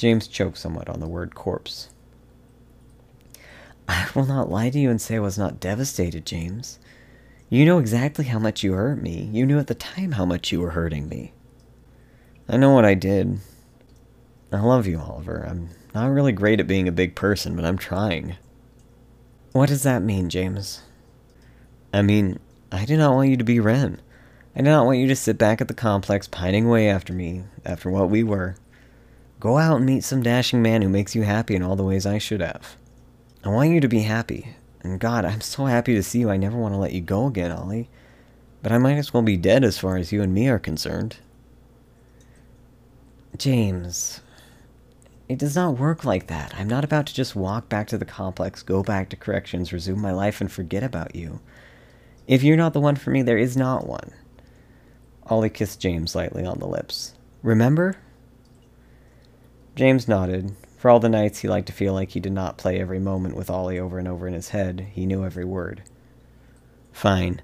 James 0.00 0.26
choked 0.26 0.56
somewhat 0.56 0.88
on 0.88 0.98
the 0.98 1.06
word 1.06 1.34
corpse. 1.34 1.90
I 3.86 4.08
will 4.14 4.24
not 4.24 4.48
lie 4.48 4.70
to 4.70 4.78
you 4.78 4.88
and 4.88 4.98
say 4.98 5.16
I 5.16 5.20
was 5.20 5.36
not 5.36 5.60
devastated, 5.60 6.24
James. 6.24 6.78
You 7.50 7.66
know 7.66 7.78
exactly 7.78 8.24
how 8.24 8.38
much 8.38 8.62
you 8.62 8.72
hurt 8.72 9.02
me. 9.02 9.28
You 9.30 9.44
knew 9.44 9.58
at 9.58 9.66
the 9.66 9.74
time 9.74 10.12
how 10.12 10.24
much 10.24 10.50
you 10.50 10.60
were 10.62 10.70
hurting 10.70 11.06
me. 11.06 11.34
I 12.48 12.56
know 12.56 12.72
what 12.72 12.86
I 12.86 12.94
did. 12.94 13.40
I 14.50 14.60
love 14.60 14.86
you, 14.86 14.98
Oliver. 14.98 15.46
I'm 15.46 15.68
not 15.94 16.06
really 16.06 16.32
great 16.32 16.60
at 16.60 16.66
being 16.66 16.88
a 16.88 16.92
big 16.92 17.14
person, 17.14 17.54
but 17.54 17.66
I'm 17.66 17.76
trying. 17.76 18.36
What 19.52 19.68
does 19.68 19.82
that 19.82 20.00
mean, 20.00 20.30
James? 20.30 20.80
I 21.92 22.00
mean, 22.00 22.38
I 22.72 22.86
do 22.86 22.96
not 22.96 23.12
want 23.12 23.28
you 23.28 23.36
to 23.36 23.44
be 23.44 23.60
Wren. 23.60 24.00
I 24.56 24.60
do 24.60 24.70
not 24.70 24.86
want 24.86 24.96
you 24.96 25.08
to 25.08 25.16
sit 25.16 25.36
back 25.36 25.60
at 25.60 25.68
the 25.68 25.74
complex 25.74 26.26
pining 26.26 26.64
away 26.64 26.88
after 26.88 27.12
me, 27.12 27.44
after 27.66 27.90
what 27.90 28.08
we 28.08 28.22
were. 28.22 28.56
Go 29.40 29.56
out 29.56 29.78
and 29.78 29.86
meet 29.86 30.04
some 30.04 30.22
dashing 30.22 30.60
man 30.60 30.82
who 30.82 30.88
makes 30.90 31.14
you 31.14 31.22
happy 31.22 31.56
in 31.56 31.62
all 31.62 31.74
the 31.74 31.82
ways 31.82 32.04
I 32.04 32.18
should 32.18 32.42
have. 32.42 32.76
I 33.42 33.48
want 33.48 33.70
you 33.70 33.80
to 33.80 33.88
be 33.88 34.02
happy. 34.02 34.54
And 34.82 35.00
God, 35.00 35.24
I'm 35.24 35.40
so 35.40 35.64
happy 35.64 35.94
to 35.94 36.02
see 36.02 36.20
you. 36.20 36.30
I 36.30 36.36
never 36.36 36.58
want 36.58 36.74
to 36.74 36.78
let 36.78 36.92
you 36.92 37.00
go 37.00 37.26
again, 37.26 37.50
Ollie. 37.50 37.88
But 38.62 38.70
I 38.70 38.76
might 38.76 38.98
as 38.98 39.14
well 39.14 39.22
be 39.22 39.38
dead 39.38 39.64
as 39.64 39.78
far 39.78 39.96
as 39.96 40.12
you 40.12 40.22
and 40.22 40.34
me 40.34 40.48
are 40.48 40.58
concerned. 40.58 41.16
James, 43.38 44.20
it 45.26 45.38
does 45.38 45.56
not 45.56 45.78
work 45.78 46.04
like 46.04 46.26
that. 46.26 46.54
I'm 46.58 46.68
not 46.68 46.84
about 46.84 47.06
to 47.06 47.14
just 47.14 47.34
walk 47.34 47.70
back 47.70 47.86
to 47.88 47.98
the 47.98 48.04
complex, 48.04 48.62
go 48.62 48.82
back 48.82 49.08
to 49.08 49.16
corrections, 49.16 49.72
resume 49.72 50.00
my 50.00 50.12
life, 50.12 50.42
and 50.42 50.52
forget 50.52 50.82
about 50.82 51.14
you. 51.14 51.40
If 52.26 52.42
you're 52.42 52.58
not 52.58 52.74
the 52.74 52.80
one 52.80 52.96
for 52.96 53.10
me, 53.10 53.22
there 53.22 53.38
is 53.38 53.56
not 53.56 53.86
one. 53.86 54.12
Ollie 55.26 55.48
kissed 55.48 55.80
James 55.80 56.14
lightly 56.14 56.44
on 56.44 56.58
the 56.58 56.66
lips. 56.66 57.14
Remember? 57.42 57.96
James 59.76 60.08
nodded. 60.08 60.54
For 60.78 60.90
all 60.90 61.00
the 61.00 61.08
nights 61.08 61.40
he 61.40 61.48
liked 61.48 61.66
to 61.66 61.74
feel 61.74 61.92
like 61.92 62.10
he 62.10 62.20
did 62.20 62.32
not 62.32 62.56
play 62.56 62.80
every 62.80 62.98
moment 62.98 63.36
with 63.36 63.50
Ollie 63.50 63.78
over 63.78 63.98
and 63.98 64.08
over 64.08 64.26
in 64.26 64.32
his 64.32 64.48
head, 64.48 64.88
he 64.92 65.04
knew 65.04 65.24
every 65.24 65.44
word. 65.44 65.82
Fine. 66.92 67.42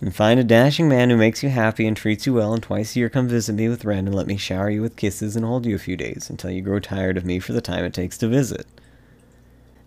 And 0.00 0.14
find 0.14 0.40
a 0.40 0.44
dashing 0.44 0.88
man 0.88 1.10
who 1.10 1.16
makes 1.16 1.42
you 1.42 1.50
happy 1.50 1.86
and 1.86 1.96
treats 1.96 2.26
you 2.26 2.34
well, 2.34 2.54
and 2.54 2.62
twice 2.62 2.96
a 2.96 2.98
year 2.98 3.08
come 3.08 3.28
visit 3.28 3.54
me 3.54 3.68
with 3.68 3.84
Wren 3.84 4.06
and 4.06 4.14
let 4.14 4.26
me 4.26 4.36
shower 4.36 4.70
you 4.70 4.82
with 4.82 4.96
kisses 4.96 5.36
and 5.36 5.44
hold 5.44 5.66
you 5.66 5.74
a 5.74 5.78
few 5.78 5.96
days 5.96 6.28
until 6.30 6.50
you 6.50 6.62
grow 6.62 6.80
tired 6.80 7.16
of 7.16 7.24
me 7.24 7.38
for 7.38 7.52
the 7.52 7.60
time 7.60 7.84
it 7.84 7.94
takes 7.94 8.18
to 8.18 8.28
visit. 8.28 8.66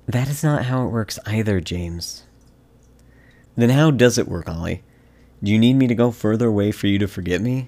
That 0.08 0.30
is 0.30 0.44
not 0.44 0.66
how 0.66 0.86
it 0.86 0.92
works 0.92 1.20
either, 1.26 1.60
James. 1.60 2.24
Then 3.56 3.70
how 3.72 3.92
does 3.92 4.18
it 4.18 4.28
work, 4.28 4.48
Ollie? 4.48 4.84
Do 5.44 5.52
you 5.52 5.60
need 5.60 5.74
me 5.74 5.88
to 5.88 5.96
go 5.96 6.12
further 6.12 6.48
away 6.48 6.72
for 6.72 6.88
you 6.88 6.98
to 7.00 7.08
forget 7.08 7.42
me? 7.42 7.68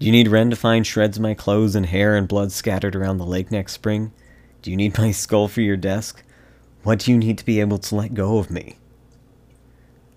Do 0.00 0.06
you 0.06 0.12
need 0.12 0.28
Wren 0.28 0.48
to 0.48 0.56
find 0.56 0.86
shreds 0.86 1.18
of 1.18 1.22
my 1.22 1.34
clothes 1.34 1.74
and 1.74 1.84
hair 1.84 2.16
and 2.16 2.26
blood 2.26 2.52
scattered 2.52 2.96
around 2.96 3.18
the 3.18 3.26
lake 3.26 3.50
next 3.50 3.74
spring? 3.74 4.12
Do 4.62 4.70
you 4.70 4.76
need 4.78 4.96
my 4.96 5.10
skull 5.12 5.46
for 5.46 5.60
your 5.60 5.76
desk? 5.76 6.24
What 6.84 7.00
do 7.00 7.10
you 7.10 7.18
need 7.18 7.36
to 7.36 7.44
be 7.44 7.60
able 7.60 7.76
to 7.76 7.94
let 7.94 8.14
go 8.14 8.38
of 8.38 8.50
me? 8.50 8.78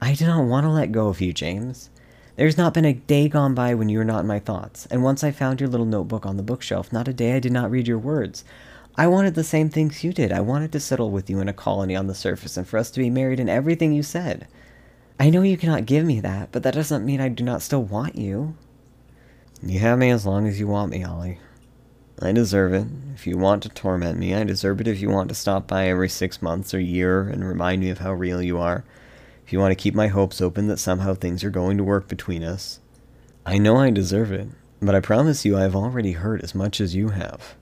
I 0.02 0.14
do 0.14 0.26
not 0.26 0.46
want 0.46 0.64
to 0.64 0.70
let 0.70 0.94
go 0.94 1.10
of 1.10 1.20
you, 1.20 1.34
James. 1.34 1.90
There's 2.38 2.58
not 2.58 2.74
been 2.74 2.86
a 2.86 2.94
day 2.94 3.28
gone 3.28 3.54
by 3.54 3.76
when 3.76 3.90
you 3.90 3.98
were 3.98 4.06
not 4.06 4.22
in 4.22 4.28
my 4.28 4.40
thoughts, 4.40 4.86
and 4.86 5.04
once 5.04 5.22
I 5.22 5.32
found 5.32 5.60
your 5.60 5.70
little 5.70 5.86
notebook 5.86 6.26
on 6.26 6.38
the 6.38 6.44
bookshelf, 6.44 6.94
not 6.94 7.10
a 7.10 7.14
day 7.14 7.36
I 7.36 7.40
did 7.40 7.52
not 7.52 7.70
read 7.70 7.86
your 7.86 8.00
words. 8.00 8.46
I 8.96 9.08
wanted 9.08 9.36
the 9.36 9.44
same 9.44 9.68
things 9.68 10.02
you 10.02 10.14
did. 10.14 10.32
I 10.32 10.40
wanted 10.40 10.72
to 10.72 10.80
settle 10.80 11.12
with 11.12 11.30
you 11.30 11.42
in 11.42 11.50
a 11.50 11.54
colony 11.54 11.94
on 11.94 12.08
the 12.08 12.16
surface 12.16 12.56
and 12.56 12.66
for 12.66 12.78
us 12.78 12.90
to 12.92 13.02
be 13.02 13.10
married 13.10 13.42
in 13.42 13.50
everything 13.50 13.92
you 13.92 14.02
said. 14.02 14.48
I 15.20 15.30
know 15.30 15.42
you 15.42 15.58
cannot 15.58 15.86
give 15.86 16.06
me 16.06 16.22
that, 16.22 16.54
but 16.54 16.64
that 16.64 16.74
doesn't 16.74 17.06
mean 17.06 17.20
I 17.20 17.28
do 17.28 17.44
not 17.44 17.62
still 17.62 17.84
want 17.84 18.16
you. 18.16 18.56
You 19.66 19.80
have 19.80 19.98
me 19.98 20.10
as 20.10 20.26
long 20.26 20.46
as 20.46 20.60
you 20.60 20.68
want 20.68 20.92
me, 20.92 21.04
Ollie. 21.06 21.40
I 22.22 22.32
deserve 22.34 22.74
it. 22.74 22.88
If 23.16 23.26
you 23.26 23.38
want 23.38 23.64
to 23.64 23.70
torment 23.70 24.20
me, 24.20 24.36
I 24.36 24.44
deserve 24.44 24.82
it 24.82 24.88
if 24.88 25.00
you 25.00 25.10
want 25.10 25.30
to 25.30 25.36
stop 25.36 25.68
by 25.68 25.88
every 25.88 26.10
six 26.10 26.42
months 26.42 26.74
or 26.74 26.80
year 26.80 27.22
and 27.22 27.48
remind 27.48 27.82
me 27.82 27.90
of 27.90 28.00
how 28.00 28.14
real 28.14 28.42
you 28.42 28.60
are 28.60 28.84
if 29.46 29.52
you 29.52 29.60
want 29.60 29.72
to 29.72 29.82
keep 29.82 29.94
my 29.94 30.08
hopes 30.08 30.42
open 30.42 30.68
that 30.68 30.80
somehow 30.80 31.14
things 31.14 31.44
are 31.44 31.50
going 31.50 31.78
to 31.78 31.84
work 31.84 32.08
between 32.08 32.44
us. 32.44 32.80
I 33.46 33.58
know 33.58 33.78
I 33.78 33.90
deserve 33.90 34.32
it, 34.32 34.48
but 34.82 34.96
I 34.96 35.00
promise 35.00 35.44
you 35.44 35.58
I 35.58 35.62
have 35.62 35.76
already 35.76 36.14
hurt 36.14 36.44
as 36.44 36.56
much 36.56 36.80
as 36.80 36.96
you 36.96 37.10
have. 37.10 37.56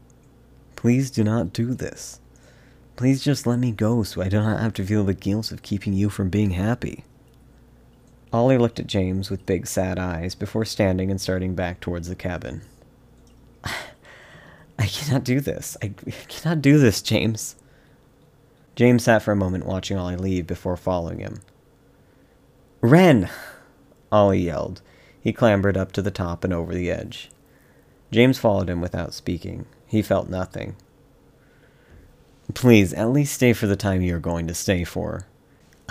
Please 0.75 1.11
do 1.11 1.23
not 1.23 1.53
do 1.53 1.73
this. 1.73 2.19
Please 2.95 3.23
just 3.23 3.47
let 3.47 3.59
me 3.59 3.71
go 3.71 4.03
so 4.03 4.21
I 4.21 4.29
do 4.29 4.39
not 4.39 4.59
have 4.59 4.73
to 4.73 4.85
feel 4.85 5.03
the 5.03 5.13
guilt 5.13 5.51
of 5.51 5.63
keeping 5.63 5.93
you 5.93 6.09
from 6.09 6.29
being 6.29 6.51
happy. 6.51 7.03
Ollie 8.33 8.57
looked 8.57 8.79
at 8.79 8.87
James 8.87 9.29
with 9.29 9.45
big 9.45 9.67
sad 9.67 9.99
eyes 9.99 10.35
before 10.35 10.63
standing 10.63 11.11
and 11.11 11.19
starting 11.19 11.53
back 11.53 11.79
towards 11.81 12.07
the 12.07 12.15
cabin. 12.15 12.61
I 13.65 14.85
cannot 14.87 15.23
do 15.23 15.41
this. 15.41 15.75
I 15.81 15.89
cannot 16.27 16.61
do 16.61 16.77
this, 16.77 17.01
James. 17.01 17.55
James 18.75 19.03
sat 19.03 19.21
for 19.21 19.33
a 19.33 19.35
moment 19.35 19.65
watching 19.65 19.97
Ollie 19.97 20.15
leave 20.15 20.47
before 20.47 20.77
following 20.77 21.19
him. 21.19 21.41
Wren! 22.79 23.29
Ollie 24.11 24.39
yelled. 24.39 24.81
He 25.19 25.33
clambered 25.33 25.77
up 25.77 25.91
to 25.91 26.01
the 26.01 26.09
top 26.09 26.43
and 26.43 26.53
over 26.53 26.73
the 26.73 26.89
edge. 26.89 27.29
James 28.11 28.39
followed 28.39 28.69
him 28.69 28.81
without 28.81 29.13
speaking. 29.13 29.65
He 29.85 30.01
felt 30.01 30.29
nothing. 30.29 30.75
Please, 32.53 32.93
at 32.93 33.11
least 33.11 33.33
stay 33.33 33.53
for 33.53 33.67
the 33.67 33.75
time 33.75 34.01
you 34.01 34.15
are 34.15 34.19
going 34.19 34.47
to 34.47 34.53
stay 34.53 34.83
for. 34.83 35.27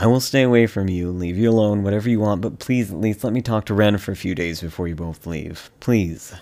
I 0.01 0.07
will 0.07 0.21
stay 0.21 0.41
away 0.41 0.67
from 0.67 0.89
you, 0.89 1.11
leave 1.11 1.37
you 1.37 1.51
alone, 1.51 1.83
whatever 1.83 2.09
you 2.09 2.21
want, 2.21 2.41
but 2.41 2.59
please 2.59 2.91
at 2.91 2.99
least 2.99 3.23
let 3.23 3.35
me 3.35 3.43
talk 3.43 3.67
to 3.67 3.75
Wren 3.75 3.99
for 3.99 4.13
a 4.13 4.17
few 4.17 4.35
days 4.35 4.63
before 4.63 4.89
you 4.89 4.95
both 4.95 5.27
leave. 5.27 5.71
Please. 5.79 6.33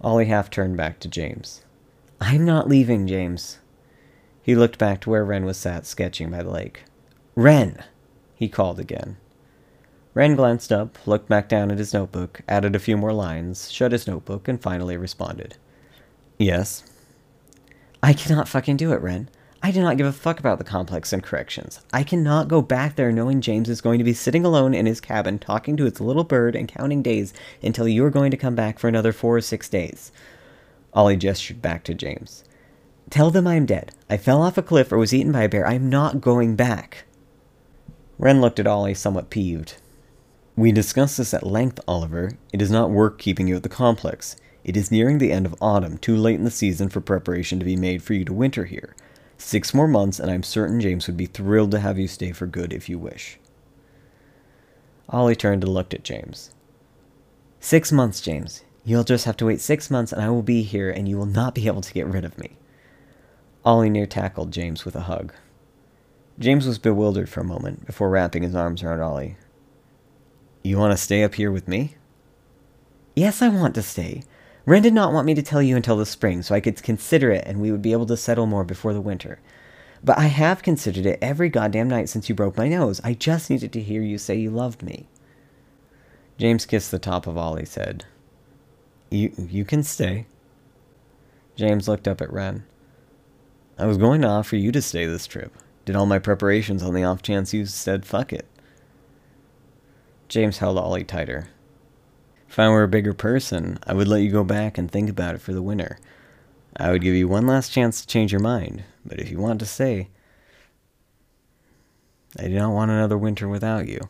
Ollie 0.00 0.24
half 0.24 0.50
turned 0.50 0.76
back 0.76 0.98
to 0.98 1.08
James. 1.08 1.64
I'm 2.20 2.44
not 2.44 2.68
leaving, 2.68 3.06
James. 3.06 3.58
He 4.42 4.56
looked 4.56 4.76
back 4.76 5.00
to 5.02 5.10
where 5.10 5.24
Wren 5.24 5.44
was 5.44 5.56
sat 5.56 5.86
sketching 5.86 6.30
by 6.30 6.42
the 6.42 6.50
lake. 6.50 6.82
Wren! 7.36 7.84
he 8.34 8.48
called 8.48 8.80
again. 8.80 9.16
Wren 10.14 10.34
glanced 10.34 10.72
up, 10.72 10.98
looked 11.06 11.28
back 11.28 11.48
down 11.48 11.70
at 11.70 11.78
his 11.78 11.94
notebook, 11.94 12.40
added 12.48 12.74
a 12.74 12.80
few 12.80 12.96
more 12.96 13.12
lines, 13.12 13.70
shut 13.70 13.92
his 13.92 14.08
notebook, 14.08 14.48
and 14.48 14.60
finally 14.60 14.96
responded. 14.96 15.56
Yes. 16.38 16.82
I 18.02 18.14
cannot 18.14 18.48
fucking 18.48 18.78
do 18.78 18.92
it, 18.92 19.00
Wren. 19.00 19.30
I 19.60 19.72
do 19.72 19.82
not 19.82 19.96
give 19.96 20.06
a 20.06 20.12
fuck 20.12 20.38
about 20.38 20.58
the 20.58 20.64
complex 20.64 21.12
and 21.12 21.22
corrections. 21.22 21.80
I 21.92 22.04
cannot 22.04 22.48
go 22.48 22.62
back 22.62 22.94
there 22.94 23.10
knowing 23.10 23.40
James 23.40 23.68
is 23.68 23.80
going 23.80 23.98
to 23.98 24.04
be 24.04 24.12
sitting 24.12 24.44
alone 24.44 24.72
in 24.72 24.86
his 24.86 25.00
cabin 25.00 25.38
talking 25.38 25.76
to 25.76 25.84
his 25.84 26.00
little 26.00 26.22
bird 26.22 26.54
and 26.54 26.68
counting 26.68 27.02
days 27.02 27.34
until 27.62 27.88
you 27.88 28.04
are 28.04 28.10
going 28.10 28.30
to 28.30 28.36
come 28.36 28.54
back 28.54 28.78
for 28.78 28.86
another 28.86 29.12
four 29.12 29.36
or 29.36 29.40
six 29.40 29.68
days. 29.68 30.12
Ollie 30.94 31.16
gestured 31.16 31.60
back 31.60 31.82
to 31.84 31.94
James. 31.94 32.44
Tell 33.10 33.30
them 33.30 33.46
I 33.46 33.56
am 33.56 33.66
dead. 33.66 33.92
I 34.08 34.16
fell 34.16 34.42
off 34.42 34.58
a 34.58 34.62
cliff 34.62 34.92
or 34.92 34.98
was 34.98 35.12
eaten 35.12 35.32
by 35.32 35.42
a 35.42 35.48
bear. 35.48 35.66
I 35.66 35.74
am 35.74 35.90
not 35.90 36.20
going 36.20 36.54
back. 36.54 37.04
Wren 38.18 38.40
looked 38.40 38.60
at 38.60 38.66
Ollie 38.66 38.94
somewhat 38.94 39.30
peeved. 39.30 39.76
We 40.56 40.72
discussed 40.72 41.18
this 41.18 41.34
at 41.34 41.46
length, 41.46 41.80
Oliver. 41.88 42.32
It 42.52 42.62
is 42.62 42.70
not 42.70 42.90
work 42.90 43.18
keeping 43.18 43.48
you 43.48 43.56
at 43.56 43.62
the 43.62 43.68
complex. 43.68 44.36
It 44.64 44.76
is 44.76 44.90
nearing 44.90 45.18
the 45.18 45.32
end 45.32 45.46
of 45.46 45.54
autumn, 45.60 45.98
too 45.98 46.16
late 46.16 46.34
in 46.34 46.44
the 46.44 46.50
season 46.50 46.88
for 46.88 47.00
preparation 47.00 47.58
to 47.58 47.64
be 47.64 47.76
made 47.76 48.02
for 48.02 48.14
you 48.14 48.24
to 48.24 48.32
winter 48.32 48.64
here. 48.64 48.94
Six 49.38 49.72
more 49.72 49.88
months, 49.88 50.18
and 50.18 50.30
I'm 50.30 50.42
certain 50.42 50.80
James 50.80 51.06
would 51.06 51.16
be 51.16 51.26
thrilled 51.26 51.70
to 51.70 51.80
have 51.80 51.98
you 51.98 52.08
stay 52.08 52.32
for 52.32 52.46
good 52.46 52.72
if 52.72 52.88
you 52.88 52.98
wish. 52.98 53.38
Ollie 55.08 55.36
turned 55.36 55.62
and 55.62 55.72
looked 55.72 55.94
at 55.94 56.02
James. 56.02 56.50
Six 57.60 57.90
months, 57.90 58.20
James. 58.20 58.64
You'll 58.84 59.04
just 59.04 59.24
have 59.24 59.36
to 59.38 59.46
wait 59.46 59.60
six 59.60 59.90
months, 59.90 60.12
and 60.12 60.20
I 60.20 60.28
will 60.28 60.42
be 60.42 60.62
here, 60.62 60.90
and 60.90 61.08
you 61.08 61.16
will 61.16 61.26
not 61.26 61.54
be 61.54 61.66
able 61.66 61.80
to 61.82 61.92
get 61.92 62.06
rid 62.06 62.24
of 62.24 62.36
me. 62.36 62.58
Ollie 63.64 63.90
near 63.90 64.06
tackled 64.06 64.52
James 64.52 64.84
with 64.84 64.96
a 64.96 65.02
hug. 65.02 65.32
James 66.38 66.66
was 66.66 66.78
bewildered 66.78 67.28
for 67.28 67.40
a 67.40 67.44
moment 67.44 67.86
before 67.86 68.10
wrapping 68.10 68.42
his 68.42 68.54
arms 68.54 68.82
around 68.82 69.00
Ollie. 69.00 69.36
You 70.62 70.78
want 70.78 70.92
to 70.92 70.96
stay 70.96 71.22
up 71.22 71.36
here 71.36 71.50
with 71.50 71.68
me? 71.68 71.94
Yes, 73.14 73.40
I 73.40 73.48
want 73.48 73.74
to 73.76 73.82
stay. 73.82 74.22
Wren 74.68 74.82
did 74.82 74.92
not 74.92 75.14
want 75.14 75.24
me 75.24 75.32
to 75.32 75.40
tell 75.40 75.62
you 75.62 75.76
until 75.76 75.96
the 75.96 76.04
spring, 76.04 76.42
so 76.42 76.54
I 76.54 76.60
could 76.60 76.82
consider 76.82 77.30
it 77.30 77.44
and 77.46 77.58
we 77.58 77.72
would 77.72 77.80
be 77.80 77.92
able 77.92 78.04
to 78.04 78.18
settle 78.18 78.44
more 78.44 78.64
before 78.64 78.92
the 78.92 79.00
winter. 79.00 79.40
But 80.04 80.18
I 80.18 80.26
have 80.26 80.62
considered 80.62 81.06
it 81.06 81.18
every 81.22 81.48
goddamn 81.48 81.88
night 81.88 82.10
since 82.10 82.28
you 82.28 82.34
broke 82.34 82.58
my 82.58 82.68
nose. 82.68 83.00
I 83.02 83.14
just 83.14 83.48
needed 83.48 83.72
to 83.72 83.80
hear 83.80 84.02
you 84.02 84.18
say 84.18 84.36
you 84.36 84.50
loved 84.50 84.82
me. 84.82 85.08
James 86.36 86.66
kissed 86.66 86.90
the 86.90 86.98
top 86.98 87.26
of 87.26 87.38
Ollie's 87.38 87.76
head. 87.76 88.04
You, 89.08 89.32
you 89.38 89.64
can 89.64 89.82
stay. 89.82 90.26
James 91.56 91.88
looked 91.88 92.06
up 92.06 92.20
at 92.20 92.30
Wren. 92.30 92.66
I 93.78 93.86
was 93.86 93.96
going 93.96 94.20
to 94.20 94.28
offer 94.28 94.56
you 94.56 94.70
to 94.72 94.82
stay 94.82 95.06
this 95.06 95.26
trip. 95.26 95.56
Did 95.86 95.96
all 95.96 96.04
my 96.04 96.18
preparations 96.18 96.82
on 96.82 96.92
the 96.92 97.04
off 97.04 97.22
chance 97.22 97.54
you 97.54 97.64
said 97.64 98.04
fuck 98.04 98.34
it. 98.34 98.44
James 100.28 100.58
held 100.58 100.76
Ollie 100.76 101.04
tighter. 101.04 101.48
If 102.48 102.58
I 102.58 102.68
were 102.68 102.82
a 102.82 102.88
bigger 102.88 103.12
person, 103.12 103.78
I 103.86 103.92
would 103.94 104.08
let 104.08 104.22
you 104.22 104.30
go 104.30 104.42
back 104.42 104.78
and 104.78 104.90
think 104.90 105.10
about 105.10 105.34
it 105.34 105.40
for 105.40 105.52
the 105.52 105.62
winter. 105.62 105.98
I 106.76 106.90
would 106.90 107.02
give 107.02 107.14
you 107.14 107.28
one 107.28 107.46
last 107.46 107.70
chance 107.70 108.00
to 108.00 108.06
change 108.06 108.32
your 108.32 108.40
mind, 108.40 108.84
but 109.04 109.20
if 109.20 109.30
you 109.30 109.38
want 109.38 109.60
to 109.60 109.66
stay, 109.66 110.08
I 112.38 112.48
do 112.48 112.54
not 112.54 112.72
want 112.72 112.90
another 112.90 113.18
winter 113.18 113.48
without 113.48 113.86
you. 113.86 114.00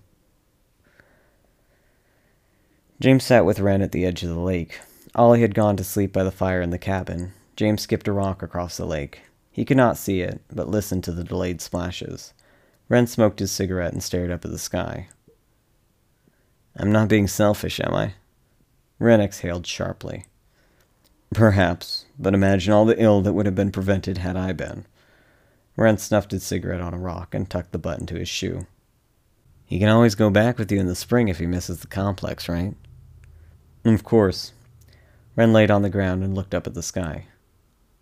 James 3.00 3.24
sat 3.24 3.44
with 3.44 3.60
Wren 3.60 3.82
at 3.82 3.92
the 3.92 4.04
edge 4.04 4.22
of 4.22 4.30
the 4.30 4.40
lake. 4.40 4.80
Ollie 5.14 5.40
had 5.40 5.54
gone 5.54 5.76
to 5.76 5.84
sleep 5.84 6.12
by 6.12 6.24
the 6.24 6.30
fire 6.30 6.60
in 6.60 6.70
the 6.70 6.78
cabin. 6.78 7.32
James 7.56 7.82
skipped 7.82 8.08
a 8.08 8.12
rock 8.12 8.42
across 8.42 8.76
the 8.76 8.86
lake. 8.86 9.22
He 9.50 9.64
could 9.64 9.76
not 9.76 9.96
see 9.96 10.20
it, 10.20 10.40
but 10.52 10.68
listened 10.68 11.04
to 11.04 11.12
the 11.12 11.24
delayed 11.24 11.60
splashes. 11.60 12.32
Wren 12.88 13.06
smoked 13.06 13.40
his 13.40 13.50
cigarette 13.50 13.92
and 13.92 14.02
stared 14.02 14.30
up 14.30 14.44
at 14.44 14.50
the 14.50 14.58
sky. 14.58 15.08
I'm 16.76 16.92
not 16.92 17.08
being 17.08 17.26
selfish, 17.26 17.80
am 17.80 17.94
I? 17.94 18.14
Wren 18.98 19.20
exhaled 19.20 19.66
sharply. 19.66 20.26
Perhaps, 21.32 22.06
but 22.18 22.34
imagine 22.34 22.72
all 22.72 22.84
the 22.84 23.00
ill 23.00 23.20
that 23.22 23.32
would 23.32 23.46
have 23.46 23.54
been 23.54 23.70
prevented 23.70 24.18
had 24.18 24.36
I 24.36 24.52
been. 24.52 24.86
Wren 25.76 25.98
snuffed 25.98 26.32
his 26.32 26.42
cigarette 26.42 26.80
on 26.80 26.94
a 26.94 26.98
rock 26.98 27.34
and 27.34 27.48
tucked 27.48 27.72
the 27.72 27.78
butt 27.78 28.00
into 28.00 28.16
his 28.16 28.28
shoe. 28.28 28.66
He 29.64 29.78
can 29.78 29.88
always 29.88 30.14
go 30.14 30.30
back 30.30 30.58
with 30.58 30.72
you 30.72 30.80
in 30.80 30.86
the 30.86 30.94
spring 30.94 31.28
if 31.28 31.38
he 31.38 31.46
misses 31.46 31.80
the 31.80 31.86
complex, 31.86 32.48
right? 32.48 32.74
Of 33.84 34.02
course. 34.02 34.52
Wren 35.36 35.52
laid 35.52 35.70
on 35.70 35.82
the 35.82 35.90
ground 35.90 36.24
and 36.24 36.34
looked 36.34 36.54
up 36.54 36.66
at 36.66 36.74
the 36.74 36.82
sky. 36.82 37.26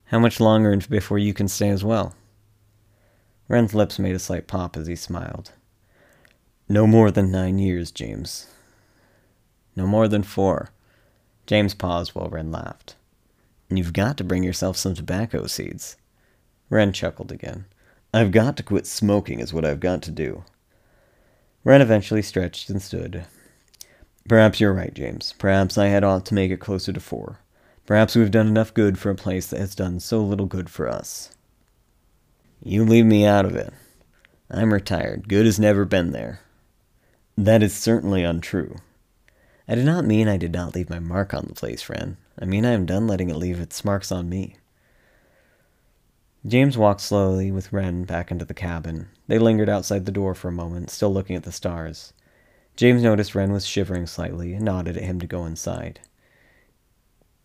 How 0.06 0.18
much 0.18 0.40
longer 0.40 0.76
before 0.88 1.18
you 1.18 1.34
can 1.34 1.48
stay 1.48 1.68
as 1.68 1.84
well? 1.84 2.14
Wren's 3.48 3.74
lips 3.74 3.98
made 3.98 4.14
a 4.14 4.20
slight 4.20 4.46
pop 4.46 4.76
as 4.76 4.86
he 4.86 4.96
smiled. 4.96 5.52
No 6.68 6.86
more 6.86 7.10
than 7.10 7.30
nine 7.30 7.58
years, 7.58 7.90
James. 7.90 8.46
No 9.74 9.86
more 9.86 10.08
than 10.08 10.22
four. 10.22 10.70
James 11.46 11.74
paused 11.74 12.14
while 12.14 12.28
Wren 12.28 12.50
laughed. 12.50 12.96
You've 13.70 13.92
got 13.92 14.16
to 14.18 14.24
bring 14.24 14.42
yourself 14.42 14.76
some 14.76 14.94
tobacco 14.94 15.46
seeds. 15.46 15.96
Wren 16.70 16.92
chuckled 16.92 17.32
again. 17.32 17.66
I've 18.12 18.32
got 18.32 18.56
to 18.56 18.62
quit 18.62 18.86
smoking, 18.86 19.40
is 19.40 19.52
what 19.52 19.64
I've 19.64 19.80
got 19.80 20.02
to 20.02 20.10
do. 20.10 20.44
Wren 21.64 21.80
eventually 21.80 22.22
stretched 22.22 22.70
and 22.70 22.80
stood. 22.80 23.26
Perhaps 24.28 24.60
you're 24.60 24.72
right, 24.72 24.94
James. 24.94 25.34
Perhaps 25.38 25.78
I 25.78 25.86
had 25.86 26.04
ought 26.04 26.26
to 26.26 26.34
make 26.34 26.50
it 26.50 26.60
closer 26.60 26.92
to 26.92 27.00
four. 27.00 27.40
Perhaps 27.86 28.16
we've 28.16 28.30
done 28.30 28.48
enough 28.48 28.74
good 28.74 28.98
for 28.98 29.10
a 29.10 29.14
place 29.14 29.46
that 29.48 29.60
has 29.60 29.74
done 29.74 30.00
so 30.00 30.20
little 30.20 30.46
good 30.46 30.68
for 30.68 30.88
us. 30.88 31.36
You 32.62 32.84
leave 32.84 33.06
me 33.06 33.24
out 33.24 33.44
of 33.44 33.54
it. 33.54 33.72
I'm 34.50 34.72
retired. 34.72 35.28
Good 35.28 35.46
has 35.46 35.60
never 35.60 35.84
been 35.84 36.10
there. 36.10 36.40
That 37.36 37.62
is 37.62 37.74
certainly 37.74 38.24
untrue. 38.24 38.76
I 39.68 39.74
did 39.74 39.84
not 39.84 40.04
mean 40.04 40.28
I 40.28 40.36
did 40.36 40.52
not 40.52 40.74
leave 40.74 40.88
my 40.88 41.00
mark 41.00 41.34
on 41.34 41.46
the 41.48 41.54
place, 41.54 41.82
friend. 41.82 42.16
I 42.38 42.44
mean 42.44 42.64
I 42.64 42.70
am 42.70 42.86
done 42.86 43.06
letting 43.06 43.30
it 43.30 43.36
leave 43.36 43.58
its 43.58 43.84
marks 43.84 44.12
on 44.12 44.28
me. 44.28 44.56
James 46.46 46.78
walked 46.78 47.00
slowly 47.00 47.50
with 47.50 47.72
Wren 47.72 48.04
back 48.04 48.30
into 48.30 48.44
the 48.44 48.54
cabin. 48.54 49.08
They 49.26 49.40
lingered 49.40 49.68
outside 49.68 50.06
the 50.06 50.12
door 50.12 50.34
for 50.34 50.48
a 50.48 50.52
moment, 50.52 50.90
still 50.90 51.12
looking 51.12 51.34
at 51.34 51.42
the 51.42 51.50
stars. 51.50 52.12
James 52.76 53.02
noticed 53.02 53.34
Wren 53.34 53.50
was 53.50 53.66
shivering 53.66 54.06
slightly 54.06 54.54
and 54.54 54.64
nodded 54.64 54.96
at 54.96 55.02
him 55.02 55.18
to 55.18 55.26
go 55.26 55.44
inside. 55.44 55.98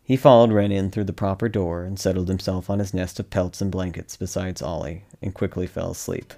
He 0.04 0.18
followed 0.18 0.52
Wren 0.52 0.72
in 0.72 0.92
through 0.92 1.06
the 1.06 1.14
proper 1.14 1.50
door 1.50 1.84
and 1.84 1.98
settled 1.98 2.28
himself 2.28 2.70
on 2.70 2.78
his 2.78 2.94
nest 2.94 3.20
of 3.20 3.32
pelts 3.32 3.62
and 3.62 3.72
blankets 3.72 4.18
beside 4.18 4.62
Ollie 4.62 5.06
and 5.22 5.34
quickly 5.34 5.66
fell 5.66 5.92
asleep. 5.92 6.34